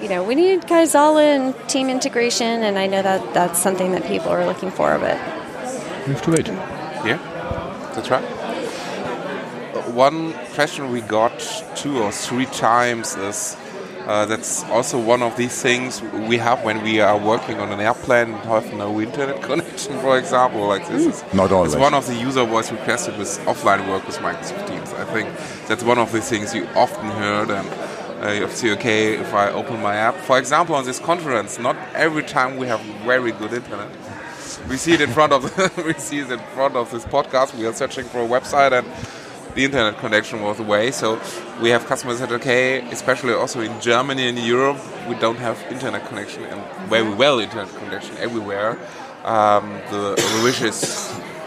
you 0.00 0.10
know, 0.10 0.22
we 0.22 0.34
need 0.34 0.62
Kaizala 0.62 1.22
and 1.22 1.68
team 1.68 1.88
integration, 1.88 2.62
and 2.62 2.78
I 2.78 2.86
know 2.86 3.02
that 3.02 3.32
that's 3.32 3.58
something 3.58 3.92
that 3.92 4.04
people 4.04 4.28
are 4.28 4.44
looking 4.44 4.70
for 4.70 4.92
of 4.92 5.02
it. 5.02 5.16
We 6.06 6.12
have 6.12 6.22
to 6.22 6.30
wait. 6.30 6.46
Yeah, 6.48 7.18
that's 7.94 8.10
right. 8.10 8.24
One 9.94 10.34
question 10.54 10.90
we 10.90 11.00
got 11.00 11.38
two 11.74 12.02
or 12.02 12.12
three 12.12 12.46
times 12.46 13.16
is 13.16 13.56
uh, 14.06 14.24
that's 14.24 14.62
also 14.64 14.98
one 15.00 15.22
of 15.22 15.36
these 15.36 15.60
things 15.60 16.00
we 16.28 16.36
have 16.38 16.62
when 16.64 16.82
we 16.82 17.00
are 17.00 17.18
working 17.18 17.58
on 17.58 17.72
an 17.72 17.80
airplane 17.80 18.32
and 18.32 18.44
have 18.44 18.72
no 18.74 19.00
internet 19.00 19.42
connection, 19.50 19.98
for 20.00 20.16
example. 20.18 20.66
Like 20.66 20.86
this 20.88 21.06
is 21.06 21.34
Not 21.34 21.50
always. 21.50 21.74
It's 21.74 21.80
one 21.80 21.94
of 21.94 22.06
the 22.06 22.14
user 22.14 22.44
voice 22.44 22.70
requested 22.70 23.18
with 23.18 23.28
offline 23.46 23.88
work 23.88 24.06
with 24.06 24.16
Microsoft 24.18 24.68
Teams. 24.68 24.92
I 24.92 25.04
think 25.04 25.28
that's 25.66 25.82
one 25.82 25.98
of 25.98 26.12
the 26.12 26.20
things 26.20 26.54
you 26.54 26.66
often 26.74 27.06
heard 27.10 27.50
and. 27.50 27.68
Uh, 28.16 28.30
you 28.30 28.40
have 28.40 28.50
to 28.50 28.56
see, 28.56 28.72
okay, 28.72 29.12
if 29.18 29.34
I 29.34 29.50
open 29.50 29.82
my 29.82 29.94
app, 29.94 30.16
for 30.16 30.38
example, 30.38 30.74
on 30.74 30.86
this 30.86 30.98
conference, 30.98 31.58
not 31.58 31.76
every 31.94 32.22
time 32.22 32.56
we 32.56 32.66
have 32.66 32.80
very 33.04 33.30
good 33.30 33.52
internet. 33.52 33.90
We 34.70 34.78
see 34.78 34.94
it 34.94 35.02
in 35.02 35.10
front 35.10 35.34
of 35.34 35.42
we 35.84 35.92
see 35.92 36.20
it 36.20 36.30
in 36.30 36.38
front 36.54 36.76
of 36.76 36.90
this 36.90 37.04
podcast. 37.04 37.54
We 37.54 37.66
are 37.66 37.74
searching 37.74 38.06
for 38.06 38.22
a 38.22 38.26
website 38.26 38.72
and 38.72 38.86
the 39.56 39.64
internet 39.64 39.98
connection 39.98 40.42
was 40.42 40.60
away. 40.60 40.90
So 40.92 41.20
we 41.60 41.70
have 41.70 41.86
customers 41.86 42.20
that 42.20 42.30
okay, 42.30 42.86
especially 42.90 43.32
also 43.32 43.60
in 43.60 43.80
Germany 43.80 44.28
and 44.28 44.38
Europe, 44.38 44.78
we 45.08 45.14
don't 45.16 45.38
have 45.38 45.58
internet 45.70 46.06
connection 46.06 46.44
and 46.44 46.62
very 46.88 47.12
well 47.14 47.40
internet 47.40 47.68
connection 47.76 48.16
everywhere. 48.18 48.78
Um, 49.24 49.72
the, 49.90 50.14
the 50.14 50.40
wish 50.44 50.62
is 50.62 50.80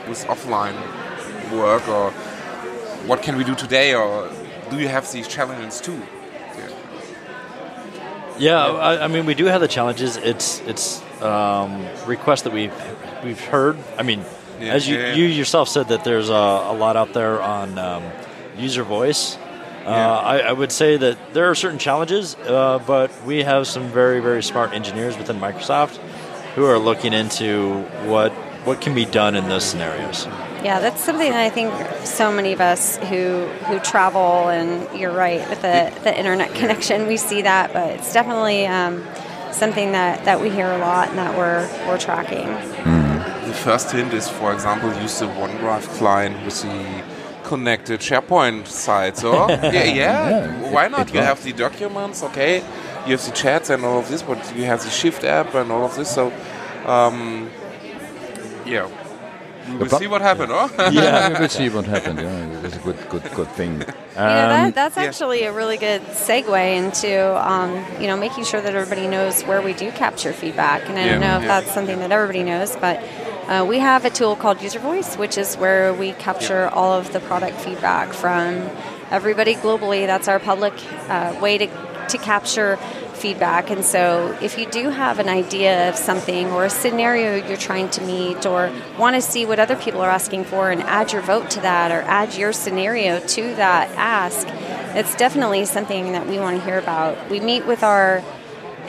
with 0.08 0.26
offline 0.26 0.76
work 1.52 1.88
or 1.88 2.12
what 3.08 3.22
can 3.22 3.38
we 3.38 3.44
do 3.44 3.56
today 3.56 3.94
or 3.94 4.30
do 4.70 4.80
you 4.80 4.88
have 4.88 5.10
these 5.12 5.28
challenges 5.28 5.80
too? 5.80 6.02
Yeah, 8.40 8.58
I, 8.58 9.04
I 9.04 9.08
mean, 9.08 9.26
we 9.26 9.36
do 9.36 9.46
have 9.46 9.60
the 9.60 9.68
challenges. 9.68 10.16
It's 10.16 10.62
it's 10.62 11.04
um, 11.22 11.86
requests 12.08 12.44
that 12.44 12.54
we've 12.54 12.74
we've 13.22 13.42
heard. 13.42 13.78
I 13.98 14.04
mean, 14.04 14.24
Yeah, 14.60 14.74
as 14.74 14.88
you 14.88 14.98
yeah, 14.98 15.08
yeah. 15.08 15.16
you 15.16 15.26
yourself 15.26 15.70
said 15.70 15.88
that 15.90 16.04
there's 16.04 16.30
a, 16.30 16.34
a 16.34 16.74
lot 16.74 16.96
out 16.96 17.14
there 17.14 17.42
on 17.42 17.78
um, 17.78 18.04
user 18.58 18.84
voice. 18.84 19.38
Uh, 19.86 19.90
I, 19.90 20.40
I 20.40 20.52
would 20.52 20.72
say 20.72 20.98
that 20.98 21.34
there 21.34 21.50
are 21.50 21.56
certain 21.56 21.80
challenges, 21.80 22.36
uh, 22.36 22.80
but 22.86 23.12
we 23.24 23.44
have 23.44 23.66
some 23.68 23.88
very 23.88 24.20
very 24.20 24.44
smart 24.44 24.74
engineers 24.74 25.18
within 25.18 25.40
Microsoft 25.40 25.98
who 26.56 26.66
are 26.66 26.78
looking 26.78 27.14
into 27.14 27.82
what 28.06 28.32
what 28.66 28.82
can 28.82 28.94
be 28.94 29.06
done 29.06 29.36
in 29.36 29.48
those 29.48 29.64
scenarios. 29.64 30.26
Yeah, 30.64 30.80
that's 30.80 31.02
something 31.02 31.32
that 31.32 31.40
I 31.40 31.50
think 31.50 31.74
so 32.06 32.32
many 32.32 32.52
of 32.52 32.60
us 32.60 32.98
who 32.98 33.46
who 33.68 33.80
travel 33.80 34.50
and 34.50 35.00
you're 35.00 35.14
right 35.14 35.48
with 35.50 35.62
the, 35.62 35.92
the 36.04 36.16
internet 36.16 36.54
connection, 36.54 37.08
we 37.08 37.18
see 37.18 37.42
that, 37.44 37.72
but 37.72 37.92
it's 37.92 38.12
definitely 38.14 38.68
um, 38.68 39.06
something 39.54 39.94
that, 39.94 40.26
that 40.26 40.42
we 40.42 40.50
hear 40.50 40.70
a 40.70 40.78
lot 40.78 41.10
and 41.10 41.18
that 41.18 41.38
we're 41.38 41.68
we're 41.88 41.98
tracking. 41.98 43.09
The 43.50 43.56
first 43.68 43.88
hint 43.92 44.14
is, 44.14 44.28
for 44.40 44.50
example, 44.54 44.90
use 45.06 45.16
the 45.24 45.26
OneDrive 45.44 45.86
client 46.00 46.36
with 46.46 46.58
the 46.62 46.78
connected 47.50 48.00
SharePoint 48.08 48.68
site. 48.68 49.16
So 49.18 49.30
yeah, 49.50 49.72
yeah, 50.02 50.30
Yeah, 50.30 50.72
why 50.76 50.88
not? 50.88 51.06
you 51.14 51.20
have 51.30 51.40
the 51.44 51.54
documents, 51.66 52.22
okay. 52.30 52.54
You 53.06 53.12
have 53.18 53.26
the 53.30 53.32
chats 53.42 53.68
and 53.74 53.84
all 53.88 54.00
of 54.04 54.08
this, 54.12 54.22
but 54.22 54.38
you 54.56 54.66
have 54.72 54.82
the 54.84 54.90
Shift 55.00 55.24
app 55.24 55.56
and 55.56 55.72
all 55.72 55.84
of 55.90 55.96
this. 55.96 56.10
So 56.18 56.32
um, 56.86 57.50
yeah, 58.66 58.88
we 59.68 59.78
will 59.78 59.88
pro- 59.88 60.00
see 60.00 60.08
what 60.08 60.22
happens. 60.22 60.52
Oh? 60.54 60.70
yeah, 60.92 61.30
we 61.34 61.40
will 61.40 61.50
see 61.62 61.70
what 61.70 61.86
happened. 61.86 62.20
Yeah, 62.20 62.64
it's 62.66 62.76
a 62.76 62.80
good, 62.80 62.98
good, 63.10 63.24
good 63.40 63.48
thing. 63.60 63.74
you 63.74 63.80
know, 63.80 64.44
Um, 64.46 64.50
that, 64.56 64.76
that's 64.76 64.98
yeah. 64.98 65.04
actually 65.08 65.42
a 65.44 65.52
really 65.52 65.78
good 65.78 66.02
segue 66.28 66.64
into 66.82 67.12
um, 67.52 67.72
you 68.02 68.08
know 68.10 68.18
making 68.18 68.44
sure 68.46 68.62
that 68.62 68.76
everybody 68.76 69.08
knows 69.08 69.42
where 69.50 69.62
we 69.62 69.74
do 69.74 69.92
capture 69.92 70.34
feedback. 70.34 70.88
And 70.90 71.00
I 71.00 71.06
Yeah, 71.06 71.12
don't 71.14 71.22
know 71.22 71.38
if 71.38 71.44
yeah. 71.44 71.48
that's 71.62 71.72
something 71.74 71.98
that 72.00 72.12
everybody 72.12 72.44
knows, 72.44 72.76
but 72.76 73.02
uh, 73.50 73.66
we 73.66 73.80
have 73.80 74.06
a 74.06 74.12
tool 74.12 74.36
called 74.36 74.62
User 74.62 74.78
Voice, 74.78 75.16
which 75.18 75.36
is 75.36 75.56
where 75.56 75.92
we 75.92 76.12
capture 76.14 76.68
all 76.68 76.94
of 76.94 77.12
the 77.14 77.20
product 77.20 77.60
feedback 77.60 78.14
from 78.14 78.70
everybody 79.10 79.56
globally. 79.56 80.06
That's 80.06 80.28
our 80.28 80.40
public 80.40 80.74
uh, 81.10 81.36
way 81.42 81.58
to 81.58 81.68
to 82.10 82.18
capture 82.20 82.78
feedback. 83.14 83.72
And 83.72 83.84
so, 83.84 84.38
if 84.40 84.58
you 84.60 84.68
do 84.68 84.90
have 84.90 85.18
an 85.18 85.30
idea 85.30 85.90
of 85.90 85.96
something 85.96 86.52
or 86.52 86.66
a 86.66 86.70
scenario 86.70 87.44
you're 87.48 87.58
trying 87.58 87.90
to 87.90 88.04
meet, 88.04 88.46
or 88.46 88.72
want 89.00 89.16
to 89.16 89.22
see 89.22 89.48
what 89.48 89.58
other 89.58 89.76
people 89.76 90.02
are 90.02 90.12
asking 90.12 90.44
for 90.44 90.70
and 90.70 90.84
add 90.84 91.12
your 91.12 91.24
vote 91.24 91.50
to 91.52 91.62
that, 91.62 91.92
or 91.92 92.02
add 92.04 92.36
your 92.36 92.54
scenario 92.54 93.20
to 93.20 93.42
that 93.56 93.90
ask, 93.98 94.48
it's 94.96 95.16
definitely 95.16 95.66
something 95.66 96.12
that 96.12 96.28
we 96.28 96.38
want 96.38 96.60
to 96.60 96.64
hear 96.64 96.78
about. 96.78 97.32
We 97.32 97.40
meet 97.40 97.66
with 97.66 97.82
our 97.82 98.24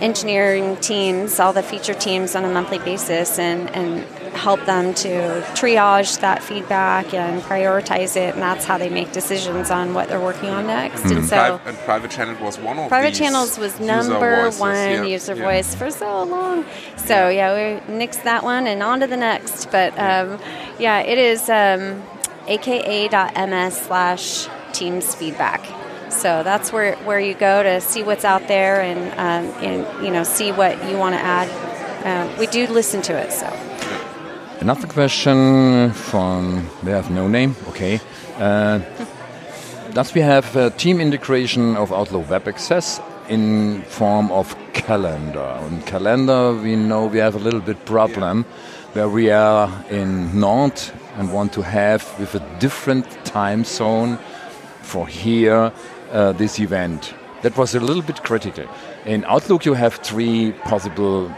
engineering 0.00 0.76
teams, 0.76 1.40
all 1.40 1.54
the 1.54 1.62
feature 1.62 1.94
teams 1.94 2.34
on 2.34 2.44
a 2.44 2.50
monthly 2.50 2.78
basis, 2.78 3.38
and, 3.38 3.70
and 3.70 4.06
help 4.34 4.64
them 4.66 4.94
to 4.94 5.42
triage 5.54 6.20
that 6.20 6.42
feedback 6.42 7.12
and 7.12 7.42
prioritize 7.42 8.16
it, 8.16 8.34
and 8.34 8.42
that's 8.42 8.64
how 8.64 8.78
they 8.78 8.88
make 8.88 9.12
decisions 9.12 9.70
on 9.70 9.94
what 9.94 10.08
they're 10.08 10.20
working 10.20 10.48
on 10.50 10.66
next. 10.66 11.04
And 11.04 11.24
so, 11.24 11.58
Priv- 11.58 11.74
and 11.74 11.84
private 11.84 12.10
channel 12.10 12.42
was 12.42 12.58
one 12.58 12.78
of 12.78 12.88
private 12.88 13.10
these 13.10 13.18
channels 13.18 13.58
was 13.58 13.78
user 13.78 13.84
number 13.84 14.44
voices, 14.44 14.60
one 14.60 14.74
yeah, 14.74 15.02
user 15.04 15.34
yeah. 15.34 15.42
voice 15.42 15.74
for 15.74 15.90
so 15.90 16.22
long. 16.24 16.64
So 16.96 17.28
yeah, 17.28 17.54
we 17.54 17.94
nixed 17.94 18.24
that 18.24 18.44
one 18.44 18.66
and 18.66 18.82
on 18.82 19.00
to 19.00 19.06
the 19.06 19.16
next. 19.16 19.70
But 19.70 19.92
um, 19.98 20.40
yeah, 20.78 21.00
it 21.00 21.18
is 21.18 21.48
um, 21.48 22.02
aka.ms 22.46 23.76
slash 23.76 24.48
teams 24.72 25.14
feedback. 25.14 25.64
So 26.10 26.42
that's 26.42 26.72
where, 26.72 26.96
where 26.96 27.20
you 27.20 27.34
go 27.34 27.62
to 27.62 27.80
see 27.80 28.02
what's 28.02 28.24
out 28.24 28.48
there 28.48 28.80
and, 28.80 29.12
um, 29.12 29.62
and 29.62 30.04
you 30.04 30.12
know 30.12 30.24
see 30.24 30.52
what 30.52 30.76
you 30.88 30.96
want 30.98 31.14
to 31.14 31.20
add. 31.20 31.48
Uh, 32.04 32.36
we 32.38 32.46
do 32.46 32.66
listen 32.66 33.02
to 33.02 33.16
it. 33.16 33.30
So 33.32 33.46
Another 34.60 34.86
question 34.86 35.90
from 35.92 36.68
we 36.84 36.90
have 36.90 37.10
no 37.10 37.28
name. 37.28 37.56
Okay. 37.68 37.98
Uh, 38.36 38.80
does 39.94 40.12
we 40.12 40.20
have 40.20 40.54
uh, 40.54 40.68
team 40.76 41.00
integration 41.00 41.76
of 41.76 41.90
Outlook 41.94 42.28
Web 42.28 42.46
Access 42.46 43.00
in 43.30 43.80
form 43.84 44.30
of 44.30 44.54
calendar? 44.74 45.40
On 45.40 45.80
calendar, 45.84 46.52
we 46.52 46.76
know 46.76 47.06
we 47.06 47.16
have 47.20 47.36
a 47.36 47.38
little 47.38 47.60
bit 47.60 47.86
problem 47.86 48.44
where 48.92 49.08
we 49.08 49.30
are 49.30 49.72
in 49.88 50.38
Nantes 50.38 50.92
and 51.16 51.32
want 51.32 51.54
to 51.54 51.62
have 51.62 52.04
with 52.20 52.34
a 52.34 52.58
different 52.58 53.06
time 53.24 53.64
zone 53.64 54.18
for 54.82 55.08
here 55.08 55.72
uh, 56.12 56.32
this 56.32 56.60
event. 56.60 57.14
That 57.40 57.56
was 57.56 57.74
a 57.74 57.80
little 57.80 58.02
bit 58.02 58.22
critical. 58.22 58.66
In 59.06 59.24
Outlook, 59.24 59.64
you 59.64 59.72
have 59.72 59.94
three 59.94 60.52
possible 60.52 61.34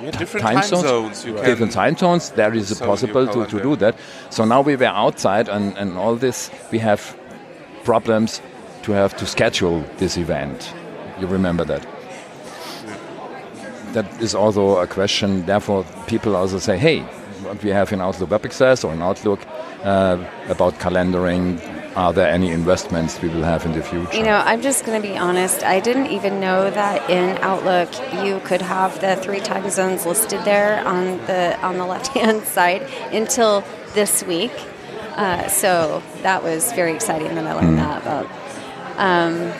Yeah, 0.00 0.10
different 0.12 0.46
time, 0.46 0.62
zones, 0.62 0.86
zones. 0.86 1.24
Can 1.24 1.44
different 1.44 1.72
time 1.72 1.96
zones. 1.96 2.30
There 2.30 2.54
is 2.54 2.70
a 2.70 2.74
So 2.74 2.86
possible 2.86 3.26
to, 3.26 3.46
to 3.46 3.62
do 3.62 3.76
that. 3.76 3.96
So 4.30 4.44
now 4.44 4.60
we 4.60 4.76
were 4.76 4.86
outside, 4.86 5.48
and, 5.48 5.76
and 5.76 5.96
all 5.96 6.14
this 6.16 6.50
we 6.70 6.78
have 6.78 7.16
problems 7.84 8.40
to 8.82 8.92
have 8.92 9.16
to 9.16 9.26
schedule 9.26 9.84
this 9.98 10.16
event. 10.16 10.72
You 11.20 11.26
remember 11.26 11.64
that? 11.64 11.86
That 13.92 14.22
is 14.22 14.34
also 14.34 14.76
a 14.78 14.86
question. 14.86 15.46
Therefore, 15.46 15.84
people 16.06 16.36
also 16.36 16.58
say, 16.58 16.78
"Hey, 16.78 17.00
what 17.42 17.62
we 17.64 17.70
have 17.70 17.92
in 17.92 18.00
Outlook 18.00 18.30
Web 18.30 18.44
Access 18.44 18.84
or 18.84 18.92
in 18.92 19.02
Outlook 19.02 19.40
uh, 19.82 20.18
about 20.48 20.78
calendaring." 20.78 21.77
Are 21.98 22.12
there 22.12 22.28
any 22.28 22.52
investments 22.52 23.20
we 23.20 23.28
will 23.28 23.42
have 23.42 23.66
in 23.66 23.72
the 23.72 23.82
future? 23.82 24.16
You 24.16 24.22
know, 24.22 24.36
I'm 24.36 24.62
just 24.62 24.86
going 24.86 25.02
to 25.02 25.08
be 25.08 25.18
honest. 25.18 25.64
I 25.64 25.80
didn't 25.80 26.06
even 26.06 26.38
know 26.38 26.70
that 26.70 27.10
in 27.10 27.36
Outlook 27.38 27.90
you 28.24 28.38
could 28.44 28.62
have 28.62 29.00
the 29.00 29.16
three 29.16 29.40
time 29.40 29.68
zones 29.68 30.06
listed 30.06 30.44
there 30.44 30.86
on 30.86 31.18
the 31.26 31.60
on 31.60 31.76
the 31.76 31.84
left 31.84 32.06
hand 32.16 32.42
side 32.56 32.82
until 33.12 33.64
this 33.94 34.22
week. 34.22 34.52
Uh, 35.16 35.48
so 35.48 36.00
that 36.22 36.44
was 36.44 36.72
very 36.72 36.94
exciting 36.94 37.34
that 37.34 37.44
I 37.44 37.52
learned 37.54 37.78
that 37.78 38.02
about. 38.02 38.26
Uh, 38.96 39.52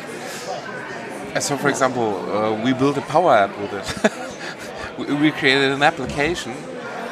So, 1.40 1.56
for 1.56 1.68
example, 1.68 2.08
uh, 2.30 2.64
we 2.64 2.72
built 2.72 2.96
a 2.98 3.00
Power 3.00 3.34
App 3.34 3.58
with 3.58 3.72
it. 3.72 3.86
we, 4.98 5.04
we 5.22 5.30
created 5.32 5.72
an 5.72 5.82
application 5.82 6.54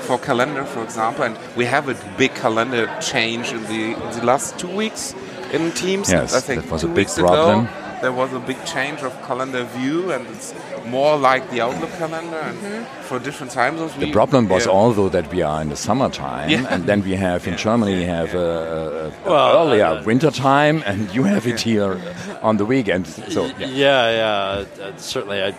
for 0.06 0.18
calendar, 0.18 0.64
for 0.64 0.82
example, 0.82 1.24
and 1.24 1.36
we 1.56 1.64
have 1.64 1.88
a 1.88 1.96
big 2.16 2.34
calendar 2.34 2.86
change 3.00 3.52
in 3.52 3.62
the, 3.64 3.82
in 4.02 4.10
the 4.18 4.24
last 4.24 4.58
two 4.58 4.68
weeks 4.82 5.14
in 5.52 5.72
Teams. 5.72 6.10
Yes, 6.10 6.34
I 6.34 6.40
think 6.40 6.62
that 6.62 6.70
was 6.72 6.84
a 6.84 6.88
big 6.88 6.96
weeks 6.98 7.18
problem. 7.18 7.66
Ago, 7.66 7.72
there 8.02 8.12
was 8.12 8.32
a 8.32 8.38
big 8.40 8.62
change 8.66 9.02
of 9.02 9.12
calendar 9.26 9.64
view, 9.64 10.12
and 10.12 10.26
it's 10.28 10.54
more 10.86 11.16
like 11.16 11.48
the 11.50 11.60
Outlook 11.62 11.90
calendar, 11.92 12.36
and 12.36 12.86
for 13.08 13.18
different 13.18 13.52
time 13.52 13.78
zones. 13.78 13.92
The 13.94 14.06
we- 14.06 14.12
problem 14.12 14.48
was 14.48 14.66
yeah. 14.66 14.72
although 14.72 15.08
that 15.08 15.32
we 15.32 15.42
are 15.42 15.62
in 15.62 15.68
the 15.70 15.76
summertime, 15.76 16.50
Yeah. 16.50 16.66
and 16.70 16.84
then 16.84 17.02
we 17.02 17.14
have 17.16 17.46
in 17.46 17.54
Yeah. 17.54 17.58
Germany 17.66 18.04
have 18.04 18.34
a, 18.34 18.38
a, 18.38 19.06
a 19.08 19.30
Well, 19.30 19.66
earlier 19.66 19.86
uh, 19.86 20.02
winter 20.04 20.30
time, 20.30 20.82
and 20.86 21.12
you 21.14 21.24
have 21.24 21.46
it 21.46 21.60
here 21.60 21.98
on 22.42 22.56
the 22.58 22.64
weekend. 22.66 23.06
So 23.06 23.46
yeah. 23.46 23.66
yeah, 23.84 24.10
yeah, 24.20 24.84
uh, 24.84 24.96
certainly. 24.96 25.42
I 25.42 25.54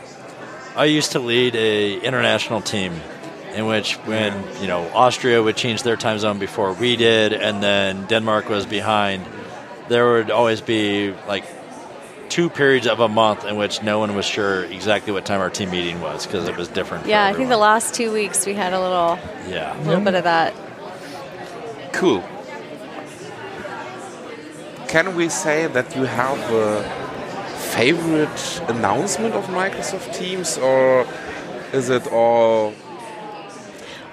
I 0.75 0.85
used 0.85 1.11
to 1.13 1.19
lead 1.19 1.55
a 1.55 1.95
international 2.01 2.61
team 2.61 2.91
in 3.57 3.65
which 3.65 3.95
when 4.05 4.31
you 4.61 4.67
know 4.67 4.87
Austria 4.93 5.41
would 5.41 5.57
change 5.57 5.83
their 5.83 5.97
time 5.97 6.19
zone 6.19 6.37
before 6.37 6.73
we 6.73 6.95
did, 6.95 7.33
and 7.33 7.61
then 7.61 8.05
Denmark 8.05 8.49
was 8.49 8.65
behind. 8.65 9.25
There 9.89 10.13
would 10.13 10.31
always 10.31 10.61
be 10.61 11.13
like 11.27 11.45
two 12.29 12.49
periods 12.49 12.87
of 12.87 12.99
a 12.99 13.07
month 13.07 13.45
in 13.45 13.55
which 13.55 13.81
no 13.81 13.99
one 13.99 14.13
was 14.15 14.25
sure 14.25 14.65
exactly 14.65 15.11
what 15.13 15.25
time 15.25 15.39
our 15.39 15.49
team 15.49 15.71
meeting 15.71 15.99
was 16.01 16.25
because 16.25 16.47
it 16.47 16.55
was 16.55 16.67
different. 16.67 17.03
for 17.03 17.09
Yeah, 17.09 17.25
I 17.25 17.33
think 17.33 17.49
the 17.49 17.57
last 17.57 17.95
two 17.95 18.11
weeks 18.11 18.45
we 18.45 18.53
had 18.53 18.73
a 18.73 18.79
little, 18.79 19.17
yeah. 19.49 19.75
a 19.75 19.81
little 19.83 20.03
bit 20.03 20.13
of 20.13 20.23
that. 20.25 20.53
Cool. 21.93 22.23
Can 24.87 25.15
we 25.15 25.29
say 25.29 25.67
that 25.67 25.95
you 25.95 26.03
have 26.03 26.39
a 26.51 26.83
favorite 27.75 28.61
announcement 28.69 29.33
of 29.33 29.45
Microsoft 29.47 30.13
Teams, 30.13 30.57
or 30.57 31.07
is 31.73 31.89
it 31.89 32.07
all? 32.11 32.73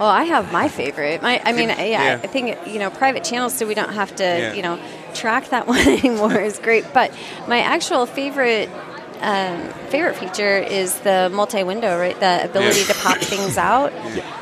Oh, 0.00 0.06
I 0.06 0.24
have 0.24 0.52
my 0.52 0.68
favorite. 0.68 1.22
My, 1.22 1.40
I 1.44 1.52
mean, 1.52 1.68
Yeah. 1.78 1.78
yeah. 1.78 2.20
I 2.22 2.26
think 2.26 2.66
you 2.66 2.78
know, 2.78 2.90
private 2.90 3.22
channels, 3.24 3.54
so 3.54 3.66
we 3.66 3.74
don't 3.74 3.92
have 3.94 4.14
to, 4.16 4.24
Yeah. 4.24 4.52
you 4.54 4.62
know, 4.62 4.78
track 5.14 5.50
that 5.50 5.66
one 5.74 5.78
anymore 5.86 6.38
is 6.40 6.58
great. 6.58 6.84
But 6.92 7.12
my 7.46 7.60
actual 7.60 8.06
favorite 8.06 8.68
um, 9.20 9.68
favorite 9.88 10.16
feature 10.16 10.58
is 10.58 10.98
the 11.00 11.30
multi-window, 11.32 11.98
right? 11.98 12.18
The 12.18 12.44
ability 12.44 12.80
Yeah. 12.80 12.86
to 12.86 12.94
pop 12.94 13.18
things 13.32 13.56
out. 13.56 13.92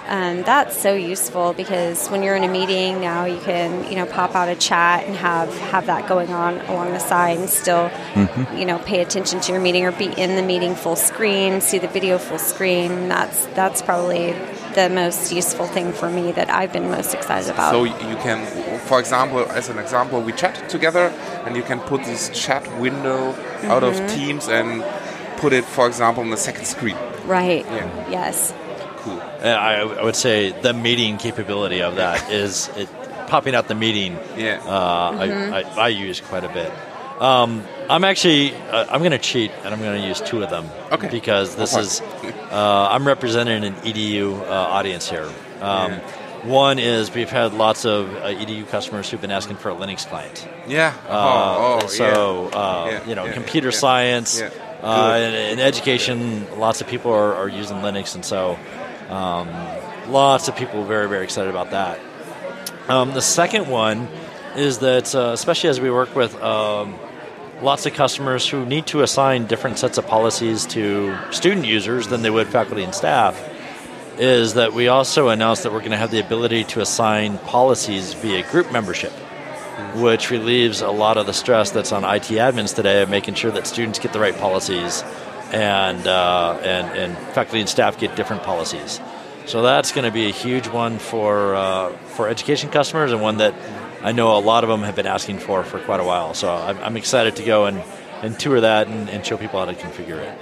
Um, 0.09 0.42
that's 0.42 0.76
so 0.76 0.92
useful 0.94 1.53
because 1.53 2.09
when 2.09 2.22
you're 2.24 2.34
in 2.34 2.42
a 2.42 2.48
meeting 2.48 3.00
now, 3.00 3.24
you 3.26 3.38
can 3.40 3.88
you 3.88 3.94
know 3.96 4.07
pop 4.07 4.34
out 4.34 4.48
a 4.48 4.57
chat 4.57 5.05
and 5.07 5.14
have 5.16 5.57
have 5.70 5.86
that 5.86 6.09
going 6.09 6.30
on 6.32 6.59
along 6.62 6.92
the 6.92 6.98
side 6.98 7.38
and 7.38 7.48
still 7.48 7.90
you 8.57 8.64
know 8.64 8.78
pay 8.80 9.00
attention 9.03 9.40
to 9.40 9.53
your 9.53 9.61
meeting 9.61 9.84
or 9.84 9.92
be 9.92 10.07
in 10.07 10.34
the 10.34 10.42
meeting 10.42 10.74
full 10.74 10.96
screen, 10.96 11.61
see 11.61 11.78
the 11.78 11.86
video 11.88 12.18
full 12.18 12.38
screen. 12.38 13.09
That's 13.09 13.46
that's 13.55 13.82
probably 13.82 14.34
the 14.74 14.88
most 14.90 15.32
useful 15.32 15.66
thing 15.66 15.92
for 15.92 16.08
me 16.10 16.32
that 16.32 16.48
I've 16.50 16.72
been 16.72 16.90
most 16.90 17.14
excited 17.14 17.50
about. 17.50 17.72
So 17.72 17.84
you 17.84 18.16
can, 18.16 18.44
for 18.80 18.98
example, 19.00 19.40
as 19.50 19.68
an 19.68 19.78
example, 19.78 20.20
we 20.22 20.32
chat 20.32 20.68
together, 20.68 21.08
and 21.46 21.56
you 21.56 21.62
can 21.62 21.80
put 21.80 22.04
this 22.04 22.30
chat 22.30 22.62
window 22.80 23.34
out 23.64 23.82
of 23.84 23.94
Mm-hmm. 23.94 24.06
Teams 24.16 24.48
and 24.48 24.82
put 25.38 25.52
it, 25.52 25.64
for 25.64 25.86
example, 25.86 26.22
on 26.22 26.30
the 26.30 26.36
second 26.36 26.64
screen. 26.66 26.96
right. 27.26 27.64
Yeah. 27.66 28.10
Yes. 28.10 28.52
Cool. 28.98 29.20
And 29.20 29.48
I, 29.58 29.80
I 29.80 30.02
would 30.04 30.16
say 30.16 30.52
the 30.62 30.72
meeting 30.72 31.18
capability 31.18 31.82
of 31.82 31.96
that 31.96 32.30
is 32.42 32.68
it, 32.76 32.88
popping 33.26 33.54
out 33.54 33.66
the 33.68 33.74
meeting. 33.74 34.16
Yeah. 34.36 34.60
Uh, 34.64 35.12
Mm-hmm. 35.12 35.54
I, 35.54 35.62
I, 35.62 35.84
I 35.84 35.88
use 35.88 36.20
quite 36.20 36.44
a 36.44 36.48
bit. 36.48 36.70
Um, 37.20 37.64
I'm 37.93 38.05
actually 38.05 38.55
uh, 38.70 38.86
I'm 38.88 39.01
going 39.01 39.12
to 39.12 39.18
cheat 39.18 39.51
and 39.64 39.74
I'm 39.74 39.80
going 39.80 40.01
to 40.01 40.09
use 40.09 40.20
two 40.22 40.43
of 40.43 40.49
them. 40.49 40.66
Okay. 40.90 41.09
Because 41.11 41.57
this 41.57 41.76
is 41.76 42.01
uh, 42.01 42.88
I'm 42.90 43.07
representing 43.07 43.64
an 43.64 43.74
EDU 43.74 44.40
uh, 44.40 44.45
audience 44.51 45.11
here. 45.11 45.30
Um, 45.61 45.93
Yeah. 45.93 46.01
One 46.45 46.80
is 46.80 47.14
we've 47.14 47.30
had 47.30 47.53
lots 47.55 47.84
of 47.84 48.12
uh, 48.16 48.34
EDU 48.34 48.66
customers 48.68 49.09
who've 49.09 49.20
been 49.20 49.30
asking 49.30 49.57
for 49.59 49.68
a 49.70 49.74
Linux 49.74 50.05
client. 50.09 50.49
Yeah. 50.66 50.93
Uh, 51.07 51.11
oh, 51.12 51.80
oh, 51.82 51.86
so 51.86 52.49
yeah. 52.51 52.59
uh, 52.59 52.86
Yeah, 52.90 53.09
you 53.09 53.14
know, 53.14 53.26
yeah, 53.26 53.32
computer 53.34 53.70
science 53.70 54.40
uh, 54.40 55.18
in, 55.22 55.34
in 55.53 55.59
education, 55.61 56.47
lots 56.59 56.80
of 56.80 56.88
people 56.88 57.12
are, 57.12 57.34
are 57.34 57.49
using 57.49 57.76
Linux, 57.76 58.16
and 58.16 58.24
so 58.24 58.59
um, 59.09 59.49
lots 60.11 60.49
of 60.49 60.57
people 60.57 60.82
very 60.84 61.09
very 61.09 61.22
excited 61.22 61.51
about 61.51 61.70
that. 61.70 62.01
Um, 62.88 63.12
the 63.12 63.22
second 63.22 63.68
one 63.68 64.09
is 64.57 64.78
that, 64.78 65.14
uh, 65.14 65.30
especially 65.32 65.70
as 65.70 65.80
we 65.80 65.90
work 65.90 66.16
with 66.16 66.34
um, 66.43 66.99
lots 67.62 67.86
of 67.86 67.94
customers 67.94 68.48
who 68.48 68.66
need 68.66 68.86
to 68.88 69.02
assign 69.02 69.46
different 69.46 69.78
sets 69.78 69.96
of 69.96 70.06
policies 70.06 70.66
to 70.66 71.16
student 71.30 71.64
users 71.64 72.08
than 72.08 72.22
they 72.22 72.30
would 72.30 72.48
faculty 72.48 72.82
and 72.82 72.94
staff, 72.94 73.48
is 74.18 74.54
that 74.54 74.72
we 74.72 74.88
also 74.88 75.28
announced 75.28 75.62
that 75.62 75.72
we're 75.72 75.78
going 75.78 75.92
to 75.92 75.96
have 75.96 76.10
the 76.10 76.20
ability 76.20 76.64
to 76.64 76.80
assign 76.80 77.38
policies 77.38 78.14
via 78.14 78.42
group 78.50 78.70
membership, 78.72 79.12
which 79.94 80.30
relieves 80.30 80.80
a 80.80 80.90
lot 80.90 81.16
of 81.16 81.26
the 81.26 81.32
stress 81.32 81.70
that's 81.70 81.92
on 81.92 82.04
IT 82.04 82.24
admins 82.24 82.74
today 82.74 83.02
of 83.02 83.08
making 83.08 83.34
sure 83.34 83.50
that 83.50 83.66
students 83.66 83.98
get 83.98 84.12
the 84.12 84.20
right 84.20 84.36
policies 84.36 85.02
and, 85.52 86.06
uh, 86.06 86.58
and, 86.62 86.98
and 86.98 87.16
faculty 87.34 87.60
and 87.60 87.68
staff 87.68 87.98
get 87.98 88.16
different 88.16 88.42
policies. 88.42 89.00
So 89.46 89.62
that's 89.62 89.92
going 89.92 90.04
to 90.04 90.12
be 90.12 90.26
a 90.26 90.32
huge 90.32 90.68
one 90.68 90.98
for, 90.98 91.54
uh, 91.54 91.92
for 92.14 92.28
education 92.28 92.70
customers 92.70 93.12
and 93.12 93.20
one 93.20 93.38
that 93.38 93.54
I 94.03 94.12
know 94.12 94.36
a 94.36 94.40
lot 94.40 94.64
of 94.64 94.70
them 94.70 94.82
have 94.82 94.96
been 94.96 95.07
asking 95.07 95.38
for 95.38 95.62
for 95.62 95.78
quite 95.78 96.00
a 96.00 96.05
while. 96.05 96.34
So 96.34 96.53
I'm, 96.53 96.78
I'm 96.78 96.96
excited 96.96 97.36
to 97.36 97.44
go 97.44 97.66
and, 97.66 97.82
and 98.22 98.38
tour 98.38 98.61
that 98.61 98.88
and, 98.88 99.09
and 99.09 99.24
show 99.24 99.36
people 99.36 99.61
how 99.61 99.66
to 99.66 99.74
configure 99.74 100.18
it. 100.18 100.38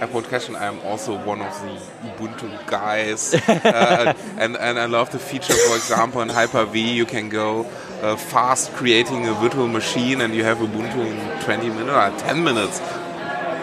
I 0.00 0.06
one 0.06 0.24
question. 0.24 0.56
I'm 0.56 0.80
also 0.80 1.16
one 1.16 1.40
of 1.40 1.62
the 1.62 2.08
Ubuntu 2.08 2.66
guys, 2.66 3.34
uh, 3.48 4.12
and 4.36 4.56
and 4.56 4.76
I 4.80 4.86
love 4.86 5.12
the 5.12 5.20
feature. 5.20 5.54
For 5.54 5.76
example, 5.76 6.20
in 6.22 6.28
Hyper-V, 6.28 6.92
you 6.92 7.06
can 7.06 7.28
go 7.28 7.66
uh, 8.02 8.16
fast 8.16 8.72
creating 8.72 9.28
a 9.28 9.34
virtual 9.34 9.68
machine, 9.68 10.20
and 10.20 10.34
you 10.34 10.42
have 10.42 10.58
Ubuntu 10.58 11.06
in 11.06 11.42
20 11.44 11.68
minutes 11.68 11.88
or 11.88 12.26
10 12.26 12.42
minutes. 12.42 12.80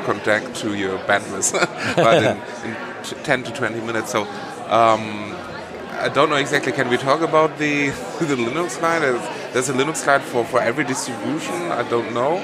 Contact 0.05 0.55
to 0.55 0.76
your 0.76 0.97
bandwidth, 0.99 1.51
but 1.97 2.24
in, 2.24 2.38
in 2.72 3.24
10 3.26 3.43
to 3.43 3.51
20 3.51 3.82
minutes. 3.82 4.09
So. 4.09 4.26
Um, 4.70 5.36
I 5.99 6.09
don't 6.09 6.29
know 6.29 6.35
exactly. 6.35 6.71
Can 6.71 6.89
we 6.89 6.97
talk 6.97 7.21
about 7.21 7.57
the 7.57 7.89
the 8.19 8.35
Linux 8.35 8.77
client? 8.79 9.03
There's- 9.53 9.69
a 9.69 9.73
Linux 9.73 10.03
client 10.03 10.23
for, 10.23 10.45
for 10.45 10.59
every 10.61 10.83
distribution. 10.83 11.55
I 11.71 11.83
don't 11.89 12.13
know, 12.13 12.37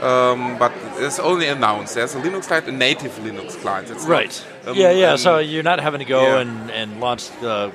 um, 0.00 0.58
but 0.58 0.72
it's 0.96 1.18
only 1.18 1.48
announced. 1.48 1.94
There's 1.94 2.14
a 2.14 2.20
Linux 2.20 2.44
client, 2.46 2.68
a 2.68 2.72
native 2.72 3.12
Linux 3.18 3.50
client. 3.60 3.90
It's 3.90 4.02
not, 4.04 4.10
Right. 4.10 4.46
um, 4.66 4.74
yeah, 4.76 4.90
yeah. 4.90 5.12
um, 5.12 5.18
so 5.18 5.38
you're 5.38 5.62
not 5.62 5.80
having 5.80 5.98
to 6.00 6.04
go 6.04 6.22
yeah. 6.22 6.40
and, 6.40 6.70
and 6.70 7.00
launch 7.00 7.28
the 7.40 7.70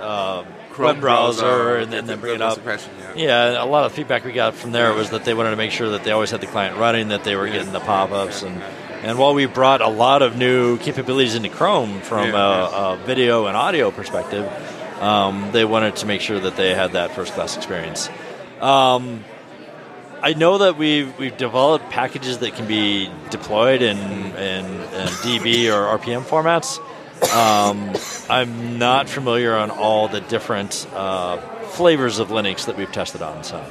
uh, 0.00 0.44
Chrome 0.70 0.86
web 0.86 1.00
browser 1.00 1.76
and 1.78 1.92
then, 1.92 2.06
then 2.06 2.20
bring 2.20 2.34
it 2.36 2.42
up. 2.42 2.58
yeah. 2.64 2.78
Yeah, 3.16 3.64
a 3.64 3.66
lot 3.66 3.84
of 3.86 3.92
feedback 3.92 4.24
we 4.24 4.32
got 4.32 4.54
from 4.54 4.72
there 4.72 4.92
was 4.92 5.10
that 5.10 5.24
they 5.24 5.34
wanted 5.34 5.50
to 5.50 5.56
make 5.56 5.72
sure 5.72 5.88
that 5.90 6.04
they 6.04 6.10
always 6.12 6.30
had 6.30 6.40
the 6.42 6.46
client 6.46 6.76
running, 6.76 7.08
that 7.08 7.24
they 7.24 7.34
were 7.34 7.48
getting 7.48 7.72
the 7.72 7.80
pop-ups, 7.80 8.42
and 8.42 8.62
and 9.02 9.18
while 9.18 9.34
we 9.34 9.46
brought 9.46 9.80
a 9.80 9.88
lot 9.88 10.22
of 10.22 10.36
new 10.36 10.78
capabilities 10.78 11.34
into 11.34 11.48
Chrome 11.48 12.00
from 12.00 12.30
Yeah, 12.30 12.36
a, 12.36 12.94
a 12.94 12.96
video 13.04 13.46
and 13.46 13.56
audio 13.56 13.90
perspective, 13.90 14.46
um, 15.00 15.50
they 15.52 15.64
wanted 15.64 15.96
to 15.96 16.06
make 16.06 16.20
sure 16.20 16.40
that 16.40 16.56
they 16.56 16.74
had 16.74 16.92
that 16.92 17.12
first-class 17.12 17.56
experience. 17.56 18.08
Um, 18.60 19.24
I 20.22 20.32
know 20.32 20.58
that 20.58 20.76
we've 20.78 21.16
we've 21.18 21.36
developed 21.36 21.90
packages 21.90 22.38
that 22.38 22.54
can 22.54 22.66
be 22.66 23.10
deployed 23.30 23.82
in 23.82 23.98
in, 23.98 24.64
in 24.64 25.08
DB 25.22 25.66
or 25.72 25.98
RPM 25.98 26.22
formats. 26.22 26.78
Um, 27.34 27.94
I'm 28.28 28.78
not 28.78 29.08
familiar 29.08 29.54
on 29.56 29.70
all 29.70 30.08
the 30.08 30.20
different 30.20 30.86
uh, 30.94 31.38
flavors 31.68 32.18
of 32.18 32.28
Linux 32.28 32.66
that 32.66 32.76
we've 32.76 32.90
tested 32.90 33.22
on, 33.22 33.44
so 33.44 33.64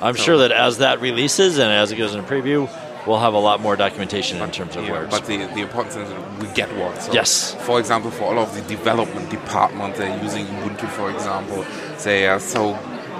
I'm 0.00 0.14
sure 0.14 0.38
that 0.38 0.52
as 0.52 0.78
that 0.78 1.00
releases 1.00 1.58
and 1.58 1.70
as 1.70 1.92
it 1.92 1.96
goes 1.96 2.14
into 2.14 2.28
preview, 2.28 2.68
we'll 3.08 3.18
have 3.18 3.34
a 3.34 3.38
lot 3.50 3.60
more 3.60 3.74
documentation 3.74 4.40
in 4.42 4.50
terms 4.50 4.76
of 4.76 4.84
Yeah, 4.84 4.92
where 4.92 5.06
but 5.06 5.24
the, 5.26 5.38
the 5.56 5.62
important 5.62 5.94
thing 5.94 6.02
is 6.02 6.10
that 6.10 6.38
we 6.40 6.46
get 6.60 6.68
one. 6.76 6.94
So 7.00 7.12
Yes. 7.12 7.54
For 7.66 7.80
example, 7.80 8.10
for 8.10 8.24
all 8.24 8.38
of 8.38 8.54
the 8.54 8.60
development 8.76 9.30
department, 9.30 9.96
they're 9.96 10.22
using 10.22 10.44
Ubuntu, 10.46 10.88
for 10.90 11.10
example. 11.10 11.64
They 12.04 12.26
are 12.28 12.38
so, 12.38 12.62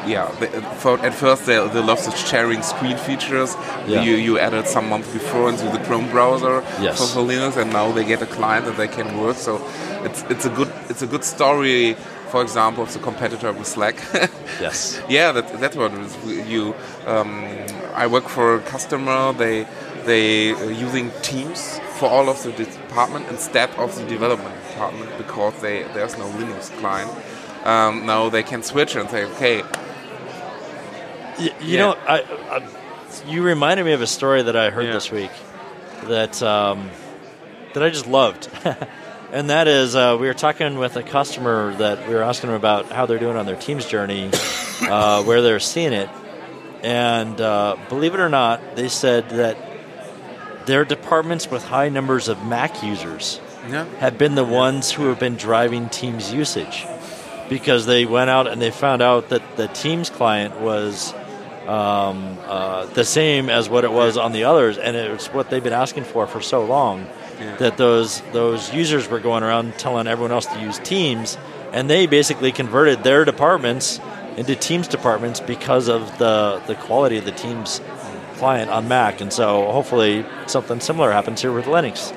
yeah. 0.06 0.30
They, 0.40 0.48
for, 0.82 0.98
at 1.00 1.14
first, 1.14 1.46
they, 1.46 1.56
they 1.74 1.82
love 1.82 2.04
the 2.04 2.10
sharing 2.14 2.62
screen 2.62 2.96
features. 2.98 3.54
Yeah. 3.86 4.02
You, 4.02 4.16
you 4.16 4.38
added 4.38 4.66
some 4.66 4.88
months 4.90 5.10
before 5.12 5.48
into 5.48 5.64
the 5.64 5.78
Chrome 5.86 6.08
browser 6.10 6.62
Yes. 6.80 6.98
for, 6.98 7.06
for 7.24 7.28
Linux, 7.30 7.56
and 7.56 7.72
now 7.72 7.90
they 7.90 8.04
get 8.04 8.20
a 8.22 8.26
client 8.26 8.66
that 8.66 8.76
they 8.76 8.88
can 8.88 9.18
work. 9.18 9.36
So 9.36 9.52
it's 10.04 10.22
it's 10.32 10.44
a 10.44 10.50
good 10.50 10.70
it's 10.90 11.02
a 11.02 11.06
good 11.06 11.24
story. 11.24 11.96
For 12.30 12.42
example, 12.42 12.82
of 12.82 12.92
the 12.92 12.98
competitor 12.98 13.52
with 13.52 13.66
Slack. 13.66 13.96
yes. 14.60 15.00
Yeah, 15.08 15.32
that, 15.32 15.60
that's 15.60 15.76
what 15.76 15.92
it 15.94 16.00
is. 16.00 16.48
You, 16.48 16.74
um, 17.06 17.42
I 17.94 18.06
work 18.06 18.28
for 18.28 18.56
a 18.56 18.60
customer. 18.60 19.32
They 19.32 19.66
they 20.04 20.52
are 20.52 20.70
using 20.70 21.10
Teams 21.22 21.80
for 21.98 22.08
all 22.08 22.28
of 22.28 22.42
the 22.42 22.52
department 22.52 23.28
instead 23.28 23.70
of 23.76 23.94
the 23.96 24.04
development 24.06 24.54
department 24.70 25.10
because 25.18 25.54
they 25.62 25.84
there's 25.94 26.16
no 26.18 26.26
Linux 26.38 26.70
client. 26.80 27.10
Um, 27.64 28.06
now 28.06 28.28
they 28.28 28.42
can 28.42 28.62
switch 28.62 28.94
and 28.96 29.08
say, 29.10 29.24
okay, 29.24 29.62
Y- 31.38 31.54
you 31.60 31.76
Yeah. 31.76 31.78
know, 31.80 31.92
I, 32.06 32.18
I, 32.50 32.62
you 33.26 33.42
reminded 33.42 33.84
me 33.86 33.92
of 33.92 34.02
a 34.02 34.06
story 34.06 34.42
that 34.42 34.56
I 34.56 34.70
heard 34.70 34.86
Yeah. 34.86 34.92
this 34.92 35.10
week 35.10 35.30
that 36.04 36.42
um, 36.42 36.90
that 37.74 37.82
I 37.82 37.90
just 37.90 38.06
loved, 38.06 38.48
and 39.32 39.50
that 39.50 39.68
is 39.68 39.94
uh, 39.94 40.16
we 40.20 40.26
were 40.26 40.34
talking 40.34 40.78
with 40.78 40.96
a 40.96 41.02
customer 41.02 41.74
that 41.74 42.08
we 42.08 42.14
were 42.14 42.22
asking 42.22 42.48
them 42.48 42.56
about 42.56 42.86
how 42.86 43.06
they're 43.06 43.18
doing 43.18 43.36
on 43.36 43.46
their 43.46 43.56
team's 43.56 43.86
journey, 43.86 44.30
uh, 44.82 45.22
where 45.24 45.42
they're 45.42 45.60
seeing 45.60 45.92
it, 45.92 46.08
and 46.82 47.40
uh, 47.40 47.76
believe 47.88 48.14
it 48.14 48.20
or 48.20 48.28
not, 48.28 48.76
they 48.76 48.88
said 48.88 49.28
that 49.30 49.56
their 50.66 50.84
departments 50.84 51.50
with 51.50 51.64
high 51.64 51.88
numbers 51.88 52.28
of 52.28 52.44
Mac 52.44 52.82
users 52.82 53.40
yeah, 53.68 53.84
have 53.96 54.18
been 54.18 54.34
the 54.34 54.44
ones 54.44 54.92
who 54.92 55.06
have 55.06 55.18
been 55.18 55.36
driving 55.36 55.88
Teams 55.88 56.32
usage. 56.32 56.86
Because 57.48 57.86
they 57.86 58.04
went 58.04 58.28
out 58.28 58.46
and 58.46 58.60
they 58.60 58.70
found 58.70 59.00
out 59.00 59.30
that 59.30 59.56
the 59.56 59.68
Teams 59.68 60.10
client 60.10 60.60
was 60.60 61.14
um, 61.66 62.36
uh, 62.44 62.84
the 62.84 63.04
same 63.04 63.48
as 63.48 63.70
what 63.70 63.84
it 63.84 63.90
was 63.90 64.18
on 64.18 64.32
the 64.32 64.44
others, 64.44 64.76
and 64.76 64.94
it's 64.94 65.28
what 65.28 65.48
they've 65.48 65.64
been 65.64 65.72
asking 65.72 66.04
for 66.04 66.26
for 66.26 66.42
so 66.42 66.64
long 66.64 67.06
Yeah. 67.40 67.56
that 67.56 67.76
those 67.76 68.20
those 68.32 68.72
users 68.74 69.08
were 69.08 69.20
going 69.20 69.42
around 69.42 69.78
telling 69.78 70.06
everyone 70.06 70.32
else 70.32 70.46
to 70.46 70.60
use 70.60 70.78
Teams, 70.80 71.38
and 71.72 71.88
they 71.88 72.06
basically 72.06 72.52
converted 72.52 73.04
their 73.04 73.24
departments 73.24 74.00
into 74.36 74.54
Teams 74.56 74.88
departments 74.88 75.40
because 75.40 75.88
of 75.88 76.18
the 76.18 76.60
the 76.66 76.74
quality 76.74 77.18
of 77.18 77.24
the 77.24 77.32
Teams 77.32 77.80
client 78.36 78.70
on 78.70 78.86
Mac, 78.88 79.20
and 79.20 79.32
so 79.32 79.70
hopefully 79.72 80.24
something 80.46 80.80
similar 80.80 81.10
happens 81.12 81.42
here 81.42 81.52
with 81.52 81.66
Linux. 81.66 82.12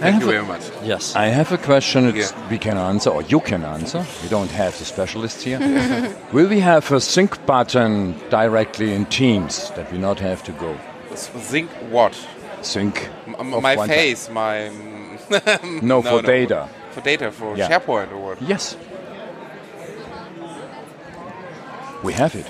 Thank 0.00 0.20
you 0.22 0.28
very 0.30 0.44
much. 0.44 0.62
Yes. 0.84 1.16
I 1.16 1.26
have 1.26 1.50
a 1.50 1.58
question 1.58 2.06
it's, 2.06 2.30
Yeah. 2.30 2.50
we 2.50 2.58
can 2.58 2.76
answer, 2.78 3.10
or 3.10 3.22
you 3.22 3.40
can 3.40 3.64
answer. 3.64 4.06
We 4.22 4.28
don't 4.28 4.50
have 4.52 4.78
the 4.78 4.84
specialists 4.84 5.42
here. 5.42 5.58
Will 6.32 6.48
we 6.48 6.60
have 6.60 6.92
a 6.92 7.00
sync 7.00 7.44
button 7.46 8.14
directly 8.30 8.94
in 8.94 9.06
Teams 9.06 9.70
that 9.72 9.90
we 9.90 9.98
not 9.98 10.20
have 10.20 10.42
to 10.44 10.52
go? 10.52 10.76
Sync 11.16 11.68
what? 11.90 12.14
Sync. 12.62 13.08
M- 13.38 13.62
my 13.62 13.86
face, 13.86 14.28
my. 14.30 14.70
No, 15.82 16.00
for 16.02 16.22
data. 16.22 16.68
For 16.92 17.00
data, 17.02 17.30
for 17.30 17.56
Yeah. 17.56 17.68
SharePoint 17.68 18.12
or 18.12 18.18
what? 18.18 18.42
Yes. 18.42 18.76
We 22.02 22.12
have 22.14 22.34
it. 22.34 22.46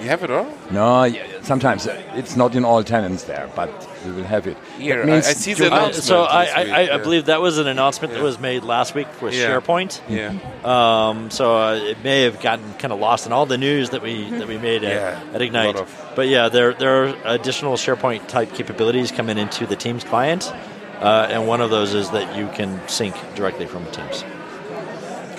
You 0.00 0.08
have 0.08 0.22
it 0.22 0.30
all? 0.30 0.46
No, 0.70 1.04
yeah, 1.04 1.26
sometimes 1.46 1.86
uh, 1.86 2.02
it's 2.20 2.34
not 2.36 2.54
in 2.54 2.64
all 2.64 2.82
tenants 2.82 3.24
there, 3.24 3.48
but 3.54 3.70
we 4.04 4.10
will 4.12 4.24
have 4.24 4.46
it. 4.46 4.56
Here, 4.78 4.96
That 4.96 5.08
I- 5.08 5.12
means 5.12 5.26
I 5.28 5.32
see 5.32 5.54
the 5.54 5.64
Uh, 5.64 5.68
announcement 5.68 6.04
so 6.04 6.24
I, 6.24 6.44
this 6.44 6.54
I, 6.54 6.60
I, 6.60 6.62
I 6.62 6.80
yeah. 6.82 6.98
believe 6.98 7.24
that 7.26 7.40
was 7.40 7.58
an 7.58 7.68
announcement 7.68 8.12
that 8.14 8.22
was 8.22 8.38
made 8.38 8.62
last 8.64 8.94
week 8.94 9.08
for 9.18 9.30
Yeah. 9.30 9.46
SharePoint. 9.46 10.00
Yeah. 10.08 10.32
Um, 10.72 11.30
so 11.30 11.44
uh, 11.56 11.74
it 11.92 11.98
may 12.04 12.22
have 12.28 12.40
gotten 12.40 12.74
kind 12.82 12.92
of 12.92 12.98
lost 13.00 13.26
in 13.26 13.32
all 13.32 13.46
the 13.46 13.58
news 13.58 13.90
that 13.90 14.02
we 14.02 14.14
that 14.38 14.48
we 14.48 14.58
made 14.58 14.82
at, 14.84 14.92
Yeah, 14.92 15.34
at 15.34 15.40
Ignite. 15.42 15.76
of- 15.76 15.90
But 16.16 16.26
yeah, 16.28 16.48
there 16.56 16.74
there 16.74 16.94
are 17.04 17.14
additional 17.36 17.74
SharePoint 17.76 18.26
type 18.26 18.50
capabilities 18.54 19.12
coming 19.12 19.38
into 19.38 19.66
the 19.66 19.76
Teams 19.76 20.04
client, 20.04 20.52
uh, 21.00 21.32
and 21.32 21.46
one 21.48 21.60
of 21.64 21.70
those 21.70 21.94
is 21.94 22.10
that 22.10 22.26
you 22.38 22.46
can 22.58 22.70
sync 22.88 23.14
directly 23.36 23.66
from 23.66 23.84
Teams. 23.96 24.24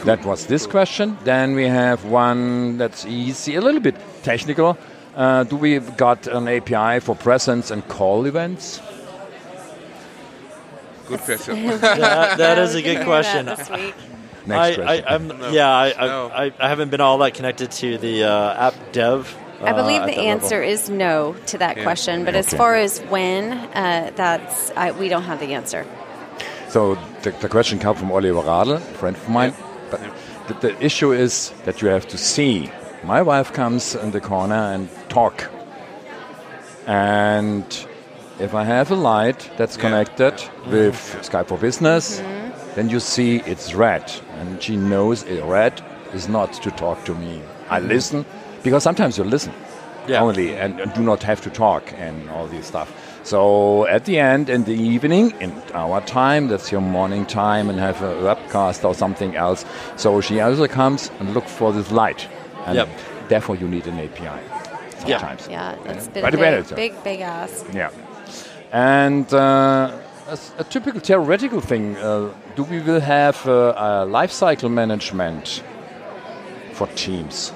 That 0.05 0.23
was 0.25 0.45
this 0.45 0.67
question. 0.67 1.17
Then 1.23 1.55
we 1.55 1.67
have 1.67 2.05
one 2.05 2.77
that's 2.77 3.05
easy, 3.05 3.55
a 3.55 3.61
little 3.61 3.81
bit 3.81 3.95
technical. 4.23 4.77
Uh, 5.17 5.43
do 5.45 5.55
we 5.55 5.79
got 5.79 6.27
an 6.27 6.47
API 6.47 6.99
for 6.99 7.15
presence 7.15 7.71
and 7.71 7.85
call 7.87 8.25
events? 8.27 8.79
Good 11.07 11.19
question. 11.21 11.65
That, 11.79 12.37
that 12.37 12.59
is 12.59 12.75
a 12.75 12.83
good 12.83 13.03
question. 13.03 13.47
that 13.47 13.57
this 13.57 13.69
week. 13.71 13.95
Next 14.45 14.59
I, 14.59 14.75
question. 14.75 15.05
I, 15.07 15.15
I'm, 15.15 15.53
Yeah, 15.53 15.69
I, 15.69 15.93
I, 15.97 16.05
No. 16.07 16.27
I, 16.27 16.53
I 16.59 16.69
haven't 16.69 16.91
been 16.91 17.01
all 17.01 17.17
that 17.17 17.33
connected 17.33 17.71
to 17.71 17.97
the 17.97 18.25
uh, 18.25 18.67
app 18.67 18.75
dev. 18.91 19.35
I 19.63 19.73
believe 19.73 20.01
uh, 20.03 20.05
the 20.05 20.11
at 20.11 20.15
that 20.17 20.17
level. 20.17 20.29
answer 20.29 20.61
is 20.61 20.87
no 20.87 21.35
to 21.47 21.57
that 21.57 21.77
Yeah. 21.77 21.83
question, 21.83 22.23
but 22.23 22.35
as 22.35 22.53
far 22.53 22.75
as 22.75 22.99
when, 23.09 23.53
uh, 23.53 24.11
that's 24.15 24.69
I, 24.77 24.91
we 24.91 25.09
don't 25.09 25.23
have 25.23 25.39
the 25.39 25.55
answer. 25.55 25.83
So 26.69 26.93
the, 27.23 27.31
the 27.31 27.49
question 27.49 27.79
comes 27.79 27.97
from 27.99 28.11
Oliver 28.11 28.41
Radl, 28.43 28.75
a 28.75 28.79
friend 28.79 29.15
of 29.15 29.27
mine. 29.29 29.55
But 29.89 29.99
the, 30.47 30.53
the 30.67 30.85
issue 30.85 31.11
is 31.11 31.53
that 31.65 31.81
you 31.81 31.87
have 31.87 32.07
to 32.09 32.19
see. 32.19 32.69
My 33.03 33.21
wife 33.21 33.53
comes 33.53 33.95
in 33.95 34.11
the 34.11 34.19
corner 34.19 34.73
and 34.73 34.89
talk. 35.09 35.49
And 36.85 37.65
if 38.39 38.53
I 38.53 38.63
have 38.63 38.91
a 38.91 38.95
light 38.95 39.49
that's 39.57 39.75
Yeah. 39.75 39.81
connected 39.81 40.33
mm-hmm. 40.33 40.71
with 40.71 40.95
Skype 41.21 41.47
for 41.47 41.57
Business, 41.57 42.19
mm-hmm. 42.19 42.75
then 42.75 42.89
you 42.89 42.99
see 42.99 43.41
it's 43.45 43.73
red. 43.73 44.11
And 44.39 44.61
she 44.61 44.75
knows 44.75 45.23
it 45.23 45.43
red 45.43 45.81
is 46.13 46.27
not 46.27 46.53
to 46.63 46.71
talk 46.71 47.03
to 47.05 47.13
me. 47.13 47.41
I 47.69 47.79
mm-hmm. 47.79 47.87
listen, 47.89 48.25
because 48.63 48.83
sometimes 48.83 49.17
you 49.17 49.23
listen 49.23 49.53
Yeah. 50.07 50.23
only 50.23 50.55
and, 50.55 50.79
and 50.79 50.93
do 50.93 51.01
not 51.01 51.23
have 51.23 51.41
to 51.41 51.49
talk 51.49 51.93
and 51.97 52.29
all 52.29 52.47
this 52.47 52.67
stuff. 52.67 52.89
So 53.23 53.85
at 53.87 54.05
the 54.05 54.19
end, 54.19 54.49
in 54.49 54.63
the 54.63 54.73
evening, 54.73 55.33
in 55.41 55.51
our 55.73 55.99
time, 56.01 56.47
that's 56.47 56.71
your 56.71 56.81
morning 56.81 57.25
time, 57.25 57.69
and 57.69 57.77
have 57.79 58.01
a 58.01 58.13
webcast 58.23 58.85
or 58.85 58.93
something 58.95 59.35
else. 59.35 59.65
So 59.97 60.21
she 60.21 60.39
also 60.39 60.67
comes 60.67 61.11
and 61.19 61.33
look 61.33 61.45
for 61.47 61.73
this 61.73 61.91
light, 61.91 62.29
and 62.67 62.75
Yep. 62.75 62.87
therefore 63.29 63.55
you 63.57 63.67
need 63.67 63.87
an 63.87 63.97
API. 63.99 64.23
Yeah. 64.25 65.19
Sometimes. 65.19 65.47
Yeah, 65.49 65.75
that's 65.85 66.07
been 66.07 66.25
a 66.25 66.31
big, 66.31 66.75
big, 66.75 67.03
big 67.03 67.19
ask. 67.21 67.65
Yeah. 67.73 67.89
And 68.71 69.31
uh, 69.33 69.37
a, 70.27 70.31
s- 70.31 70.51
a 70.59 70.63
typical 70.63 70.99
theoretical 70.99 71.61
thing: 71.61 71.95
uh, 71.97 72.29
do 72.55 72.63
we 72.63 72.79
will 72.81 72.99
have 73.01 73.37
uh, 73.47 73.73
a 73.77 74.05
life 74.05 74.31
cycle 74.31 74.69
management 74.69 75.63
for 76.73 76.87
teams? 76.95 77.53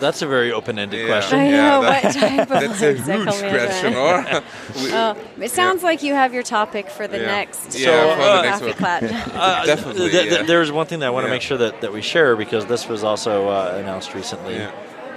That's 0.00 0.22
a 0.22 0.26
very 0.26 0.52
open-ended 0.52 1.00
Yeah. 1.00 1.06
question. 1.06 1.38
I 1.40 1.48
Yeah, 1.50 1.56
know 1.70 1.82
that- 1.82 2.04
what 2.04 2.14
type 2.14 2.40
of 2.42 2.48
That's 2.48 2.82
a 2.82 2.92
huge 2.94 3.38
question, 3.40 3.94
or? 3.94 4.24
We- 4.82 4.92
Oh, 4.92 5.16
it 5.40 5.50
sounds 5.50 5.82
like 5.82 6.02
you 6.02 6.14
have 6.14 6.32
your 6.32 6.42
topic 6.42 6.88
for 6.90 7.06
the 7.08 7.18
Yeah. 7.18 7.26
next 7.26 7.78
Yeah, 7.78 7.90
uh, 7.90 8.14
for 8.16 8.22
the 8.22 8.42
next 8.42 8.78
coffee 8.78 9.14
one. 9.14 9.22
Uh, 9.40 9.64
Definitely, 9.66 10.10
th- 10.10 10.28
th- 10.28 10.40
yeah. 10.40 10.46
There's 10.46 10.70
one 10.70 10.86
thing 10.86 11.00
that 11.00 11.06
I 11.06 11.10
want 11.10 11.24
to 11.24 11.28
Yeah. 11.28 11.34
make 11.34 11.42
sure 11.42 11.58
that, 11.58 11.80
that 11.80 11.92
we 11.92 12.02
share 12.02 12.36
because 12.36 12.66
this 12.66 12.88
was 12.88 13.02
also 13.04 13.48
uh, 13.48 13.74
announced 13.78 14.14
recently. 14.14 14.56
Yeah. 14.56 14.70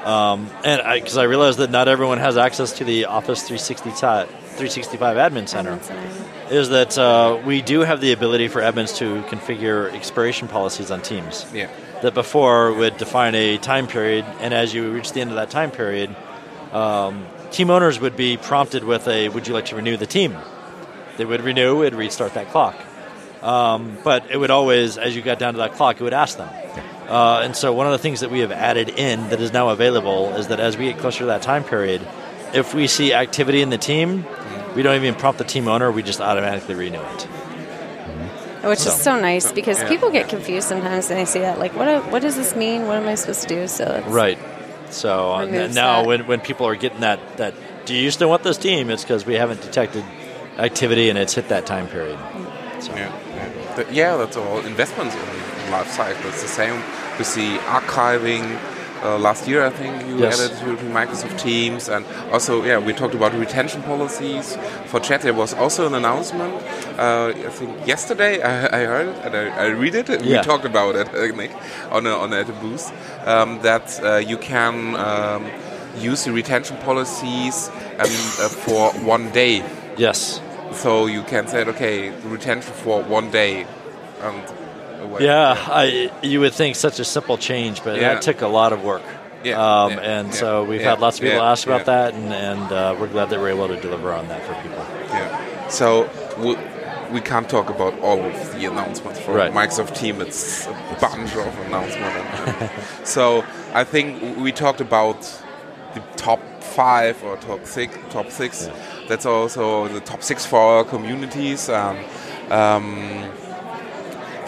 Um, 0.04 0.50
and 0.64 0.82
because 0.96 1.18
I, 1.18 1.24
realized 1.26 1.60
that 1.60 1.70
not 1.70 1.88
everyone 1.88 2.18
has 2.18 2.36
access 2.36 2.72
to 2.74 2.84
the 2.84 3.06
Office 3.06 3.44
360 3.44 3.92
ti- 3.92 3.98
365 4.58 5.16
Admin 5.18 5.48
Center, 5.48 5.78
is 6.50 6.70
that 6.70 6.98
uh, 6.98 7.38
we 7.46 7.62
do 7.62 7.82
have 7.82 8.02
the 8.02 8.12
ability 8.12 8.48
for 8.48 8.62
admins 8.62 8.96
to 8.98 9.22
configure 9.30 9.94
expiration 9.94 10.48
policies 10.48 10.90
on 10.90 11.02
Teams. 11.02 11.46
Yeah. 11.54 11.68
That 12.02 12.14
before 12.14 12.74
would 12.74 12.98
define 12.98 13.36
a 13.36 13.58
time 13.58 13.88
period, 13.88 14.26
and 14.40 14.54
as 14.54 14.74
you 14.74 14.92
reach 14.92 15.14
the 15.14 15.22
end 15.22 15.30
of 15.30 15.36
that 15.36 15.52
time 15.52 15.70
period, 15.70 16.16
um, 16.72 17.26
team 17.52 17.70
owners 17.70 18.00
would 18.00 18.16
be 18.16 18.38
prompted 18.38 18.84
with 18.84 19.08
a 19.08 19.30
"Would 19.30 19.48
you 19.48 19.54
like 19.54 19.66
to 19.66 19.76
renew 19.76 19.98
the 19.98 20.08
team?" 20.08 20.36
They 21.18 21.26
would 21.26 21.42
renew, 21.42 21.84
it'd 21.84 21.98
restart 21.98 22.34
that 22.34 22.50
clock. 22.50 22.76
Um, 23.44 23.98
but 24.04 24.32
it 24.32 24.38
would 24.38 24.52
always, 24.52 24.98
as 24.98 25.16
you 25.16 25.22
got 25.22 25.40
down 25.40 25.54
to 25.54 25.60
that 25.60 25.74
clock, 25.74 26.00
it 26.00 26.04
would 26.04 26.14
ask 26.14 26.38
them. 26.38 26.50
Uh, 27.08 27.42
and 27.44 27.56
so 27.56 27.74
one 27.74 27.86
of 27.86 27.92
the 27.92 27.98
things 27.98 28.22
that 28.22 28.32
we 28.32 28.40
have 28.40 28.52
added 28.52 28.90
in 28.90 29.30
that 29.30 29.42
is 29.42 29.52
now 29.52 29.70
available 29.70 30.34
is 30.36 30.48
that 30.48 30.60
as 30.60 30.78
we 30.78 30.86
get 30.86 31.00
closer 31.00 31.20
to 31.20 31.26
that 31.26 31.42
time 31.42 31.64
period, 31.64 32.02
if 32.54 32.74
we 32.74 32.88
see 32.88 33.14
activity 33.14 33.62
in 33.62 33.70
the 33.70 33.78
team, 33.78 34.26
we 34.76 34.82
don't 34.82 34.96
even 34.96 35.16
prompt 35.16 35.38
the 35.38 35.44
team 35.44 35.68
owner, 35.68 35.92
we 35.92 36.04
just 36.04 36.22
automatically 36.22 36.76
renew 36.76 37.02
it. 37.02 37.28
Which 38.64 38.80
So- 38.80 38.92
is 38.92 39.02
so 39.02 39.20
nice 39.20 39.52
because 39.52 39.80
Yeah. 39.80 39.88
people 39.90 40.10
get 40.12 40.30
confused 40.30 40.68
sometimes 40.68 41.10
and 41.10 41.20
they 41.20 41.26
see 41.26 41.40
that. 41.40 41.58
Like, 41.60 41.76
what 41.76 41.88
what 42.12 42.22
does 42.22 42.36
this 42.36 42.56
mean? 42.56 42.88
What 42.88 42.98
am 42.98 43.08
I 43.08 43.16
supposed 43.16 43.42
to 43.42 43.48
do? 43.48 43.68
So 43.68 43.84
it's, 44.04 44.08
Right. 44.08 44.38
So 44.90 45.46
now 45.46 45.68
that. 46.02 46.06
when, 46.06 46.28
when 46.28 46.40
people 46.42 46.68
are 46.68 46.76
getting 46.76 47.00
that, 47.02 47.20
that, 47.38 47.54
do 47.86 47.94
you 47.96 48.12
still 48.12 48.30
want 48.30 48.44
this 48.44 48.58
team? 48.58 48.90
It's 48.90 49.04
because 49.04 49.26
we 49.26 49.36
haven't 49.36 49.62
detected 49.62 50.04
activity 50.60 51.10
and 51.10 51.18
it's 51.18 51.34
hit 51.34 51.48
that 51.50 51.66
time 51.66 51.88
period. 51.88 52.18
Mm. 52.20 52.84
So. 52.84 52.92
Yeah, 52.96 53.10
yeah. 53.78 53.84
Yeah, 53.92 54.18
that's 54.18 54.36
all 54.38 54.60
investments 54.60 55.16
in 55.16 55.72
life 55.72 55.90
cycle. 55.92 56.30
It's 56.30 56.42
the 56.42 56.48
same 56.50 56.76
with 57.18 57.34
the 57.36 57.58
archiving. 57.78 58.58
Uh, 59.04 59.18
last 59.18 59.48
year, 59.48 59.66
I 59.66 59.72
think 59.72 60.08
you 60.08 60.20
Yes. 60.20 60.40
added 60.40 60.58
to, 60.60 60.76
to 60.78 60.84
Microsoft 60.94 61.40
Teams, 61.40 61.90
and 61.90 62.06
also, 62.32 62.64
yeah, 62.64 62.78
we 62.78 62.94
talked 62.94 63.16
about 63.16 63.34
retention 63.34 63.82
policies 63.84 64.58
for 64.86 65.00
chat. 65.00 65.22
There 65.22 65.34
was 65.34 65.54
also 65.56 65.88
an 65.88 65.96
announcement. 65.96 66.54
Uh, 67.00 67.34
I 67.36 67.50
think 67.50 67.88
yesterday 67.88 68.42
I, 68.42 68.82
I 68.82 68.86
heard 68.86 69.08
it 69.08 69.16
and 69.26 69.36
I, 69.36 69.66
I 69.66 69.68
read 69.70 69.96
it. 69.96 70.10
And 70.10 70.24
Yeah. 70.26 70.38
We 70.42 70.44
talked 70.46 70.66
about 70.66 70.96
it, 70.96 71.08
uh, 71.16 71.36
Nick, 71.36 71.52
on 71.92 72.06
a, 72.06 72.12
on 72.12 72.32
a 72.34 72.44
booth 72.62 72.92
um, 73.28 73.60
that 73.64 74.00
uh, 74.04 74.18
you 74.18 74.38
can 74.38 74.96
um, 74.96 75.46
use 75.98 76.26
the 76.26 76.32
retention 76.32 76.78
policies 76.78 77.70
um, 77.98 78.06
uh, 78.06 78.50
for 78.50 78.92
one 79.06 79.32
day. 79.32 79.64
Yes. 79.98 80.42
So 80.74 81.08
you 81.08 81.24
can 81.24 81.48
say, 81.48 81.66
okay, 81.66 82.12
retention 82.24 82.72
for 82.74 83.02
one 83.04 83.32
day, 83.32 83.66
and 84.22 84.44
away. 85.02 85.24
Yeah, 85.26 85.56
I, 85.68 86.12
you 86.22 86.40
would 86.40 86.54
think 86.54 86.76
such 86.76 87.00
a 87.00 87.06
simple 87.06 87.38
change, 87.38 87.84
but 87.84 88.00
Yeah. 88.00 88.14
that 88.14 88.22
took 88.22 88.42
a 88.42 88.48
lot 88.48 88.74
of 88.74 88.84
work. 88.84 89.04
Yeah, 89.44 89.58
Um, 89.60 89.94
yeah, 89.94 90.00
and 90.02 90.28
yeah, 90.28 90.34
so 90.34 90.64
we've 90.64 90.82
had 90.82 91.00
lots 91.00 91.18
of 91.18 91.24
people 91.24 91.42
ask 91.42 91.66
about 91.66 91.86
that, 91.86 92.14
and, 92.14 92.32
and 92.32 92.72
uh, 92.72 92.96
we're 93.00 93.08
glad 93.08 93.30
that 93.32 93.40
we're 93.40 93.50
able 93.50 93.68
to 93.70 93.80
deliver 93.82 94.14
on 94.14 94.28
that 94.28 94.44
for 94.46 94.54
people. 94.62 94.86
Yeah. 95.10 95.68
So 95.68 96.08
we, 96.38 96.56
we 97.12 97.22
can't 97.22 97.50
talk 97.50 97.70
about 97.70 97.98
all 98.02 98.20
of 98.24 98.54
the 98.54 98.66
announcements 98.66 99.20
for 99.20 99.34
Right. 99.34 99.52
Microsoft 99.52 99.96
Team. 99.98 100.22
It's 100.22 100.68
a 100.68 100.98
bunch 101.02 101.36
of 101.36 101.58
announcements. 101.66 102.72
so 103.10 103.44
I 103.74 103.84
think 103.84 104.38
we 104.38 104.52
talked 104.52 104.80
about 104.82 105.22
the 105.96 106.02
top 106.18 106.40
five 106.62 107.22
or 107.24 107.36
top 107.38 107.66
six. 107.66 107.98
Top 108.12 108.30
six. 108.30 108.70
That's 109.10 109.26
also 109.26 109.88
the 109.88 110.00
top 110.02 110.22
six 110.24 110.46
for 110.46 110.60
our 110.60 110.84
communities. 110.86 111.68
Um, 111.68 111.98
um, 112.50 113.30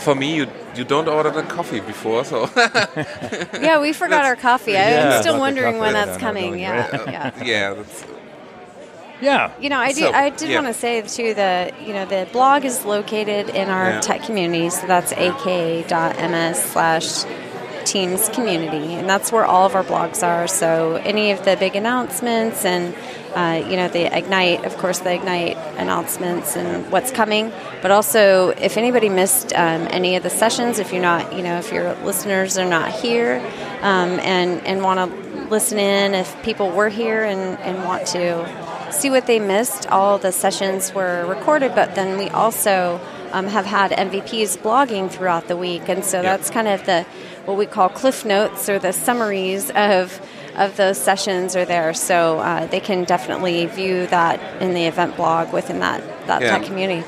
for 0.03 0.15
me, 0.15 0.35
you 0.35 0.47
you 0.75 0.83
don't 0.83 1.07
order 1.07 1.31
the 1.31 1.43
coffee 1.43 1.79
before, 1.79 2.23
so 2.25 2.49
yeah, 3.67 3.79
we 3.79 3.93
forgot 3.93 4.25
our 4.25 4.35
coffee. 4.35 4.73
Yeah. 4.73 5.13
I'm 5.15 5.21
still 5.21 5.39
wondering 5.39 5.77
when 5.79 5.93
that's 5.93 6.09
no, 6.09 6.13
no, 6.15 6.19
coming. 6.19 6.51
no, 6.51 6.57
Yeah, 6.57 7.11
yeah. 7.11 7.43
yeah, 7.43 7.73
that's 7.73 8.03
uh, 8.03 8.07
Yeah. 9.21 9.51
You 9.59 9.69
know, 9.69 9.79
I 9.79 9.93
did. 9.93 10.03
So, 10.03 10.11
I 10.11 10.29
did 10.29 10.49
yeah. 10.49 10.61
want 10.61 10.67
to 10.73 10.79
say 10.79 11.01
too 11.01 11.33
that 11.35 11.81
you 11.85 11.93
know 11.93 12.05
the 12.05 12.27
blog 12.31 12.65
is 12.65 12.83
located 12.85 13.49
in 13.49 13.69
our 13.69 13.89
Yeah. 13.89 14.01
tech 14.01 14.23
community, 14.23 14.69
so 14.69 14.85
that's 14.87 15.11
aka.ms 15.13 16.57
slash 16.73 17.25
Teams 17.85 18.29
community, 18.29 18.93
and 18.95 19.09
that's 19.09 19.29
where 19.31 19.45
all 19.45 19.65
of 19.65 19.75
our 19.75 19.83
blogs 19.83 20.23
are. 20.23 20.47
So 20.47 20.95
any 21.03 21.31
of 21.31 21.43
the 21.43 21.57
big 21.57 21.75
announcements 21.75 22.63
and 22.63 22.95
uh, 23.35 23.63
you 23.69 23.75
know 23.75 23.87
the 23.87 24.15
Ignite, 24.15 24.65
of 24.65 24.77
course, 24.77 24.99
the 24.99 25.13
Ignite 25.13 25.57
announcements 25.77 26.55
and 26.55 26.91
what's 26.91 27.11
coming. 27.11 27.51
But 27.81 27.91
also, 27.91 28.49
if 28.49 28.77
anybody 28.77 29.09
missed 29.09 29.53
um, 29.53 29.87
any 29.91 30.15
of 30.15 30.23
the 30.23 30.29
sessions, 30.29 30.79
if 30.79 30.91
you're 30.91 31.01
not, 31.01 31.33
you 31.33 31.43
know, 31.43 31.57
if 31.57 31.71
your 31.71 31.93
listeners 32.03 32.57
are 32.57 32.69
not 32.69 32.91
here 32.91 33.39
um, 33.81 34.19
and 34.19 34.65
and 34.65 34.81
want 34.81 34.99
to 34.99 35.33
listen 35.49 35.77
in 35.77 36.13
if 36.13 36.41
people 36.43 36.71
were 36.71 36.89
here 36.89 37.23
and, 37.23 37.59
and 37.59 37.83
want 37.83 38.07
to 38.07 38.91
see 38.91 39.09
what 39.09 39.27
they 39.27 39.39
missed. 39.39 39.87
All 39.87 40.17
the 40.17 40.31
sessions 40.31 40.93
were 40.93 41.25
recorded, 41.25 41.75
but 41.75 41.95
then 41.95 42.17
we 42.17 42.29
also 42.29 42.99
um, 43.31 43.47
have 43.47 43.65
had 43.65 43.91
MVPs 43.91 44.57
blogging 44.59 45.09
throughout 45.09 45.47
the 45.47 45.57
week, 45.57 45.89
and 45.89 46.05
so 46.05 46.21
that's 46.21 46.49
kind 46.49 46.67
of 46.67 46.85
the 46.85 47.05
what 47.45 47.57
we 47.57 47.65
call 47.65 47.89
cliff 47.89 48.23
notes 48.23 48.69
or 48.69 48.79
the 48.79 48.93
summaries 48.93 49.69
of 49.71 50.21
of 50.55 50.75
those 50.77 50.97
sessions 50.97 51.55
are 51.55 51.65
there. 51.65 51.93
So 51.93 52.39
uh, 52.39 52.65
they 52.67 52.79
can 52.79 53.03
definitely 53.05 53.65
view 53.65 54.07
that 54.07 54.39
in 54.61 54.73
the 54.73 54.85
event 54.85 55.15
blog 55.15 55.51
within 55.53 55.79
that 55.79 56.01
that 56.27 56.41
Yeah. 56.41 56.57
tech 56.57 56.63
community. 56.67 57.05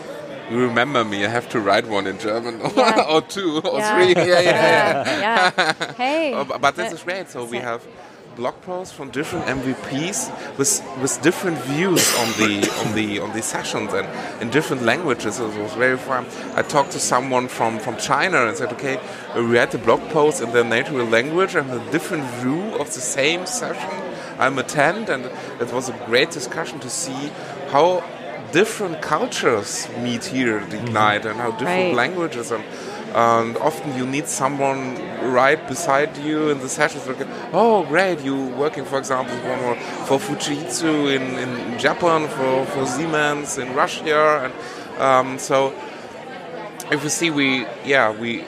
You 0.52 0.60
remember 0.60 1.04
me? 1.04 1.26
I 1.26 1.30
have 1.30 1.50
to 1.50 1.60
write 1.60 1.88
one 1.88 2.06
in 2.06 2.20
German 2.20 2.60
Yeah. 2.76 3.06
or 3.10 3.22
two 3.22 3.62
or 3.64 3.80
Yeah. 3.80 3.96
three. 3.96 4.14
Yeah, 4.16 4.40
yeah, 4.42 4.42
yeah. 5.20 5.52
yeah. 5.58 5.94
Hey. 5.94 6.34
Oh, 6.38 6.44
but 6.46 6.76
this 6.76 6.94
is 6.94 7.02
great. 7.04 7.30
So 7.30 7.46
we 7.46 7.58
have 7.58 7.82
blog 8.36 8.60
posts 8.62 8.94
from 8.94 9.10
different 9.12 9.46
MVPs 9.46 10.58
with 10.58 10.84
with 11.02 11.22
different 11.22 11.58
views 11.60 12.04
on 12.22 12.28
the 12.40 12.70
on 12.86 12.96
the 12.96 13.20
on 13.20 13.32
the 13.34 13.42
sessions 13.42 13.94
and 13.94 14.08
in 14.42 14.50
different 14.50 14.84
languages. 14.84 15.40
It 15.40 15.58
was 15.58 15.74
very 15.74 15.98
fun. 15.98 16.26
I 16.56 16.62
talked 16.62 16.92
to 16.92 17.00
someone 17.00 17.48
from 17.48 17.80
from 17.80 17.98
China 17.98 18.46
and 18.48 18.58
said, 18.58 18.72
okay, 18.74 19.00
we 19.36 19.42
read 19.42 19.72
the 19.72 19.78
blog 19.78 20.02
post 20.10 20.42
in 20.42 20.52
their 20.52 20.64
native 20.64 21.10
language 21.10 21.56
and 21.56 21.70
a 21.72 21.92
different 21.92 22.26
view 22.42 22.62
of 22.82 22.88
the 22.94 23.02
same 23.02 23.46
session 23.46 24.06
I'm 24.38 24.60
attend, 24.60 25.10
and 25.10 25.26
it 25.62 25.72
was 25.74 25.90
a 25.90 25.94
great 26.06 26.32
discussion 26.32 26.80
to 26.80 26.90
see 26.90 27.32
how 27.70 28.04
different 28.52 29.02
cultures 29.02 29.88
meet 30.00 30.26
here 30.26 30.58
at 30.58 30.70
mm-hmm. 30.70 30.88
Ignite 30.88 31.26
and 31.26 31.38
how 31.40 31.52
different 31.52 31.88
Right. 31.88 31.96
languages 31.96 32.52
and 32.52 32.64
and 33.16 33.56
often 33.58 33.96
you 33.96 34.06
need 34.06 34.28
someone 34.28 34.96
right 35.32 35.66
beside 35.68 36.18
you 36.18 36.50
in 36.50 36.60
the 36.60 36.68
sessions. 36.68 37.08
Like, 37.08 37.26
oh, 37.54 37.86
great! 37.86 38.20
You 38.20 38.48
working, 38.48 38.84
for 38.84 39.00
example, 39.00 39.36
for 40.06 40.20
Fujitsu 40.20 41.16
in, 41.16 41.24
in 41.40 41.80
Japan, 41.80 42.28
for, 42.28 42.66
for 42.66 42.86
Siemens 42.86 43.58
in 43.58 43.74
Russia, 43.74 44.52
and 44.52 45.02
um, 45.02 45.40
so 45.40 45.74
if 46.92 47.04
you 47.04 47.10
see, 47.10 47.30
we 47.30 47.66
yeah 47.86 48.12
we 48.12 48.44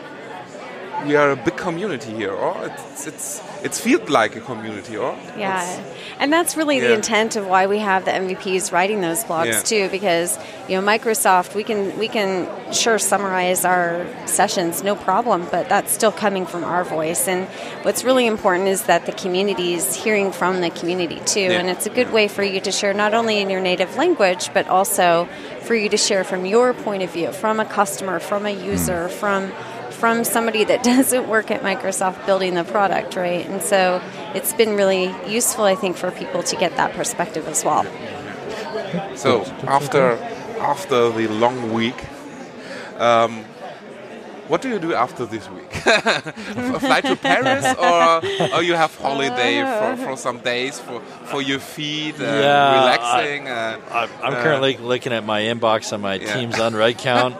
we 1.06 1.16
are 1.16 1.32
a 1.32 1.36
big 1.36 1.56
community 1.58 2.14
here, 2.14 2.32
or 2.34 2.56
it's 2.66 3.08
it's 3.08 3.42
it's 3.64 3.80
feels 3.80 4.10
like 4.10 4.36
a 4.36 4.42
community, 4.42 4.98
or 4.98 5.16
Yeah, 5.38 5.62
It's- 5.62 5.80
and 6.20 6.32
that's 6.34 6.56
really 6.58 6.80
the 6.80 6.94
intent 6.94 7.36
of 7.36 7.48
why 7.48 7.66
we 7.68 7.80
have 7.80 8.06
the 8.06 8.12
MVPs 8.12 8.72
writing 8.72 9.02
those 9.02 9.24
blogs 9.24 9.46
Yeah. 9.54 9.62
too, 9.62 9.90
because 9.90 10.38
you 10.68 10.80
know 10.80 10.86
Microsoft, 10.86 11.54
we 11.56 11.64
can 11.64 11.98
we 11.98 12.08
can 12.08 12.48
sure 12.72 12.98
summarize 13.00 13.64
our 13.66 14.06
sessions, 14.26 14.84
no 14.84 14.96
problem, 14.96 15.48
but 15.52 15.70
that's 15.70 15.92
still 15.92 16.12
coming 16.12 16.46
from 16.46 16.64
our 16.64 16.84
voice. 16.84 17.28
And 17.28 17.48
what's 17.84 18.04
really 18.04 18.26
important 18.26 18.68
is 18.68 18.84
that 18.84 19.06
the 19.06 19.12
community 19.12 19.74
is 19.76 19.96
hearing 19.96 20.32
from 20.32 20.62
the 20.62 20.70
community 20.70 21.22
too, 21.26 21.42
Yeah. 21.42 21.60
and 21.60 21.70
it's 21.70 21.86
a 21.86 21.92
good 21.92 22.12
way 22.12 22.28
for 22.28 22.44
you 22.44 22.60
to 22.62 22.72
share 22.72 22.94
not 22.94 23.14
only 23.14 23.40
in 23.40 23.50
your 23.50 23.62
native 23.62 23.96
language, 23.98 24.50
but 24.54 24.68
also 24.68 25.28
for 25.62 25.76
you 25.76 25.90
to 25.90 25.98
share 25.98 26.24
from 26.24 26.46
your 26.46 26.74
point 26.74 27.04
of 27.04 27.12
view, 27.12 27.32
from 27.32 27.60
a 27.60 27.66
customer, 27.66 28.20
from 28.20 28.46
a 28.46 28.52
user, 28.52 29.10
mm. 29.10 29.12
from 29.12 29.52
from 30.00 30.24
somebody 30.24 30.64
that 30.66 30.84
doesn't 30.94 31.28
work 31.28 31.52
at 31.52 31.62
Microsoft 31.62 32.26
building 32.26 32.54
the 32.56 32.64
product, 32.64 33.16
right? 33.16 33.46
And 33.48 33.62
so 33.62 34.02
it's 34.34 34.54
been 34.54 34.76
really 34.76 35.14
useful, 35.28 35.64
I 35.66 35.76
think, 35.76 35.98
for 35.98 36.12
people 36.12 36.44
to 36.44 36.56
get 36.56 36.76
that 36.78 36.94
perspective 36.94 37.48
as 37.48 37.64
well. 37.66 37.86
So 39.16 39.44
after 39.68 40.14
after 40.60 41.10
the 41.12 41.28
long 41.28 41.74
week, 41.74 42.00
um, 42.98 43.44
what 44.48 44.62
do 44.62 44.70
you 44.70 44.80
do 44.80 44.94
after 44.94 45.26
this 45.26 45.50
week? 45.50 45.72
Fly 45.74 47.02
to 47.02 47.16
Paris, 47.18 47.66
or 47.88 48.56
or 48.58 48.64
you 48.64 48.76
have 48.76 48.96
holiday 48.96 49.62
for, 49.62 49.98
for 50.06 50.18
some 50.18 50.40
days 50.40 50.80
for 50.80 51.02
for 51.26 51.42
your 51.42 51.60
feet, 51.60 52.16
uh, 52.20 52.24
Yeah, 52.24 52.80
relaxing? 52.80 53.48
uh, 53.50 53.78
I'm, 53.92 54.10
I'm 54.24 54.34
uh, 54.34 54.42
currently 54.44 54.78
looking 54.78 55.12
at 55.14 55.26
my 55.26 55.42
inbox 55.42 55.92
on 55.94 56.02
my 56.02 56.16
Yeah. 56.16 56.34
Teams 56.34 56.58
unread 56.60 56.98
count, 56.98 57.36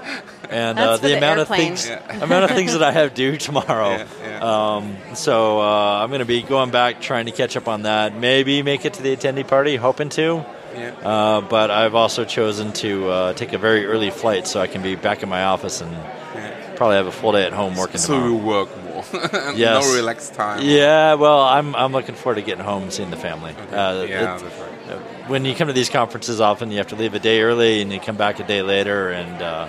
and 0.50 0.78
uh, 0.80 0.98
the 0.98 1.08
the 1.10 1.18
amount 1.18 1.40
of 1.40 1.48
things, 1.48 1.88
Yeah. 1.88 2.24
amount 2.24 2.46
of 2.46 2.52
things 2.52 2.74
that 2.74 2.84
I 2.84 2.92
have 2.92 3.14
due 3.14 3.38
tomorrow. 3.38 3.90
Yeah, 3.92 4.06
yeah. 4.24 4.76
Um, 4.76 4.96
so 5.16 5.60
uh, 5.62 6.00
I'm 6.02 6.10
going 6.10 6.20
to 6.20 6.26
be 6.26 6.42
going 6.42 6.72
back, 6.72 7.02
trying 7.02 7.26
to 7.26 7.32
catch 7.32 7.56
up 7.58 7.68
on 7.68 7.84
that. 7.84 8.16
Maybe 8.16 8.62
make 8.64 8.86
it 8.86 8.94
to 8.96 9.04
the 9.04 9.16
attendee 9.16 9.48
party, 9.48 9.76
hoping 9.76 10.10
to. 10.10 10.46
yeah. 10.76 10.92
Uh, 11.04 11.42
but 11.42 11.72
I've 11.72 11.96
also 11.96 12.24
chosen 12.26 12.72
to 12.74 13.10
uh, 13.10 13.34
take 13.34 13.54
a 13.54 13.58
very 13.58 13.86
early 13.86 14.10
flight 14.12 14.48
so 14.48 14.60
I 14.62 14.68
can 14.68 14.82
be 14.82 14.96
back 14.96 15.24
in 15.24 15.30
my 15.30 15.44
office 15.46 15.82
and 15.82 15.92
probably 16.76 16.98
have 16.98 17.08
a 17.08 17.12
full 17.12 17.32
day 17.32 17.44
at 17.44 17.54
home 17.54 17.76
working 17.76 17.98
So 17.98 18.14
tomorrow. 18.14 18.30
you 18.30 18.38
work 18.38 18.84
more, 18.84 19.04
Yes. 19.56 19.84
no 19.88 19.96
relaxed 19.96 20.36
time. 20.36 20.62
Yeah, 20.62 21.16
well, 21.16 21.42
I'm 21.42 21.76
I'm 21.76 21.92
looking 21.92 22.14
forward 22.16 22.36
to 22.36 22.42
getting 22.44 22.64
home 22.64 22.84
and 22.84 22.94
seeing 22.94 23.10
the 23.10 23.18
family. 23.18 23.54
Uh, 23.72 24.06
yeah, 24.08 24.36
it- 24.38 24.42
right. 24.44 24.44
uh, 24.92 25.00
when 25.28 25.44
you 25.44 25.56
come 25.56 25.68
to 25.68 25.74
these 25.74 25.90
conferences, 25.90 26.40
often 26.40 26.70
you 26.70 26.78
have 26.78 26.88
to 26.88 26.96
leave 26.96 27.16
a 27.16 27.20
day 27.20 27.42
early 27.42 27.82
and 27.82 27.92
you 27.92 28.00
come 28.00 28.16
back 28.16 28.40
a 28.40 28.44
day 28.44 28.62
later, 28.62 29.10
and 29.10 29.42
uh, 29.42 29.68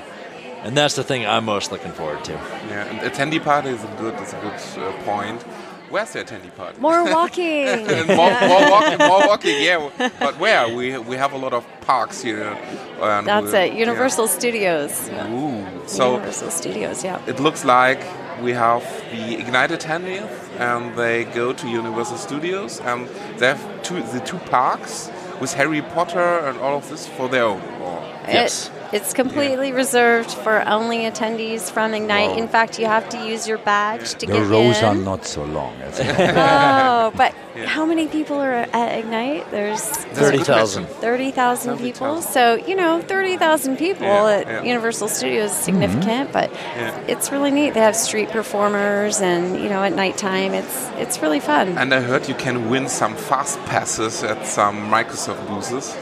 and 0.64 0.76
that's 0.76 0.96
the 0.96 1.04
thing 1.04 1.26
I'm 1.26 1.44
most 1.44 1.70
looking 1.72 1.92
forward 1.92 2.24
to. 2.24 2.32
Yeah, 2.32 2.84
and 2.86 3.00
attendee 3.00 3.42
party 3.42 3.70
is 3.70 3.82
a 3.82 3.94
good, 3.98 4.14
is 4.20 4.32
a 4.32 4.40
good 4.40 4.82
uh, 4.82 4.92
point. 5.04 5.42
Where's 5.90 6.12
the 6.12 6.20
attendee 6.24 6.54
party? 6.54 6.78
More 6.80 7.04
walking. 7.16 7.66
And 7.66 8.06
more, 8.20 8.30
more 8.40 8.70
walking, 8.70 8.98
more 9.08 9.26
walking. 9.26 9.62
Yeah, 9.62 9.90
but 10.20 10.38
where? 10.38 10.68
We 10.74 10.98
we 10.98 11.16
have 11.16 11.32
a 11.32 11.38
lot 11.38 11.52
of 11.52 11.64
parks 11.80 12.20
here. 12.20 12.56
And 13.00 13.26
That's 13.26 13.52
it. 13.52 13.72
Universal 13.72 14.28
Studios. 14.28 15.08
Yeah. 15.08 15.32
Ooh, 15.32 15.88
so 15.88 16.12
Universal 16.12 16.50
Studios, 16.50 17.04
yeah. 17.04 17.20
it 17.26 17.40
looks 17.40 17.64
like 17.64 18.00
we 18.42 18.52
have 18.52 18.82
the 19.12 19.38
Ignite 19.38 19.70
attendees, 19.70 20.28
and 20.58 20.94
they 20.96 21.24
go 21.24 21.52
to 21.52 21.68
Universal 21.68 22.18
Studios, 22.18 22.80
and 22.80 23.08
they 23.38 23.46
have 23.46 23.82
two, 23.82 24.02
the 24.12 24.20
two 24.20 24.38
parks 24.50 25.10
with 25.40 25.54
Harry 25.54 25.82
Potter 25.82 26.38
and 26.46 26.58
all 26.58 26.76
of 26.76 26.88
this 26.88 27.06
for 27.06 27.28
their 27.28 27.44
own. 27.44 27.60
Or, 27.82 28.02
Yes. 28.28 28.66
It, 28.68 28.72
it's 28.92 29.12
completely 29.12 29.72
reserved 29.72 30.30
for 30.30 30.66
only 30.66 30.98
attendees 31.10 31.70
from 31.70 31.92
Ignite. 31.94 32.30
Wow. 32.30 32.38
In 32.38 32.48
fact, 32.48 32.78
you 32.78 32.86
have 32.86 33.08
to 33.10 33.18
use 33.26 33.46
your 33.46 33.58
badge 33.58 34.14
to 34.14 34.26
The 34.26 34.26
get 34.26 34.36
in. 34.36 34.42
The 34.44 34.48
rows 34.48 34.82
are 34.82 34.94
not 34.94 35.26
so 35.26 35.44
long. 35.44 35.74
Oh, 36.18 37.12
but 37.16 37.34
Yeah. 37.56 37.66
how 37.66 37.84
many 37.84 38.06
people 38.06 38.36
are 38.40 38.52
at 38.54 38.98
Ignite? 39.00 39.50
There's 39.50 39.82
That's 39.82 40.04
a 40.04 40.30
good 40.32 40.46
30,000. 40.46 40.84
question. 40.84 41.00
30,000 41.00 41.78
people. 41.78 42.06
30,000. 42.20 42.32
So, 42.32 42.54
you 42.68 42.76
know, 42.76 43.02
30,000 43.02 43.76
people 43.76 44.06
Yeah, 44.06 44.36
at 44.38 44.46
yeah. 44.46 44.62
Universal 44.62 45.08
Studios 45.08 45.50
is 45.50 45.56
mm-hmm. 45.56 45.64
significant, 45.64 46.32
but 46.32 46.50
Yeah. 46.52 46.96
it's 47.08 47.30
really 47.32 47.50
neat. 47.50 47.74
They 47.74 47.80
have 47.80 47.96
street 47.96 48.30
performers 48.30 49.20
and, 49.20 49.56
you 49.62 49.68
know, 49.68 49.82
at 49.82 49.92
nighttime 49.94 50.54
it's 50.54 50.76
it's 50.98 51.20
really 51.22 51.40
fun. 51.40 51.76
And 51.78 51.92
I 51.92 52.00
heard 52.00 52.28
you 52.28 52.34
can 52.34 52.70
win 52.70 52.88
some 52.88 53.14
fast 53.16 53.58
passes 53.66 54.22
at 54.22 54.46
some 54.46 54.76
Microsoft 54.90 55.46
booths. 55.48 55.96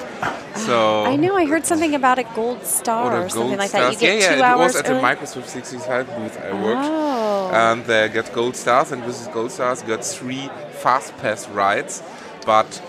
So 0.54 1.04
I 1.04 1.16
know 1.16 1.36
I 1.36 1.44
heard 1.46 1.64
something 1.66 1.94
about 1.94 2.18
a 2.18 2.24
gold 2.34 2.64
star 2.64 3.12
Or 3.12 3.20
or, 3.20 3.22
the 3.24 3.30
something 3.30 3.48
gold 3.50 3.58
like 3.58 3.70
that. 3.72 3.92
You 3.92 3.98
get 3.98 4.20
yeah, 4.20 4.28
two 4.32 4.38
yeah, 4.38 4.54
hours 4.54 4.74
it 4.74 4.78
was 4.78 4.84
at 4.84 4.90
early. 4.90 5.00
the 5.00 5.06
Microsoft 5.06 5.46
65 5.46 6.06
booth 6.06 6.40
I 6.40 6.52
worked. 6.62 6.80
Oh. 6.82 7.50
And 7.52 7.84
they 7.84 8.08
get 8.08 8.32
gold 8.32 8.56
stars, 8.56 8.90
and 8.92 9.04
with 9.04 9.18
these 9.18 9.28
gold 9.28 9.50
stars, 9.52 9.82
you 9.82 9.88
got 9.88 10.04
three 10.04 10.48
fast 10.82 11.16
pass 11.18 11.48
rides. 11.48 12.02
But 12.44 12.82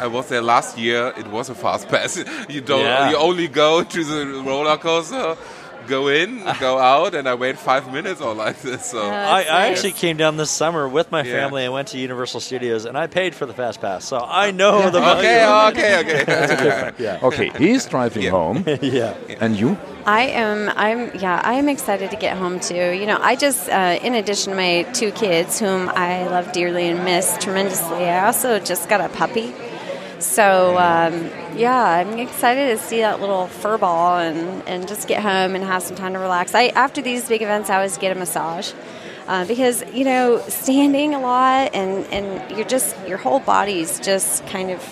I 0.00 0.06
was 0.06 0.28
there 0.28 0.42
last 0.42 0.78
year. 0.78 1.12
It 1.16 1.26
was 1.28 1.48
a 1.50 1.54
fast 1.54 1.88
pass. 1.88 2.16
You 2.48 2.60
don't. 2.60 2.80
Yeah. 2.80 3.10
You 3.10 3.16
only 3.16 3.48
go 3.48 3.84
to 3.84 4.04
the 4.04 4.42
roller 4.44 4.76
coaster, 4.78 5.36
go 5.86 6.08
in, 6.08 6.42
go 6.60 6.78
out, 6.78 7.14
and 7.14 7.28
I 7.28 7.34
wait 7.34 7.58
five 7.58 7.92
minutes 7.92 8.20
or 8.20 8.34
like 8.34 8.60
this. 8.62 8.86
So 8.86 9.00
Uh, 9.00 9.04
I, 9.10 9.42
That's 9.42 9.50
I 9.50 9.66
actually 9.68 9.92
came 9.92 10.16
down 10.16 10.36
this 10.36 10.50
summer 10.50 10.88
with 10.88 11.10
my 11.12 11.22
Yeah. 11.22 11.32
family 11.32 11.64
and 11.64 11.72
went 11.72 11.88
to 11.88 11.98
Universal 11.98 12.40
Studios, 12.40 12.84
and 12.84 12.96
I 12.96 13.06
paid 13.06 13.34
for 13.34 13.46
the 13.46 13.54
fast 13.54 13.80
pass, 13.80 14.04
so 14.04 14.18
I 14.18 14.50
know 14.50 14.90
the 14.90 15.00
value. 15.00 15.28
okay, 15.28 15.94
of 15.94 16.00
okay, 16.04 16.22
okay. 16.22 16.92
Yeah. 16.98 17.18
okay, 17.28 17.50
he's 17.58 17.86
driving 17.86 18.22
Yeah. 18.24 18.30
home, 18.30 18.64
yeah. 18.82 19.14
and 19.40 19.58
you? 19.58 19.76
I 20.04 20.22
am. 20.22 20.68
I'm. 20.76 21.10
Yeah, 21.14 21.40
I 21.44 21.54
am 21.54 21.68
excited 21.68 22.10
to 22.10 22.16
get 22.16 22.36
home 22.36 22.58
too. 22.58 22.90
You 22.90 23.06
know, 23.06 23.18
I 23.20 23.36
just, 23.36 23.68
uh, 23.68 23.98
in 24.02 24.14
addition 24.14 24.50
to 24.50 24.56
my 24.56 24.82
two 24.92 25.12
kids, 25.12 25.60
whom 25.60 25.88
I 25.90 26.26
love 26.26 26.50
dearly 26.52 26.88
and 26.88 27.04
miss 27.04 27.36
tremendously, 27.38 28.08
I 28.08 28.26
also 28.26 28.58
just 28.58 28.88
got 28.88 29.00
a 29.00 29.08
puppy. 29.10 29.54
So 30.22 30.78
um, 30.78 31.30
yeah, 31.56 31.82
I'm 31.82 32.18
excited 32.18 32.78
to 32.78 32.82
see 32.82 33.00
that 33.00 33.20
little 33.20 33.46
fur 33.46 33.78
ball 33.78 34.18
and, 34.18 34.66
and 34.68 34.88
just 34.88 35.08
get 35.08 35.22
home 35.22 35.54
and 35.54 35.64
have 35.64 35.82
some 35.82 35.96
time 35.96 36.12
to 36.14 36.18
relax. 36.18 36.54
I 36.54 36.68
after 36.68 37.02
these 37.02 37.28
big 37.28 37.42
events, 37.42 37.70
I 37.70 37.76
always 37.76 37.98
get 37.98 38.16
a 38.16 38.18
massage. 38.18 38.72
Uh, 39.28 39.44
because 39.44 39.84
you 39.94 40.04
know 40.04 40.40
standing 40.48 41.14
a 41.14 41.20
lot 41.20 41.70
and, 41.74 42.04
and 42.06 42.56
you're 42.56 42.66
just 42.66 42.96
your 43.06 43.18
whole 43.18 43.38
body's 43.38 44.00
just 44.00 44.44
kind 44.48 44.68
of 44.68 44.82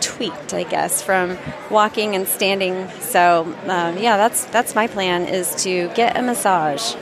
tweaked, 0.00 0.54
I 0.54 0.62
guess, 0.62 1.02
from 1.02 1.36
walking 1.70 2.14
and 2.14 2.26
standing. 2.26 2.88
So 3.00 3.42
um, 3.66 3.98
yeah, 3.98 4.16
that's 4.16 4.46
that's 4.46 4.74
my 4.74 4.86
plan 4.86 5.26
is 5.26 5.54
to 5.64 5.88
get 5.94 6.16
a 6.16 6.22
massage. 6.22 6.94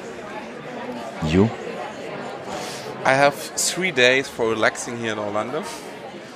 You? 1.26 1.44
I 3.04 3.14
have 3.14 3.34
three 3.34 3.90
days 3.90 4.28
for 4.28 4.48
relaxing 4.48 4.98
here 4.98 5.12
in 5.12 5.18
Orlando. 5.18 5.62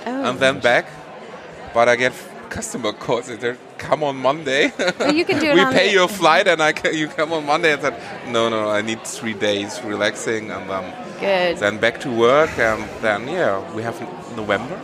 Oh, 0.06 0.30
and 0.30 0.38
then 0.38 0.60
back. 0.60 0.86
But 1.78 1.88
I 1.88 1.94
get 1.94 2.12
customer 2.50 2.92
calls. 2.92 3.28
They 3.28 3.38
say, 3.38 3.54
come 3.86 4.02
on 4.02 4.16
Monday. 4.16 4.72
Well, 4.98 5.14
you 5.14 5.24
can 5.24 5.38
do 5.38 5.46
it 5.52 5.54
we 5.54 5.60
on 5.60 5.72
pay 5.72 5.86
the- 5.86 5.92
your 5.92 6.08
flight, 6.08 6.48
and 6.48 6.60
I 6.60 6.72
ca- 6.72 6.90
you 6.90 7.06
come 7.06 7.32
on 7.32 7.46
Monday. 7.46 7.72
I 7.72 7.78
said, 7.78 7.94
no, 8.32 8.48
no, 8.48 8.68
I 8.68 8.82
need 8.82 9.04
three 9.06 9.34
days 9.34 9.80
relaxing, 9.84 10.50
and 10.50 10.68
um, 10.72 10.86
Good. 11.20 11.58
Then 11.58 11.78
back 11.78 12.00
to 12.00 12.10
work, 12.10 12.50
and 12.58 12.82
then 13.00 13.28
yeah, 13.28 13.62
we 13.76 13.82
have 13.84 13.96
November, 14.34 14.76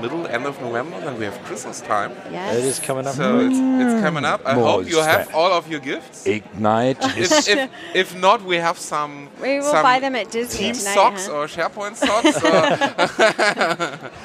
middle 0.00 0.26
end 0.26 0.46
of 0.46 0.60
November. 0.60 0.98
Then 1.00 1.16
we 1.16 1.24
have 1.26 1.38
Christmas 1.44 1.80
time. 1.80 2.10
Yes. 2.32 2.56
It 2.58 2.64
is 2.64 2.80
coming 2.80 3.06
up. 3.06 3.14
So 3.14 3.38
it's, 3.46 3.54
it's 3.82 4.02
coming 4.02 4.24
up. 4.24 4.40
I 4.44 4.56
More 4.56 4.66
hope 4.82 4.88
you 4.90 4.98
have 4.98 5.32
all 5.32 5.52
of 5.52 5.68
your 5.70 5.78
gifts. 5.78 6.26
Ignite 6.26 6.98
If, 7.16 7.48
if, 7.48 7.70
if 7.94 8.16
not, 8.16 8.42
we 8.42 8.56
have 8.56 8.78
some. 8.78 9.28
We 9.40 9.60
will 9.60 9.70
some 9.70 9.84
buy 9.84 10.00
them 10.00 10.16
at 10.16 10.32
Disney 10.32 10.58
Team 10.58 10.74
tonight, 10.74 10.94
socks 10.94 11.26
huh? 11.28 11.36
or 11.36 11.46
SharePoint 11.46 11.94
socks. 11.94 12.36
or, 12.42 14.10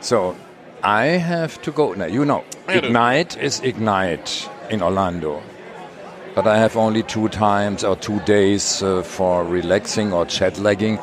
So 0.02 0.34
I 0.82 1.06
have 1.18 1.60
to 1.62 1.70
go 1.72 1.92
now. 1.94 2.06
You 2.06 2.24
know, 2.24 2.44
Ignite 2.68 3.36
is 3.38 3.60
Ignite 3.60 4.48
in 4.70 4.82
Orlando. 4.82 5.42
But 6.34 6.46
I 6.46 6.58
have 6.58 6.76
only 6.76 7.02
two 7.02 7.28
times 7.28 7.84
or 7.84 7.96
two 7.96 8.20
days 8.20 8.82
uh, 8.82 9.02
for 9.02 9.44
relaxing 9.44 10.12
or 10.12 10.24
chat 10.26 10.58
lagging. 10.58 10.98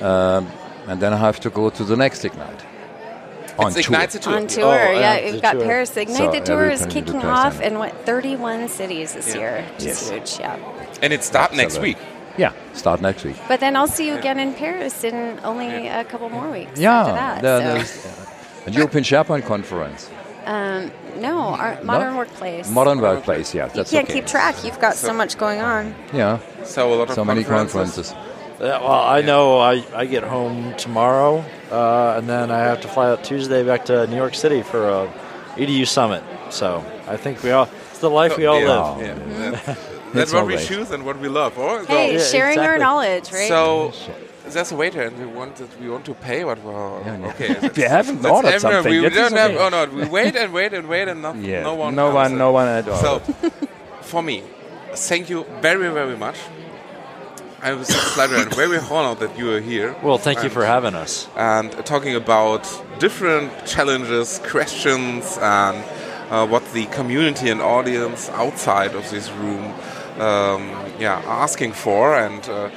Um, 0.00 0.46
and 0.86 1.00
then 1.00 1.12
I 1.12 1.16
have 1.16 1.40
to 1.40 1.50
go 1.50 1.70
to 1.70 1.82
the 1.84 1.96
next 1.96 2.24
Ignite. 2.24 2.64
On 3.58 3.68
it's 3.68 3.74
tour. 3.86 3.94
Ignites 3.96 4.14
a 4.16 4.18
tour. 4.18 4.34
On 4.36 4.46
tour, 4.46 4.64
Oh, 4.64 4.92
yeah, 4.92 5.16
yeah, 5.18 5.32
we've 5.32 5.40
got 5.42 5.52
tour. 5.52 5.62
Paris. 5.64 5.96
Ignite 5.96 6.16
So 6.18 6.30
the 6.30 6.40
Tour 6.40 6.68
is 6.70 6.82
kicking 6.86 7.04
depends 7.20 7.24
off 7.24 7.60
in 7.62 7.78
what 7.78 7.92
31 8.04 8.68
cities 8.68 9.14
this 9.14 9.28
Yeah. 9.34 9.40
year, 9.40 9.64
which 9.74 9.84
Yes. 9.86 10.02
is 10.02 10.10
huge. 10.10 10.40
Yeah. 10.40 10.56
And 11.02 11.12
it 11.12 11.24
starts 11.24 11.54
next 11.56 11.78
week. 11.80 11.96
Yeah, 12.36 12.52
start 12.74 13.00
next 13.00 13.24
week. 13.24 13.36
But 13.48 13.60
then 13.60 13.76
I'll 13.76 13.86
see 13.88 14.06
you 14.06 14.14
again 14.14 14.38
in 14.38 14.52
Paris 14.52 15.02
in 15.04 15.40
only 15.42 15.88
a 15.88 16.04
couple 16.04 16.28
more 16.28 16.50
weeks. 16.50 16.78
Yeah, 16.78 17.00
after 17.00 17.14
that. 17.14 17.40
there- 17.42 17.84
so. 17.86 18.10
there's 18.66 18.76
a 18.76 18.78
European 18.80 19.04
SharePoint 19.04 19.46
conference. 19.46 20.10
Um, 20.44 20.90
no, 21.16 21.38
our 21.38 21.82
modern 21.82 22.16
workplace. 22.16 22.68
Modern 22.70 23.00
workplace, 23.00 23.54
yeah. 23.54 23.66
you 23.66 23.84
can't 23.84 24.08
okay. 24.08 24.12
keep 24.12 24.26
track. 24.26 24.64
You've 24.64 24.80
got 24.80 24.94
so 24.94 25.12
much 25.12 25.38
going 25.38 25.60
on. 25.60 25.94
Yeah, 26.12 26.40
So 26.64 26.92
a 26.92 26.94
lot 26.94 27.08
of 27.08 27.14
so 27.14 27.24
many 27.24 27.44
conferences. 27.44 28.10
conferences. 28.10 28.60
Yeah, 28.60 28.80
well, 28.80 28.92
I 28.92 29.20
know 29.22 29.58
I, 29.58 29.84
I 29.94 30.06
get 30.06 30.24
home 30.24 30.74
tomorrow, 30.76 31.44
uh, 31.70 32.14
and 32.16 32.28
then 32.28 32.50
I 32.50 32.58
have 32.58 32.80
to 32.82 32.88
fly 32.88 33.10
out 33.10 33.22
Tuesday 33.22 33.62
back 33.62 33.84
to 33.86 34.06
New 34.08 34.16
York 34.16 34.34
City 34.34 34.62
for 34.62 34.88
a 34.88 35.12
EDU 35.56 35.86
summit. 35.86 36.22
So 36.50 36.84
I 37.06 37.16
think 37.16 37.42
we 37.42 37.50
all 37.50 37.68
it's 37.90 37.98
the 37.98 38.10
life 38.10 38.36
we 38.36 38.46
all 38.46 38.60
yeah, 38.60 38.80
live. 38.80 39.00
Yeah. 39.00 39.74
That- 40.12 40.22
It's 40.22 40.32
That's 40.32 40.32
what 40.32 40.46
we 40.46 40.56
choose 40.64 40.92
and 40.92 41.04
what 41.04 41.18
we 41.18 41.28
love. 41.28 41.58
Or 41.58 41.84
Hey, 41.84 42.14
Yeah, 42.14 42.22
sharing 42.24 42.60
our 42.60 42.78
knowledge, 42.78 43.32
right? 43.32 43.48
So 43.48 43.92
there's 44.48 44.72
a 44.72 44.76
waiter, 44.76 45.02
and 45.02 45.18
we 45.18 45.26
want 45.26 45.56
that 45.56 45.80
we 45.80 45.88
want 45.88 46.04
to 46.06 46.14
pay. 46.14 46.44
What? 46.44 46.62
Well, 46.64 47.02
yeah. 47.04 47.28
okay. 47.30 47.68
We 47.76 47.82
haven't 47.82 48.24
ordered 48.24 48.48
everywhere. 48.54 48.82
something. 48.82 48.92
We 49.02 49.06
is 49.06 49.14
don't 49.14 49.32
have. 49.32 49.52
Oh 49.56 49.68
no, 49.68 49.84
we 49.94 50.04
wait 50.08 50.36
and 50.36 50.52
wait 50.52 50.72
and 50.72 50.88
wait, 50.88 51.08
and 51.08 51.22
no, 51.22 51.34
Yeah, 51.34 51.62
no 51.62 51.74
one. 51.74 51.94
no 51.94 52.06
comes. 52.06 52.14
one, 52.14 52.38
no 52.38 52.52
one 52.52 52.68
at 52.68 52.88
all. 52.88 52.98
So, 52.98 53.18
for 54.02 54.22
me, 54.22 54.42
thank 54.94 55.28
you 55.30 55.44
very, 55.60 55.88
very 55.92 56.16
much. 56.16 56.36
I 57.62 57.72
was 57.72 57.88
pleasure 58.14 58.36
and 58.36 58.54
very 58.64 58.78
honored 58.78 59.18
that 59.20 59.36
you 59.38 59.50
are 59.52 59.60
here. 59.60 59.96
Well, 60.02 60.18
thank 60.18 60.42
you 60.44 60.50
for 60.50 60.64
having 60.64 60.94
us. 60.94 61.26
and 61.36 61.72
talking 61.84 62.14
about 62.14 62.62
different 63.00 63.50
challenges, 63.66 64.38
questions, 64.50 65.38
and 65.40 65.76
uh, 66.30 66.46
what 66.46 66.62
the 66.72 66.86
community 66.86 67.50
and 67.50 67.60
audience 67.60 68.28
outside 68.30 68.94
of 68.94 69.10
this 69.10 69.30
room, 69.30 69.64
um, 70.20 70.60
yeah, 71.00 71.20
asking 71.26 71.72
for. 71.72 72.14
And 72.14 72.46
uh, 72.48 72.68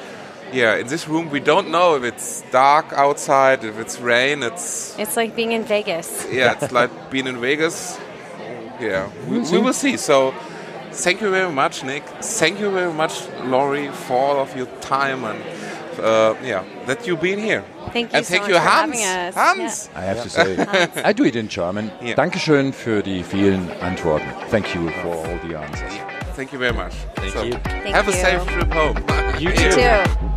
yeah, 0.54 0.76
in 0.80 0.88
this 0.88 1.08
room, 1.08 1.30
we 1.30 1.40
don't 1.40 1.70
know 1.70 1.96
if 1.96 2.04
it's 2.04 2.44
dark 2.52 2.94
outside, 2.94 3.64
if 3.64 3.78
it's 3.80 4.00
rain. 4.00 4.44
It's 4.44 4.96
it's 4.98 5.16
like 5.18 5.36
being 5.36 5.52
in 5.54 5.64
Vegas. 5.64 6.26
yeah, 6.32 6.54
it's 6.62 6.72
like 6.80 6.92
being 7.12 7.28
in 7.28 7.40
Vegas. 7.42 7.98
Yeah, 8.80 9.10
we, 9.28 9.40
we 9.40 9.58
will 9.60 9.74
see. 9.74 9.98
So. 9.98 10.34
Thank 10.92 11.22
you 11.22 11.30
very 11.30 11.52
much, 11.52 11.84
Nick. 11.84 12.04
Thank 12.20 12.60
you 12.60 12.72
very 12.72 12.92
much, 12.92 13.14
Laurie, 13.46 13.90
for 13.92 14.18
all 14.18 14.40
of 14.42 14.58
your 14.58 14.66
time 14.82 15.24
and 15.24 15.40
uh, 16.02 16.34
yeah, 16.44 16.64
that 16.88 17.06
you've 17.06 17.22
been 17.22 17.38
here. 17.38 17.64
Thank 17.94 18.12
you 18.12 18.18
and 18.18 18.26
so 18.26 18.32
thank 18.32 18.42
much 18.42 18.50
you, 18.50 18.56
for 18.56 18.62
Hans. 18.62 19.00
having 19.00 19.06
us. 19.06 19.36
Hans. 19.36 19.90
I 19.96 20.02
have 20.02 20.24
to 20.24 20.30
say, 20.30 20.58
I 21.10 21.14
do 21.14 21.26
it 21.26 21.36
in 21.36 21.48
German. 21.48 21.92
Yeah. 22.02 22.16
Dankeschön 22.16 22.74
für 22.74 23.04
die 23.04 23.24
vielen 23.24 23.70
Antworten. 23.82 24.28
Thank 24.50 24.74
you 24.74 24.90
for 25.04 25.14
all 25.16 25.38
the 25.48 25.56
answers. 25.56 25.94
Thank 26.36 26.52
you 26.54 26.60
very 26.60 26.74
much. 26.74 26.94
Thank 27.16 27.34
So, 27.34 27.44
you. 27.44 27.54
Thank 27.64 27.96
have 27.96 28.08
a 28.08 28.12
you. 28.12 28.18
safe 28.18 28.44
trip 28.48 28.74
home. 28.74 28.98
You 29.40 29.50
You 29.52 29.56
too. 29.56 29.72
too. 29.72 30.29